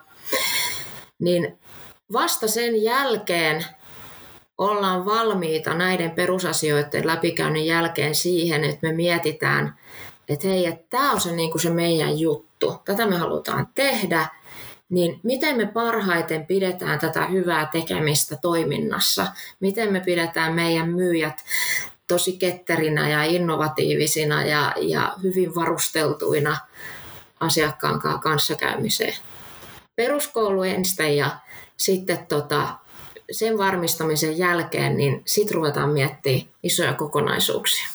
niin 1.18 1.58
vasta 2.12 2.48
sen 2.48 2.82
jälkeen 2.82 3.64
ollaan 4.60 5.04
valmiita 5.04 5.74
näiden 5.74 6.10
perusasioiden 6.10 7.06
läpikäynnin 7.06 7.66
jälkeen 7.66 8.14
siihen, 8.14 8.64
että 8.64 8.86
me 8.86 8.92
mietitään, 8.92 9.78
että 10.28 10.48
hei, 10.48 10.66
että 10.66 10.86
tämä 10.90 11.12
on 11.12 11.20
se, 11.20 11.32
niin 11.32 11.50
kuin 11.50 11.62
se 11.62 11.70
meidän 11.70 12.18
juttu, 12.18 12.74
tätä 12.84 13.06
me 13.06 13.16
halutaan 13.16 13.68
tehdä, 13.74 14.26
niin 14.88 15.20
miten 15.22 15.56
me 15.56 15.66
parhaiten 15.66 16.46
pidetään 16.46 16.98
tätä 16.98 17.26
hyvää 17.26 17.66
tekemistä 17.66 18.36
toiminnassa, 18.36 19.26
miten 19.60 19.92
me 19.92 20.00
pidetään 20.00 20.54
meidän 20.54 20.88
myyjät 20.88 21.44
tosi 22.06 22.36
ketterinä 22.36 23.08
ja 23.08 23.24
innovatiivisina 23.24 24.44
ja, 24.44 24.74
ja 24.76 25.14
hyvin 25.22 25.54
varusteltuina 25.54 26.56
asiakkaan 27.40 28.20
kanssa 28.22 28.54
käymiseen. 28.54 29.14
Peruskoulu 29.96 30.62
ensin 30.62 31.16
ja 31.16 31.30
sitten 31.76 32.26
tota, 32.26 32.68
sen 33.30 33.58
varmistamisen 33.58 34.38
jälkeen, 34.38 34.96
niin 34.96 35.22
sitten 35.26 35.54
ruvetaan 35.54 35.90
miettimään 35.90 36.46
isoja 36.62 36.94
kokonaisuuksia. 36.94 37.88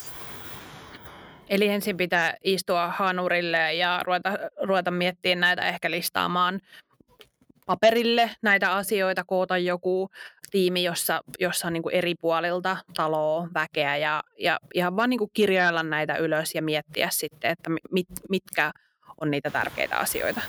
Eli 1.50 1.68
ensin 1.68 1.98
pitää 1.98 2.38
istua 2.44 2.88
hanurille 2.88 3.74
ja 3.74 4.02
ruveta, 4.06 4.38
ruveta 4.64 4.92
miettimään 4.92 5.40
näitä 5.40 5.68
ehkä 5.68 5.92
listaamaan 5.92 6.62
paperille 7.66 8.32
näitä 8.42 8.74
asioita, 8.74 9.24
koota 9.24 9.58
joku 9.58 10.10
tiimi, 10.52 10.84
jossa, 10.84 11.22
jossa 11.40 11.68
on 11.68 11.74
niin 11.74 11.84
eri 11.92 12.16
puolilta 12.22 12.78
taloa, 12.96 13.48
väkeä 13.54 13.98
ja, 13.98 14.24
ja 14.40 14.60
ihan 14.74 14.96
vaan 14.96 15.10
niin 15.10 15.20
kirjailla 15.34 15.84
näitä 15.84 16.16
ylös 16.16 16.56
ja 16.56 16.62
miettiä 16.62 17.08
sitten, 17.12 17.52
että 17.52 17.70
mit, 17.92 18.08
mitkä 18.30 18.72
on 19.22 19.32
niitä 19.32 19.50
tärkeitä 19.50 19.98
asioita. 19.98 20.42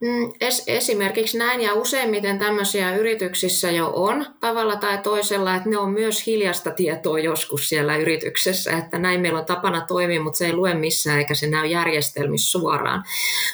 Mm, 0.00 0.32
es, 0.40 0.62
esimerkiksi 0.66 1.38
näin, 1.38 1.60
ja 1.60 1.74
useimmiten 1.74 2.38
tämmöisiä 2.38 2.96
yrityksissä 2.96 3.70
jo 3.70 3.92
on 3.94 4.26
tavalla 4.40 4.76
tai 4.76 4.98
toisella, 4.98 5.54
että 5.54 5.68
ne 5.68 5.78
on 5.78 5.90
myös 5.90 6.26
hiljasta 6.26 6.70
tietoa 6.70 7.18
joskus 7.18 7.68
siellä 7.68 7.96
yrityksessä, 7.96 8.78
että 8.78 8.98
näin 8.98 9.20
meillä 9.20 9.38
on 9.38 9.44
tapana 9.44 9.80
toimia, 9.80 10.20
mutta 10.20 10.38
se 10.38 10.46
ei 10.46 10.52
lue 10.52 10.74
missään 10.74 11.18
eikä 11.18 11.34
se 11.34 11.46
näy 11.46 11.66
järjestelmissä 11.66 12.50
suoraan. 12.50 13.04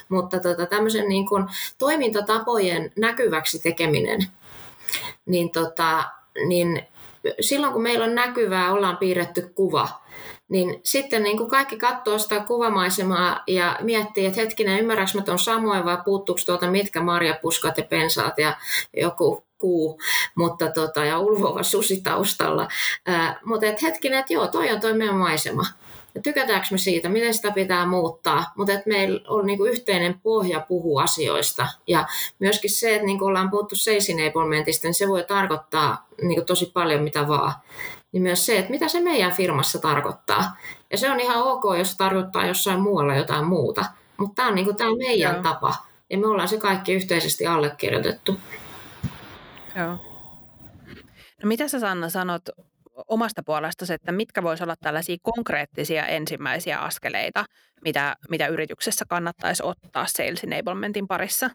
Mutta 0.09 0.41
tota, 0.41 0.67
tämmöisen 0.67 1.09
niin 1.09 1.29
kuin 1.29 1.45
toimintatapojen 1.79 2.93
näkyväksi 2.97 3.59
tekeminen, 3.59 4.21
niin, 5.27 5.51
tota, 5.51 6.05
niin 6.47 6.83
silloin 7.41 7.73
kun 7.73 7.83
meillä 7.83 8.05
on 8.05 8.15
näkyvää, 8.15 8.73
ollaan 8.73 8.97
piirretty 8.97 9.51
kuva, 9.55 9.89
niin 10.51 10.81
sitten 10.85 11.23
niin 11.23 11.37
kuin 11.37 11.51
kaikki 11.51 11.77
katsoo 11.77 12.19
sitä 12.19 12.41
kuvamaisemaa 12.41 13.43
ja 13.47 13.79
miettii, 13.81 14.27
että 14.27 14.41
hetkinen, 14.41 14.81
ymmärräks 14.81 15.15
mä 15.15 15.23
tuon 15.23 15.39
samoin 15.39 15.85
vai 15.85 15.99
puuttuuko 16.05 16.41
tuolta 16.47 16.71
mitkä 16.71 17.01
marjapuskat 17.03 17.79
ja 17.79 17.85
pensaat 17.85 18.39
ja 18.39 18.57
joku 18.97 19.45
kuu 19.59 20.01
mutta 20.35 20.71
tota, 20.71 21.05
ja 21.05 21.19
ulvova 21.19 21.63
susi 21.63 22.01
taustalla. 22.01 22.69
Ää, 23.07 23.41
mutta 23.45 23.67
et 23.67 23.83
hetkinen, 23.83 24.19
että 24.19 24.33
joo, 24.33 24.47
toi 24.47 24.71
on 24.71 24.81
toi 24.81 24.95
meidän 24.95 25.17
maisema. 25.17 25.67
Ja 26.15 26.23
tykätäänkö 26.23 26.67
me 26.71 26.79
siitä, 26.79 27.09
miten 27.09 27.35
sitä 27.35 27.51
pitää 27.51 27.87
muuttaa, 27.87 28.45
mutta 28.57 28.73
että 28.73 28.89
meillä 28.89 29.21
on 29.29 29.47
niinku 29.47 29.65
yhteinen 29.65 30.21
pohja 30.21 30.61
puhua 30.61 31.03
asioista. 31.03 31.69
Ja 31.87 32.07
myöskin 32.39 32.71
se, 32.71 32.95
että 32.95 33.07
niinku 33.07 33.25
ollaan 33.25 33.51
puhuttu 33.51 33.77
sales 33.77 34.11
enablementista, 34.11 34.87
niin 34.87 34.95
se 34.95 35.09
voi 35.09 35.25
tarkoittaa 35.25 36.07
niinku 36.23 36.45
tosi 36.45 36.71
paljon 36.75 37.03
mitä 37.03 37.29
vaan 37.29 37.53
niin 38.13 38.23
myös 38.23 38.47
se, 38.47 38.59
että 38.59 38.71
mitä 38.71 38.89
se 38.89 39.01
meidän 39.01 39.33
firmassa 39.33 39.79
tarkoittaa. 39.79 40.57
Ja 40.91 40.99
se 40.99 41.11
on 41.11 41.21
ihan 41.21 41.43
ok, 41.43 41.63
jos 41.79 41.91
se 41.91 41.97
tarkoittaa 41.97 42.47
jossain 42.47 42.81
muualla 42.81 43.15
jotain 43.15 43.45
muuta. 43.45 43.85
Mutta 44.17 44.35
tämä 44.35 44.49
on 44.49 44.55
niin 44.55 44.77
tämä 44.77 44.97
meidän 44.97 45.35
Joo. 45.35 45.43
tapa. 45.43 45.75
Ja 46.11 46.19
me 46.19 46.27
ollaan 46.27 46.49
se 46.49 46.59
kaikki 46.59 46.93
yhteisesti 46.93 47.47
allekirjoitettu. 47.47 48.41
Joo. 49.77 50.11
No 51.43 51.49
mitä 51.49 51.69
sä 51.69 51.81
Sanna 51.81 52.09
sanot 52.09 52.43
omasta 53.09 53.43
puolestasi, 53.43 53.93
että 53.93 54.13
mitkä 54.13 54.43
voisi 54.43 54.63
olla 54.63 54.77
tällaisia 54.77 55.17
konkreettisia 55.23 56.07
ensimmäisiä 56.07 56.79
askeleita, 56.79 57.45
mitä, 57.85 58.17
mitä 58.31 58.47
yrityksessä 58.47 59.05
kannattaisi 59.09 59.63
ottaa 59.63 60.07
sales 60.07 60.45
enablementin 60.45 61.09
parissa? 61.09 61.51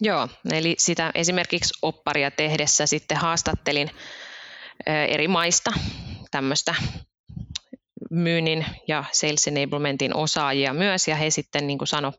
Joo, 0.00 0.28
eli 0.52 0.74
sitä 0.78 1.10
esimerkiksi 1.14 1.74
opparia 1.82 2.30
tehdessä 2.30 2.86
sitten 2.86 3.16
haastattelin 3.16 3.90
eri 4.86 5.28
maista 5.28 5.72
tämmöistä 6.30 6.74
myynnin 8.10 8.66
ja 8.88 9.04
sales 9.12 9.48
enablementin 9.48 10.16
osaajia 10.16 10.72
myös, 10.72 11.08
ja 11.08 11.16
he 11.16 11.30
sitten 11.30 11.66
niin 11.66 11.78
kuin 11.78 11.88
sano, 11.88 12.12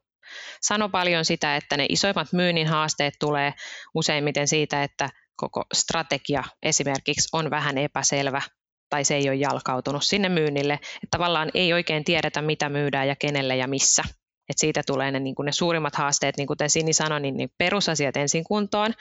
sano 0.62 0.90
paljon 0.90 1.26
sitä, 1.26 1.56
että 1.56 1.78
ne 1.78 1.86
isoimmat 1.90 2.34
myynnin 2.34 2.68
haasteet 2.68 3.14
tulee 3.20 3.54
useimmiten 3.94 4.48
siitä, 4.48 4.84
että 4.84 5.10
koko 5.36 5.64
strategia 5.74 6.44
esimerkiksi 6.64 7.30
on 7.34 7.50
vähän 7.50 7.78
epäselvä 7.78 8.42
tai 8.90 9.04
se 9.04 9.16
ei 9.16 9.30
ole 9.30 9.36
jalkautunut 9.36 10.04
sinne 10.04 10.30
myynnille, 10.30 10.74
että 10.74 11.08
tavallaan 11.12 11.52
ei 11.54 11.74
oikein 11.74 12.04
tiedetä, 12.04 12.42
mitä 12.42 12.70
myydään 12.70 13.08
ja 13.08 13.16
kenelle 13.16 13.56
ja 13.56 13.68
missä. 13.68 14.04
Et 14.50 14.58
siitä 14.58 14.82
tulee 14.88 15.12
ne, 15.12 15.20
niin 15.20 15.36
ne 15.44 15.52
suurimmat 15.52 15.96
haasteet, 15.96 16.38
niin 16.38 16.48
kuten 16.48 16.70
Sini 16.70 16.94
sanoi, 16.94 17.20
niin, 17.20 17.38
niin 17.38 17.50
perusasiat 17.58 18.18
ensin 18.18 18.44
kuntoon, 18.44 18.94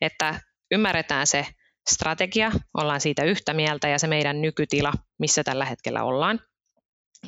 että 0.00 0.40
ymmärretään 0.70 1.26
se 1.26 1.46
strategia, 1.90 2.52
ollaan 2.74 3.00
siitä 3.00 3.24
yhtä 3.24 3.54
mieltä 3.54 3.88
ja 3.88 3.98
se 3.98 4.06
meidän 4.06 4.42
nykytila, 4.42 4.92
missä 5.18 5.44
tällä 5.44 5.64
hetkellä 5.64 6.04
ollaan. 6.04 6.40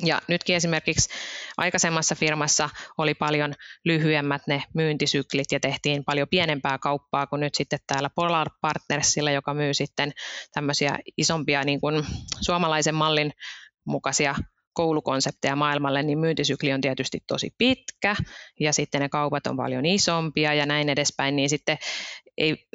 Ja 0.03 0.21
nytkin 0.27 0.55
esimerkiksi 0.55 1.09
aikaisemmassa 1.57 2.15
firmassa 2.15 2.69
oli 2.97 3.13
paljon 3.13 3.53
lyhyemmät 3.85 4.41
ne 4.47 4.63
myyntisyklit 4.73 5.51
ja 5.51 5.59
tehtiin 5.59 6.03
paljon 6.05 6.27
pienempää 6.29 6.77
kauppaa 6.77 7.27
kuin 7.27 7.39
nyt 7.39 7.55
sitten 7.55 7.79
täällä 7.87 8.09
Polar 8.15 8.49
Partnersilla, 8.61 9.31
joka 9.31 9.53
myy 9.53 9.73
sitten 9.73 10.11
tämmöisiä 10.53 10.99
isompia 11.17 11.63
niin 11.63 11.81
kuin 11.81 12.05
suomalaisen 12.41 12.95
mallin 12.95 13.31
mukaisia 13.85 14.35
koulukonsepteja 14.73 15.55
maailmalle, 15.55 16.03
niin 16.03 16.19
myyntisykli 16.19 16.73
on 16.73 16.81
tietysti 16.81 17.19
tosi 17.27 17.49
pitkä 17.57 18.15
ja 18.59 18.73
sitten 18.73 19.01
ne 19.01 19.09
kaupat 19.09 19.47
on 19.47 19.57
paljon 19.57 19.85
isompia 19.85 20.53
ja 20.53 20.65
näin 20.65 20.89
edespäin, 20.89 21.35
niin 21.35 21.49
sitten 21.49 21.77
ei, 22.37 22.67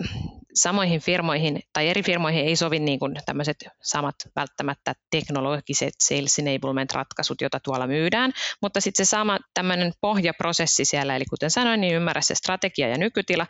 samoihin 0.55 1.01
firmoihin 1.01 1.61
tai 1.72 1.88
eri 1.88 2.03
firmoihin 2.03 2.44
ei 2.44 2.57
sovi 2.57 2.78
niin 2.78 2.98
kuin 2.98 3.16
tämmöiset 3.26 3.57
samat 3.82 4.14
välttämättä 4.36 4.94
teknologiset 5.11 5.94
sales 5.98 6.38
enablement-ratkaisut, 6.38 7.40
joita 7.40 7.61
tuolla 7.61 7.86
myydään, 7.86 8.32
mutta 8.62 8.80
sitten 8.80 9.07
se 9.07 9.11
sama 9.11 9.38
tämmöinen 9.55 9.92
pohjaprosessi 10.01 10.84
siellä, 10.84 11.16
eli 11.16 11.24
kuten 11.24 11.51
sanoin, 11.51 11.80
niin 11.80 11.94
ymmärrä 11.94 12.20
se 12.20 12.34
strategia 12.34 12.88
ja 12.88 12.98
nykytila, 12.98 13.46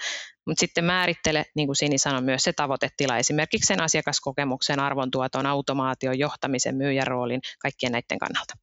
mutta 0.47 0.61
sitten 0.61 0.85
määrittele, 0.85 1.45
niin 1.57 1.69
kuin 1.69 1.77
Sini 1.77 1.99
sanoi, 1.99 2.23
myös 2.23 2.43
se 2.43 2.53
tavoitetila, 2.53 3.19
esimerkiksi 3.19 3.67
sen 3.67 3.83
asiakaskokemuksen, 3.83 4.81
arvontuoton, 4.81 5.47
automaation, 5.47 6.19
johtamisen, 6.19 6.77
myyjän 6.77 7.07
roolin, 7.07 7.41
kaikkien 7.63 7.93
näiden 7.93 8.19
kannalta. 8.19 8.55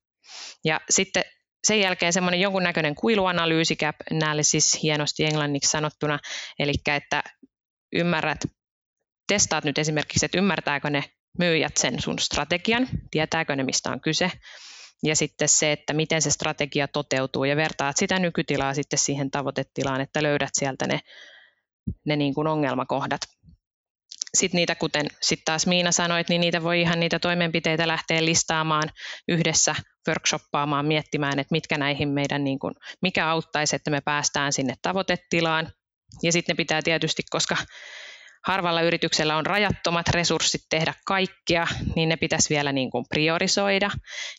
Ja 0.65 0.81
sitten 0.89 1.23
sen 1.67 1.79
jälkeen 1.79 2.13
semmoinen 2.13 2.41
jonkunnäköinen 2.41 2.95
kuiluanalyysi, 2.95 3.77
analysis 4.13 4.83
hienosti 4.83 5.25
englanniksi 5.25 5.69
sanottuna, 5.69 6.19
eli 6.59 6.73
että 6.87 7.23
ymmärrät, 7.93 8.39
testaat 9.27 9.63
nyt 9.63 9.77
esimerkiksi, 9.77 10.25
että 10.25 10.37
ymmärtääkö 10.37 10.89
ne 10.89 11.03
myyjät 11.39 11.77
sen 11.77 12.01
sun 12.01 12.19
strategian, 12.19 12.87
tietääkö 13.11 13.55
ne 13.55 13.63
mistä 13.63 13.91
on 13.91 14.01
kyse, 14.01 14.31
ja 15.03 15.15
sitten 15.15 15.49
se, 15.49 15.71
että 15.71 15.93
miten 15.93 16.21
se 16.21 16.31
strategia 16.31 16.87
toteutuu 16.87 17.43
ja 17.43 17.55
vertaat 17.55 17.97
sitä 17.97 18.19
nykytilaa 18.19 18.73
sitten 18.73 18.99
siihen 18.99 19.31
tavoitetilaan, 19.31 20.01
että 20.01 20.23
löydät 20.23 20.49
sieltä 20.53 20.87
ne, 20.87 20.99
ne 22.05 22.15
niin 22.15 22.33
kuin 22.33 22.47
ongelmakohdat. 22.47 23.21
Sitten 24.37 24.57
niitä, 24.57 24.75
kuten 24.75 25.05
sitten 25.21 25.45
taas 25.45 25.67
Miina 25.67 25.91
sanoit, 25.91 26.29
niin 26.29 26.41
niitä 26.41 26.63
voi 26.63 26.81
ihan 26.81 26.99
niitä 26.99 27.19
toimenpiteitä 27.19 27.87
lähteä 27.87 28.25
listaamaan 28.25 28.89
yhdessä, 29.27 29.75
workshoppaamaan, 30.07 30.85
miettimään, 30.85 31.39
että 31.39 31.51
mitkä 31.51 31.77
näihin 31.77 32.09
meidän, 32.09 32.43
niin 32.43 32.59
kuin, 32.59 32.73
mikä 33.01 33.29
auttaisi, 33.29 33.75
että 33.75 33.91
me 33.91 34.01
päästään 34.01 34.53
sinne 34.53 34.73
tavoitetilaan. 34.81 35.71
Ja 36.23 36.31
sitten 36.31 36.53
ne 36.53 36.57
pitää 36.57 36.81
tietysti, 36.81 37.23
koska 37.29 37.57
harvalla 38.47 38.81
yrityksellä 38.81 39.37
on 39.37 39.45
rajattomat 39.45 40.07
resurssit 40.07 40.61
tehdä 40.69 40.93
kaikkia, 41.05 41.67
niin 41.95 42.09
ne 42.09 42.17
pitäisi 42.17 42.49
vielä 42.49 42.71
niin 42.71 42.91
kuin 42.91 43.05
priorisoida. 43.09 43.89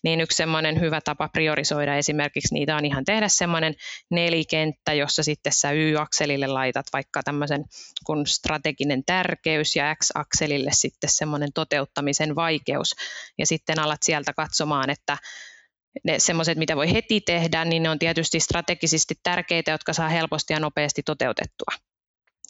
Niin 0.05 0.21
yksi 0.21 0.37
semmoinen 0.37 0.81
hyvä 0.81 1.01
tapa 1.01 1.29
priorisoida 1.29 1.97
esimerkiksi 1.97 2.55
niitä 2.55 2.77
on 2.77 2.85
ihan 2.85 3.05
tehdä 3.05 3.29
semmoinen 3.29 3.75
nelikenttä, 4.11 4.93
jossa 4.93 5.23
sitten 5.23 5.53
sä 5.53 5.71
Y-akselille 5.71 6.47
laitat 6.47 6.87
vaikka 6.93 7.23
tämmöisen 7.23 7.65
kun 8.07 8.27
strateginen 8.27 9.05
tärkeys 9.05 9.77
ja 9.77 9.95
X-akselille 9.95 10.71
sitten 10.73 11.11
semmoinen 11.11 11.53
toteuttamisen 11.55 12.35
vaikeus. 12.35 12.95
Ja 13.39 13.47
sitten 13.47 13.79
alat 13.79 14.03
sieltä 14.03 14.33
katsomaan, 14.33 14.91
että 14.91 15.17
ne 16.05 16.19
semmoiset, 16.19 16.59
mitä 16.59 16.77
voi 16.77 16.93
heti 16.93 17.21
tehdä, 17.21 17.65
niin 17.65 17.83
ne 17.83 17.91
on 17.91 17.99
tietysti 17.99 18.41
strategisesti 18.41 19.15
tärkeitä, 19.23 19.71
jotka 19.71 19.93
saa 19.93 20.09
helposti 20.09 20.53
ja 20.53 20.61
nopeasti 20.61 21.03
toteutettua. 21.03 21.75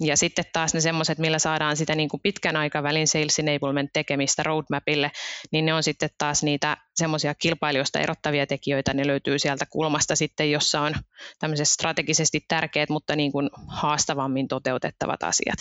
Ja 0.01 0.17
sitten 0.17 0.45
taas 0.53 0.75
ne 0.75 0.81
semmoiset, 0.81 1.19
millä 1.19 1.39
saadaan 1.39 1.77
sitä 1.77 1.95
niin 1.95 2.09
kuin 2.09 2.21
pitkän 2.21 2.57
aikavälin 2.57 3.09
sales 3.09 3.39
enablement 3.39 3.91
tekemistä 3.93 4.43
roadmapille, 4.43 5.11
niin 5.53 5.67
ne 5.67 5.75
on 5.75 5.83
sitten 5.83 6.11
taas 6.19 6.43
niitä 6.43 6.77
semmoisia 6.95 7.35
kilpailijoista 7.35 8.01
erottavia 8.01 8.47
tekijöitä, 8.47 8.95
ne 8.95 9.07
löytyy 9.07 9.39
sieltä 9.39 9.67
kulmasta 9.71 10.17
sitten, 10.17 10.51
jossa 10.51 10.81
on 10.81 10.95
tämmöiset 11.39 11.69
strategisesti 11.69 12.45
tärkeät, 12.49 12.89
mutta 12.89 13.17
niin 13.17 13.33
kuin 13.33 13.51
haastavammin 13.69 14.49
toteutettavat 14.49 15.23
asiat. 15.23 15.59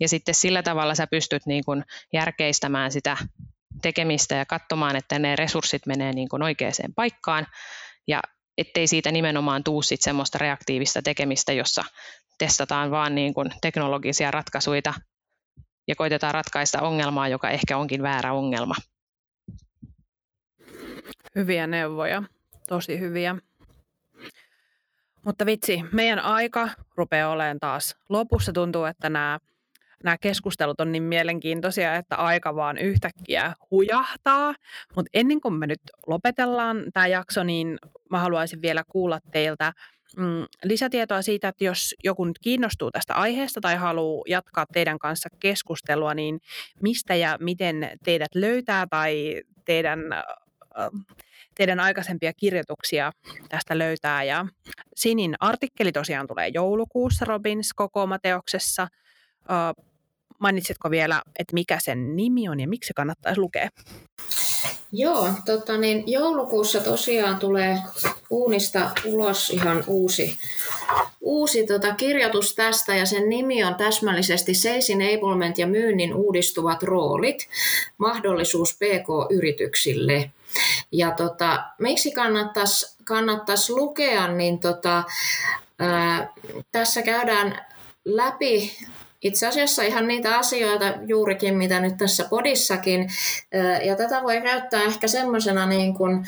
Ja 0.00 0.08
sitten 0.08 0.34
sillä 0.34 0.62
tavalla 0.62 0.94
sä 0.94 1.06
pystyt 1.06 1.46
niin 1.46 1.64
kuin 1.64 1.84
järkeistämään 2.12 2.92
sitä 2.92 3.16
tekemistä 3.82 4.34
ja 4.34 4.46
katsomaan, 4.46 4.96
että 4.96 5.18
ne 5.18 5.36
resurssit 5.36 5.86
menee 5.86 6.12
niin 6.12 6.28
kuin 6.28 6.42
oikeaan 6.42 6.72
paikkaan 6.96 7.46
ja 8.06 8.22
ettei 8.58 8.86
siitä 8.86 9.12
nimenomaan 9.12 9.64
tuu 9.64 9.82
sit 9.82 10.02
semmoista 10.02 10.38
reaktiivista 10.38 11.02
tekemistä, 11.02 11.52
jossa 11.52 11.84
testataan 12.38 12.90
vaan 12.90 13.14
niin 13.14 13.34
kuin 13.34 13.50
teknologisia 13.60 14.30
ratkaisuja 14.30 14.94
ja 15.88 15.96
koitetaan 15.96 16.34
ratkaista 16.34 16.82
ongelmaa, 16.82 17.28
joka 17.28 17.50
ehkä 17.50 17.78
onkin 17.78 18.02
väärä 18.02 18.32
ongelma. 18.32 18.74
Hyviä 21.34 21.66
neuvoja, 21.66 22.22
tosi 22.68 23.00
hyviä. 23.00 23.36
Mutta 25.24 25.46
vitsi, 25.46 25.82
meidän 25.92 26.18
aika 26.18 26.68
rupeaa 26.96 27.30
olemaan 27.30 27.58
taas 27.60 27.96
lopussa. 28.08 28.52
Tuntuu, 28.52 28.84
että 28.84 29.10
nämä, 29.10 29.38
nämä 30.04 30.18
keskustelut 30.18 30.80
on 30.80 30.92
niin 30.92 31.02
mielenkiintoisia, 31.02 31.96
että 31.96 32.16
aika 32.16 32.56
vaan 32.56 32.78
yhtäkkiä 32.78 33.52
hujahtaa. 33.70 34.54
Mutta 34.96 35.10
ennen 35.14 35.40
kuin 35.40 35.54
me 35.54 35.66
nyt 35.66 35.80
lopetellaan 36.06 36.84
tämä 36.92 37.06
jakso, 37.06 37.42
niin 37.42 37.78
mä 38.10 38.18
haluaisin 38.18 38.62
vielä 38.62 38.84
kuulla 38.88 39.20
teiltä 39.32 39.72
mm, 40.16 40.44
lisätietoa 40.64 41.22
siitä, 41.22 41.48
että 41.48 41.64
jos 41.64 41.94
joku 42.04 42.24
nyt 42.24 42.38
kiinnostuu 42.38 42.90
tästä 42.90 43.14
aiheesta 43.14 43.60
tai 43.60 43.76
haluaa 43.76 44.22
jatkaa 44.28 44.66
teidän 44.72 44.98
kanssa 44.98 45.28
keskustelua, 45.40 46.14
niin 46.14 46.40
mistä 46.82 47.14
ja 47.14 47.36
miten 47.40 47.90
teidät 48.04 48.34
löytää 48.34 48.86
tai 48.90 49.42
teidän, 49.64 50.00
teidän 51.54 51.80
aikaisempia 51.80 52.32
kirjoituksia 52.32 53.12
tästä 53.48 53.78
löytää. 53.78 54.24
Ja 54.24 54.46
Sinin 54.96 55.34
artikkeli 55.40 55.92
tosiaan 55.92 56.26
tulee 56.26 56.48
joulukuussa 56.48 57.24
Robins 57.24 57.72
kokoomateoksessa. 57.76 58.88
Mainitsitko 60.40 60.90
vielä, 60.90 61.22
että 61.38 61.54
mikä 61.54 61.78
sen 61.80 62.16
nimi 62.16 62.48
on 62.48 62.60
ja 62.60 62.68
miksi 62.68 62.92
kannattaisi 62.96 63.40
lukea? 63.40 63.68
Joo, 64.92 65.28
tota 65.44 65.76
niin, 65.76 66.04
joulukuussa 66.06 66.80
tosiaan 66.80 67.38
tulee 67.38 67.78
uunista 68.30 68.90
ulos 69.04 69.50
ihan 69.50 69.84
uusi, 69.86 70.38
uusi 71.20 71.66
tota 71.66 71.94
kirjoitus 71.94 72.54
tästä 72.54 72.94
ja 72.94 73.06
sen 73.06 73.28
nimi 73.28 73.64
on 73.64 73.74
täsmällisesti 73.74 74.54
Sales 74.54 74.90
Enablement 74.90 75.58
ja 75.58 75.66
myynnin 75.66 76.14
uudistuvat 76.14 76.82
roolit, 76.82 77.48
mahdollisuus 77.98 78.74
PK-yrityksille. 78.74 80.30
Ja 80.92 81.10
tota, 81.10 81.64
miksi 81.78 82.12
kannattaisi 82.12 82.96
kannattais 83.04 83.70
lukea, 83.70 84.28
niin 84.28 84.58
tota, 84.58 85.04
ää, 85.78 86.32
tässä 86.72 87.02
käydään 87.02 87.66
läpi 88.04 88.76
itse 89.22 89.46
asiassa 89.46 89.82
ihan 89.82 90.08
niitä 90.08 90.38
asioita 90.38 90.84
juurikin, 91.06 91.56
mitä 91.56 91.80
nyt 91.80 91.96
tässä 91.96 92.24
podissakin. 92.30 93.10
Ja 93.84 93.96
tätä 93.96 94.22
voi 94.22 94.40
käyttää 94.40 94.82
ehkä 94.82 95.08
semmoisena 95.08 95.66
niin 95.66 95.94
kuin 95.94 96.26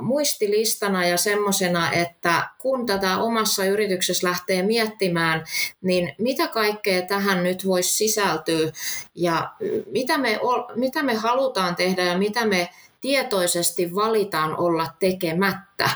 muistilistana 0.00 1.06
ja 1.06 1.16
semmoisena, 1.16 1.92
että 1.92 2.48
kun 2.58 2.86
tätä 2.86 3.18
omassa 3.18 3.64
yrityksessä 3.64 4.28
lähtee 4.28 4.62
miettimään, 4.62 5.44
niin 5.82 6.14
mitä 6.18 6.46
kaikkea 6.46 7.02
tähän 7.02 7.42
nyt 7.42 7.66
voisi 7.66 7.96
sisältyä 7.96 8.72
ja 9.14 9.52
mitä 9.92 10.18
me, 10.18 10.40
mitä 10.74 11.02
me 11.02 11.14
halutaan 11.14 11.76
tehdä 11.76 12.02
ja 12.02 12.18
mitä 12.18 12.46
me 12.46 12.68
tietoisesti 13.00 13.94
valitaan 13.94 14.56
olla 14.56 14.88
tekemättä. 14.98 15.90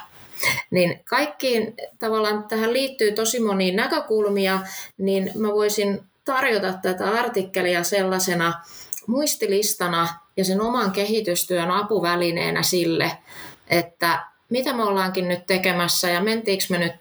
Niin 0.70 1.00
kaikkiin 1.04 1.74
tavallaan 1.98 2.44
tähän 2.44 2.72
liittyy 2.72 3.12
tosi 3.12 3.40
monia 3.40 3.74
näkökulmia, 3.74 4.60
niin 4.98 5.32
mä 5.34 5.48
voisin 5.48 6.00
tarjota 6.24 6.72
tätä 6.72 7.10
artikkelia 7.10 7.84
sellaisena 7.84 8.52
muistilistana 9.06 10.08
ja 10.36 10.44
sen 10.44 10.60
oman 10.60 10.90
kehitystyön 10.90 11.70
apuvälineenä 11.70 12.62
sille, 12.62 13.10
että 13.66 14.24
mitä 14.50 14.72
me 14.72 14.82
ollaankin 14.82 15.28
nyt 15.28 15.46
tekemässä 15.46 16.10
ja 16.10 16.20
mentiinkö 16.20 16.64
me 16.68 16.78
nyt 16.78 16.92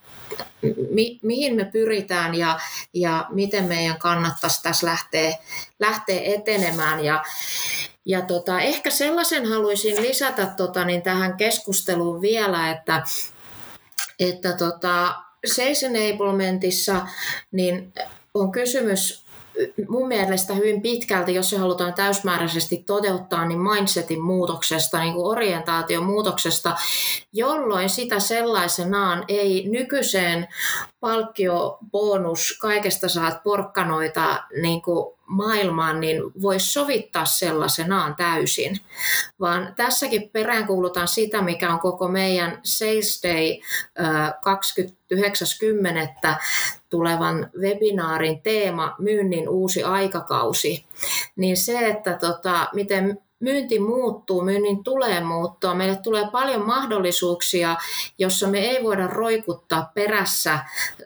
mi, 0.91 1.19
mihin 1.21 1.55
me 1.55 1.65
pyritään 1.65 2.35
ja, 2.35 2.59
ja 2.93 3.25
miten 3.29 3.65
meidän 3.65 3.97
kannattaisi 3.97 4.63
tässä 4.63 4.87
lähteä, 4.87 5.37
lähteä 5.79 6.21
etenemään. 6.23 7.05
Ja, 7.05 7.23
ja 8.05 8.21
tota, 8.21 8.61
ehkä 8.61 8.89
sellaisen 8.89 9.45
haluaisin 9.45 10.01
lisätä 10.01 10.45
tota, 10.45 10.85
niin 10.85 11.01
tähän 11.01 11.37
keskusteluun 11.37 12.21
vielä, 12.21 12.71
että, 12.71 13.03
että 14.19 14.53
tota, 14.53 15.15
Sales 15.45 15.83
Enablementissa 15.83 17.07
niin 17.51 17.93
on 18.33 18.51
kysymys 18.51 19.29
mun 19.89 20.07
mielestä 20.07 20.53
hyvin 20.53 20.81
pitkälti, 20.81 21.35
jos 21.35 21.49
se 21.49 21.57
halutaan 21.57 21.93
täysmääräisesti 21.93 22.77
toteuttaa, 22.77 23.45
niin 23.45 23.59
mindsetin 23.59 24.21
muutoksesta, 24.21 24.99
niin 24.99 25.13
kuin 25.13 25.25
orientaation 25.25 26.03
muutoksesta, 26.03 26.75
jolloin 27.33 27.89
sitä 27.89 28.19
sellaisenaan 28.19 29.25
ei 29.27 29.69
nykyiseen 29.69 30.47
palkkio, 30.99 31.77
bonus, 31.91 32.57
kaikesta 32.61 33.09
saat 33.09 33.43
porkkanoita 33.43 34.43
niin 34.61 34.81
kuin 34.81 35.15
maailmaan, 35.25 35.99
niin 35.99 36.21
voisi 36.41 36.73
sovittaa 36.73 37.25
sellaisenaan 37.25 38.15
täysin. 38.15 38.79
Vaan 39.39 39.73
tässäkin 39.75 40.29
peräänkuulutaan 40.29 41.07
sitä, 41.07 41.41
mikä 41.41 41.73
on 41.73 41.79
koko 41.79 42.07
meidän 42.07 42.59
Sales 42.63 43.21
Day 43.23 43.59
29.10. 46.33 46.35
tulevan 46.89 47.49
webinaarin 47.59 48.41
teema, 48.41 48.95
myynnin 48.99 49.49
uusi 49.49 49.83
aikakausi. 49.83 50.85
Niin 51.35 51.57
se, 51.57 51.87
että 51.87 52.13
tota, 52.13 52.67
miten 52.73 53.21
myynti 53.39 53.79
muuttuu, 53.79 54.41
myynnin 54.41 54.83
tulee 54.83 55.23
muuttua. 55.23 55.75
Meille 55.75 55.95
tulee 55.95 56.27
paljon 56.31 56.65
mahdollisuuksia, 56.65 57.75
jossa 58.17 58.47
me 58.47 58.59
ei 58.59 58.83
voida 58.83 59.07
roikuttaa 59.07 59.91
perässä 59.93 60.59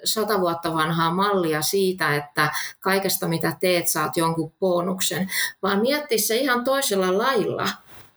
sata 0.04 0.42
vuotta 0.42 0.74
vanhaa 0.74 1.12
mallia 1.12 1.62
siitä, 1.62 2.16
että 2.16 2.52
kaikesta 2.80 3.28
mitä 3.28 3.58
teet 3.60 3.88
saat 3.88 4.18
jonkun 4.18 4.52
bonuksen, 4.60 5.32
vaan 5.62 5.82
miettiä 5.82 6.18
se 6.18 6.36
ihan 6.36 6.64
toisella 6.64 7.18
lailla, 7.18 7.70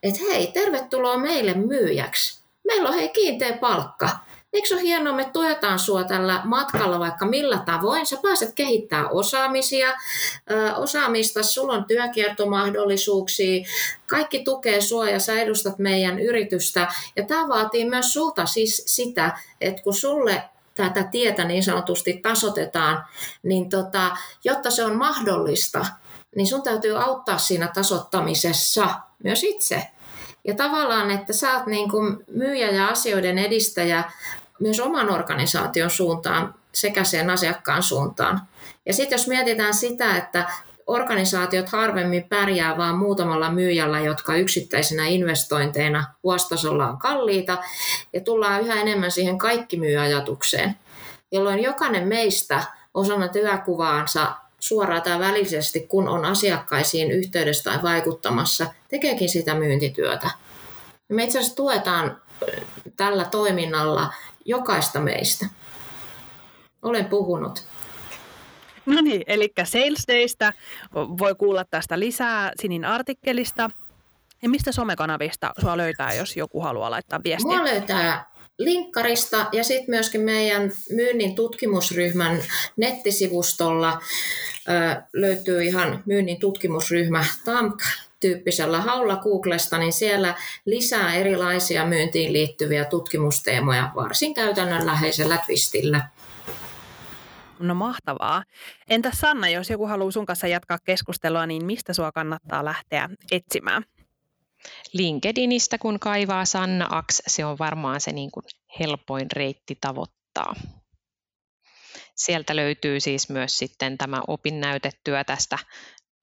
että 0.02 0.20
hei, 0.30 0.46
tervetuloa 0.46 1.18
meille 1.18 1.54
myyjäksi. 1.54 2.44
Meillä 2.66 2.88
on 2.88 2.94
hei 2.94 3.08
kiinteä 3.08 3.52
palkka 3.52 4.08
eikö 4.52 4.74
ole 4.74 4.82
hienoa, 4.82 5.12
me 5.12 5.30
tuetaan 5.32 5.78
sua 5.78 6.04
tällä 6.04 6.40
matkalla 6.44 6.98
vaikka 6.98 7.26
millä 7.26 7.62
tavoin. 7.66 8.06
Sä 8.06 8.16
pääset 8.22 8.54
kehittämään 8.54 9.12
osaamisia, 9.12 9.94
osaamista, 10.76 11.42
sulla 11.42 11.72
on 11.72 11.84
työkiertomahdollisuuksia, 11.84 13.66
kaikki 14.06 14.44
tukee 14.44 14.80
sua 14.80 15.10
ja 15.10 15.20
sä 15.20 15.40
edustat 15.40 15.78
meidän 15.78 16.18
yritystä. 16.18 16.88
Ja 17.16 17.24
tämä 17.24 17.48
vaatii 17.48 17.84
myös 17.84 18.12
sulta 18.12 18.46
siis 18.46 18.82
sitä, 18.86 19.38
että 19.60 19.82
kun 19.82 19.94
sulle 19.94 20.42
tätä 20.74 21.02
tietä 21.02 21.44
niin 21.44 21.64
sanotusti 21.64 22.20
tasotetaan, 22.22 23.04
niin 23.42 23.70
tota, 23.70 24.16
jotta 24.44 24.70
se 24.70 24.84
on 24.84 24.96
mahdollista, 24.96 25.86
niin 26.36 26.46
sun 26.46 26.62
täytyy 26.62 27.02
auttaa 27.02 27.38
siinä 27.38 27.68
tasottamisessa 27.74 28.88
myös 29.24 29.44
itse. 29.44 29.86
Ja 30.46 30.54
tavallaan, 30.54 31.10
että 31.10 31.32
sä 31.32 31.52
oot 31.52 31.66
niin 31.66 31.90
kuin 31.90 32.24
myyjä 32.30 32.70
ja 32.70 32.86
asioiden 32.86 33.38
edistäjä 33.38 34.04
myös 34.60 34.80
oman 34.80 35.10
organisaation 35.10 35.90
suuntaan 35.90 36.54
sekä 36.72 37.04
sen 37.04 37.30
asiakkaan 37.30 37.82
suuntaan. 37.82 38.40
Ja 38.86 38.92
sitten 38.92 39.16
jos 39.16 39.28
mietitään 39.28 39.74
sitä, 39.74 40.16
että 40.16 40.44
organisaatiot 40.86 41.68
harvemmin 41.68 42.28
pärjää 42.28 42.76
vain 42.76 42.96
muutamalla 42.96 43.50
myyjällä, 43.50 44.00
jotka 44.00 44.36
yksittäisenä 44.36 45.06
investointeina 45.06 46.04
vuositasolla 46.24 46.88
on 46.88 46.98
kalliita, 46.98 47.58
ja 48.12 48.20
tullaan 48.20 48.60
yhä 48.60 48.80
enemmän 48.80 49.10
siihen 49.10 49.38
kaikki 49.38 49.76
myyajatukseen, 49.76 50.76
jolloin 51.32 51.62
jokainen 51.62 52.08
meistä 52.08 52.62
osana 52.94 53.28
työkuvaansa 53.28 54.34
suoraan 54.68 55.02
tai 55.02 55.18
välisesti, 55.18 55.80
kun 55.80 56.08
on 56.08 56.24
asiakkaisiin 56.24 57.10
yhteydessä 57.10 57.70
tai 57.70 57.82
vaikuttamassa, 57.82 58.66
tekeekin 58.88 59.28
sitä 59.28 59.54
myyntityötä. 59.54 60.30
Me 61.08 61.24
itse 61.24 61.38
asiassa 61.38 61.56
tuetaan 61.56 62.22
tällä 62.96 63.24
toiminnalla 63.24 64.12
jokaista 64.44 65.00
meistä. 65.00 65.46
Olen 66.82 67.04
puhunut. 67.04 67.64
No 68.86 69.00
niin, 69.00 69.22
eli 69.26 69.52
Sales 69.64 70.04
Daystä 70.08 70.52
voi 70.94 71.34
kuulla 71.34 71.64
tästä 71.64 71.98
lisää 71.98 72.52
Sinin 72.60 72.84
artikkelista. 72.84 73.70
Ja 74.42 74.48
mistä 74.48 74.72
somekanavista 74.72 75.52
sua 75.60 75.76
löytää, 75.76 76.14
jos 76.14 76.36
joku 76.36 76.60
haluaa 76.60 76.90
laittaa 76.90 77.20
viestiä? 77.24 77.56
Mua 77.56 77.64
löytää 77.64 78.35
linkkarista 78.58 79.46
ja 79.52 79.64
sitten 79.64 79.94
myöskin 79.94 80.20
meidän 80.20 80.72
myynnin 80.90 81.34
tutkimusryhmän 81.34 82.42
nettisivustolla 82.76 84.00
löytyy 85.12 85.62
ihan 85.62 86.02
myynnin 86.06 86.40
tutkimusryhmä 86.40 87.24
TAMK 87.44 87.82
tyyppisellä 88.20 88.80
haulla 88.80 89.16
Googlesta, 89.16 89.78
niin 89.78 89.92
siellä 89.92 90.34
lisää 90.64 91.14
erilaisia 91.14 91.86
myyntiin 91.86 92.32
liittyviä 92.32 92.84
tutkimusteemoja 92.84 93.90
varsin 93.94 94.34
käytännönläheisellä 94.34 95.38
twistillä. 95.46 96.08
No 97.58 97.74
mahtavaa. 97.74 98.42
Entä 98.88 99.10
Sanna, 99.14 99.48
jos 99.48 99.70
joku 99.70 99.86
haluaa 99.86 100.10
sun 100.10 100.26
kanssa 100.26 100.46
jatkaa 100.46 100.78
keskustelua, 100.84 101.46
niin 101.46 101.64
mistä 101.64 101.92
sua 101.92 102.12
kannattaa 102.12 102.64
lähteä 102.64 103.08
etsimään? 103.30 103.84
LinkedInistä, 104.92 105.78
kun 105.78 106.00
kaivaa 106.00 106.44
Sanna 106.44 106.88
Aks, 106.90 107.22
se 107.26 107.44
on 107.44 107.58
varmaan 107.58 108.00
se 108.00 108.12
niin 108.12 108.30
kuin 108.30 108.44
helpoin 108.80 109.30
reitti 109.32 109.78
tavoittaa. 109.80 110.54
Sieltä 112.14 112.56
löytyy 112.56 113.00
siis 113.00 113.28
myös 113.28 113.58
sitten 113.58 113.98
tämä 113.98 114.22
opinnäytetyö 114.26 115.24
tästä 115.24 115.58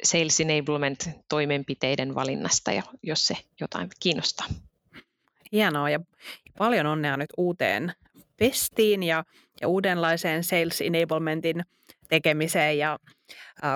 Sales 0.03 0.39
Enablement-toimenpiteiden 0.39 2.15
valinnasta, 2.15 2.71
jos 3.03 3.27
se 3.27 3.37
jotain 3.59 3.89
kiinnostaa. 3.99 4.47
Hienoa 5.51 5.89
ja 5.89 5.99
paljon 6.57 6.85
onnea 6.85 7.17
nyt 7.17 7.29
uuteen 7.37 7.93
pestiin 8.37 9.03
ja, 9.03 9.23
ja 9.61 9.67
uudenlaiseen 9.67 10.43
Sales 10.43 10.81
Enablementin 10.81 11.65
tekemiseen 12.13 12.77
ja 12.77 12.97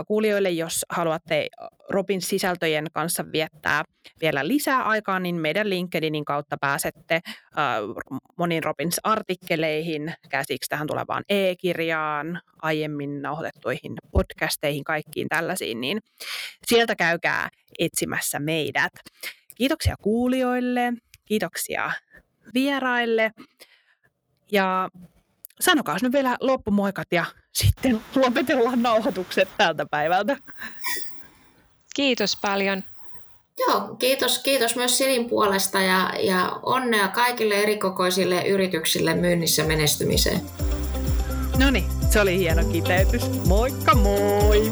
kuulijoille, 0.08 0.50
jos 0.50 0.86
haluatte 0.90 1.48
Robin 1.90 2.22
sisältöjen 2.22 2.86
kanssa 2.94 3.26
viettää 3.32 3.84
vielä 4.22 4.48
lisää 4.48 4.84
aikaa, 4.84 5.20
niin 5.20 5.36
meidän 5.36 5.70
LinkedInin 5.70 6.26
kautta 6.26 6.58
pääsette 6.62 7.22
moniin 8.38 8.64
Robins 8.64 9.00
artikkeleihin, 9.04 10.14
käsiksi 10.30 10.70
tähän 10.70 10.88
tulevaan 10.88 11.24
e-kirjaan, 11.30 12.42
aiemmin 12.62 13.22
nauhoitettuihin 13.22 13.94
podcasteihin, 14.12 14.84
kaikkiin 14.84 15.30
tällaisiin, 15.30 15.82
niin 15.82 16.00
sieltä 16.66 16.96
käykää 16.96 17.50
etsimässä 17.80 18.40
meidät. 18.40 18.94
Kiitoksia 19.56 19.96
kuulijoille, 20.02 20.94
kiitoksia 21.26 21.92
vieraille 22.54 23.32
ja 24.52 24.90
sanokaa 25.60 25.98
nyt 26.02 26.14
vielä 26.14 26.38
loppumoikat 26.40 27.08
ja 27.12 27.26
sitten 27.58 28.02
lopetellaan 28.16 28.84
nauhoitukset 28.84 29.50
tältä 29.58 29.86
päivältä. 29.86 30.38
Kiitos 31.96 32.38
paljon. 32.42 32.84
Joo, 33.60 33.96
kiitos, 34.00 34.40
kiitos 34.40 34.76
myös 34.76 34.98
Silin 34.98 35.30
puolesta 35.30 35.82
ja, 35.82 36.14
ja 36.20 36.60
onnea 36.64 37.08
kaikille 37.08 37.56
erikokoisille 37.56 38.48
yrityksille 38.48 39.16
myynnissä 39.16 39.64
menestymiseen. 39.64 40.42
No 41.60 41.70
niin, 41.70 41.86
se 42.10 42.22
oli 42.22 42.38
hieno 42.38 42.64
kiteytys. 42.66 43.46
Moikka 43.46 43.96
moi! 43.96 44.72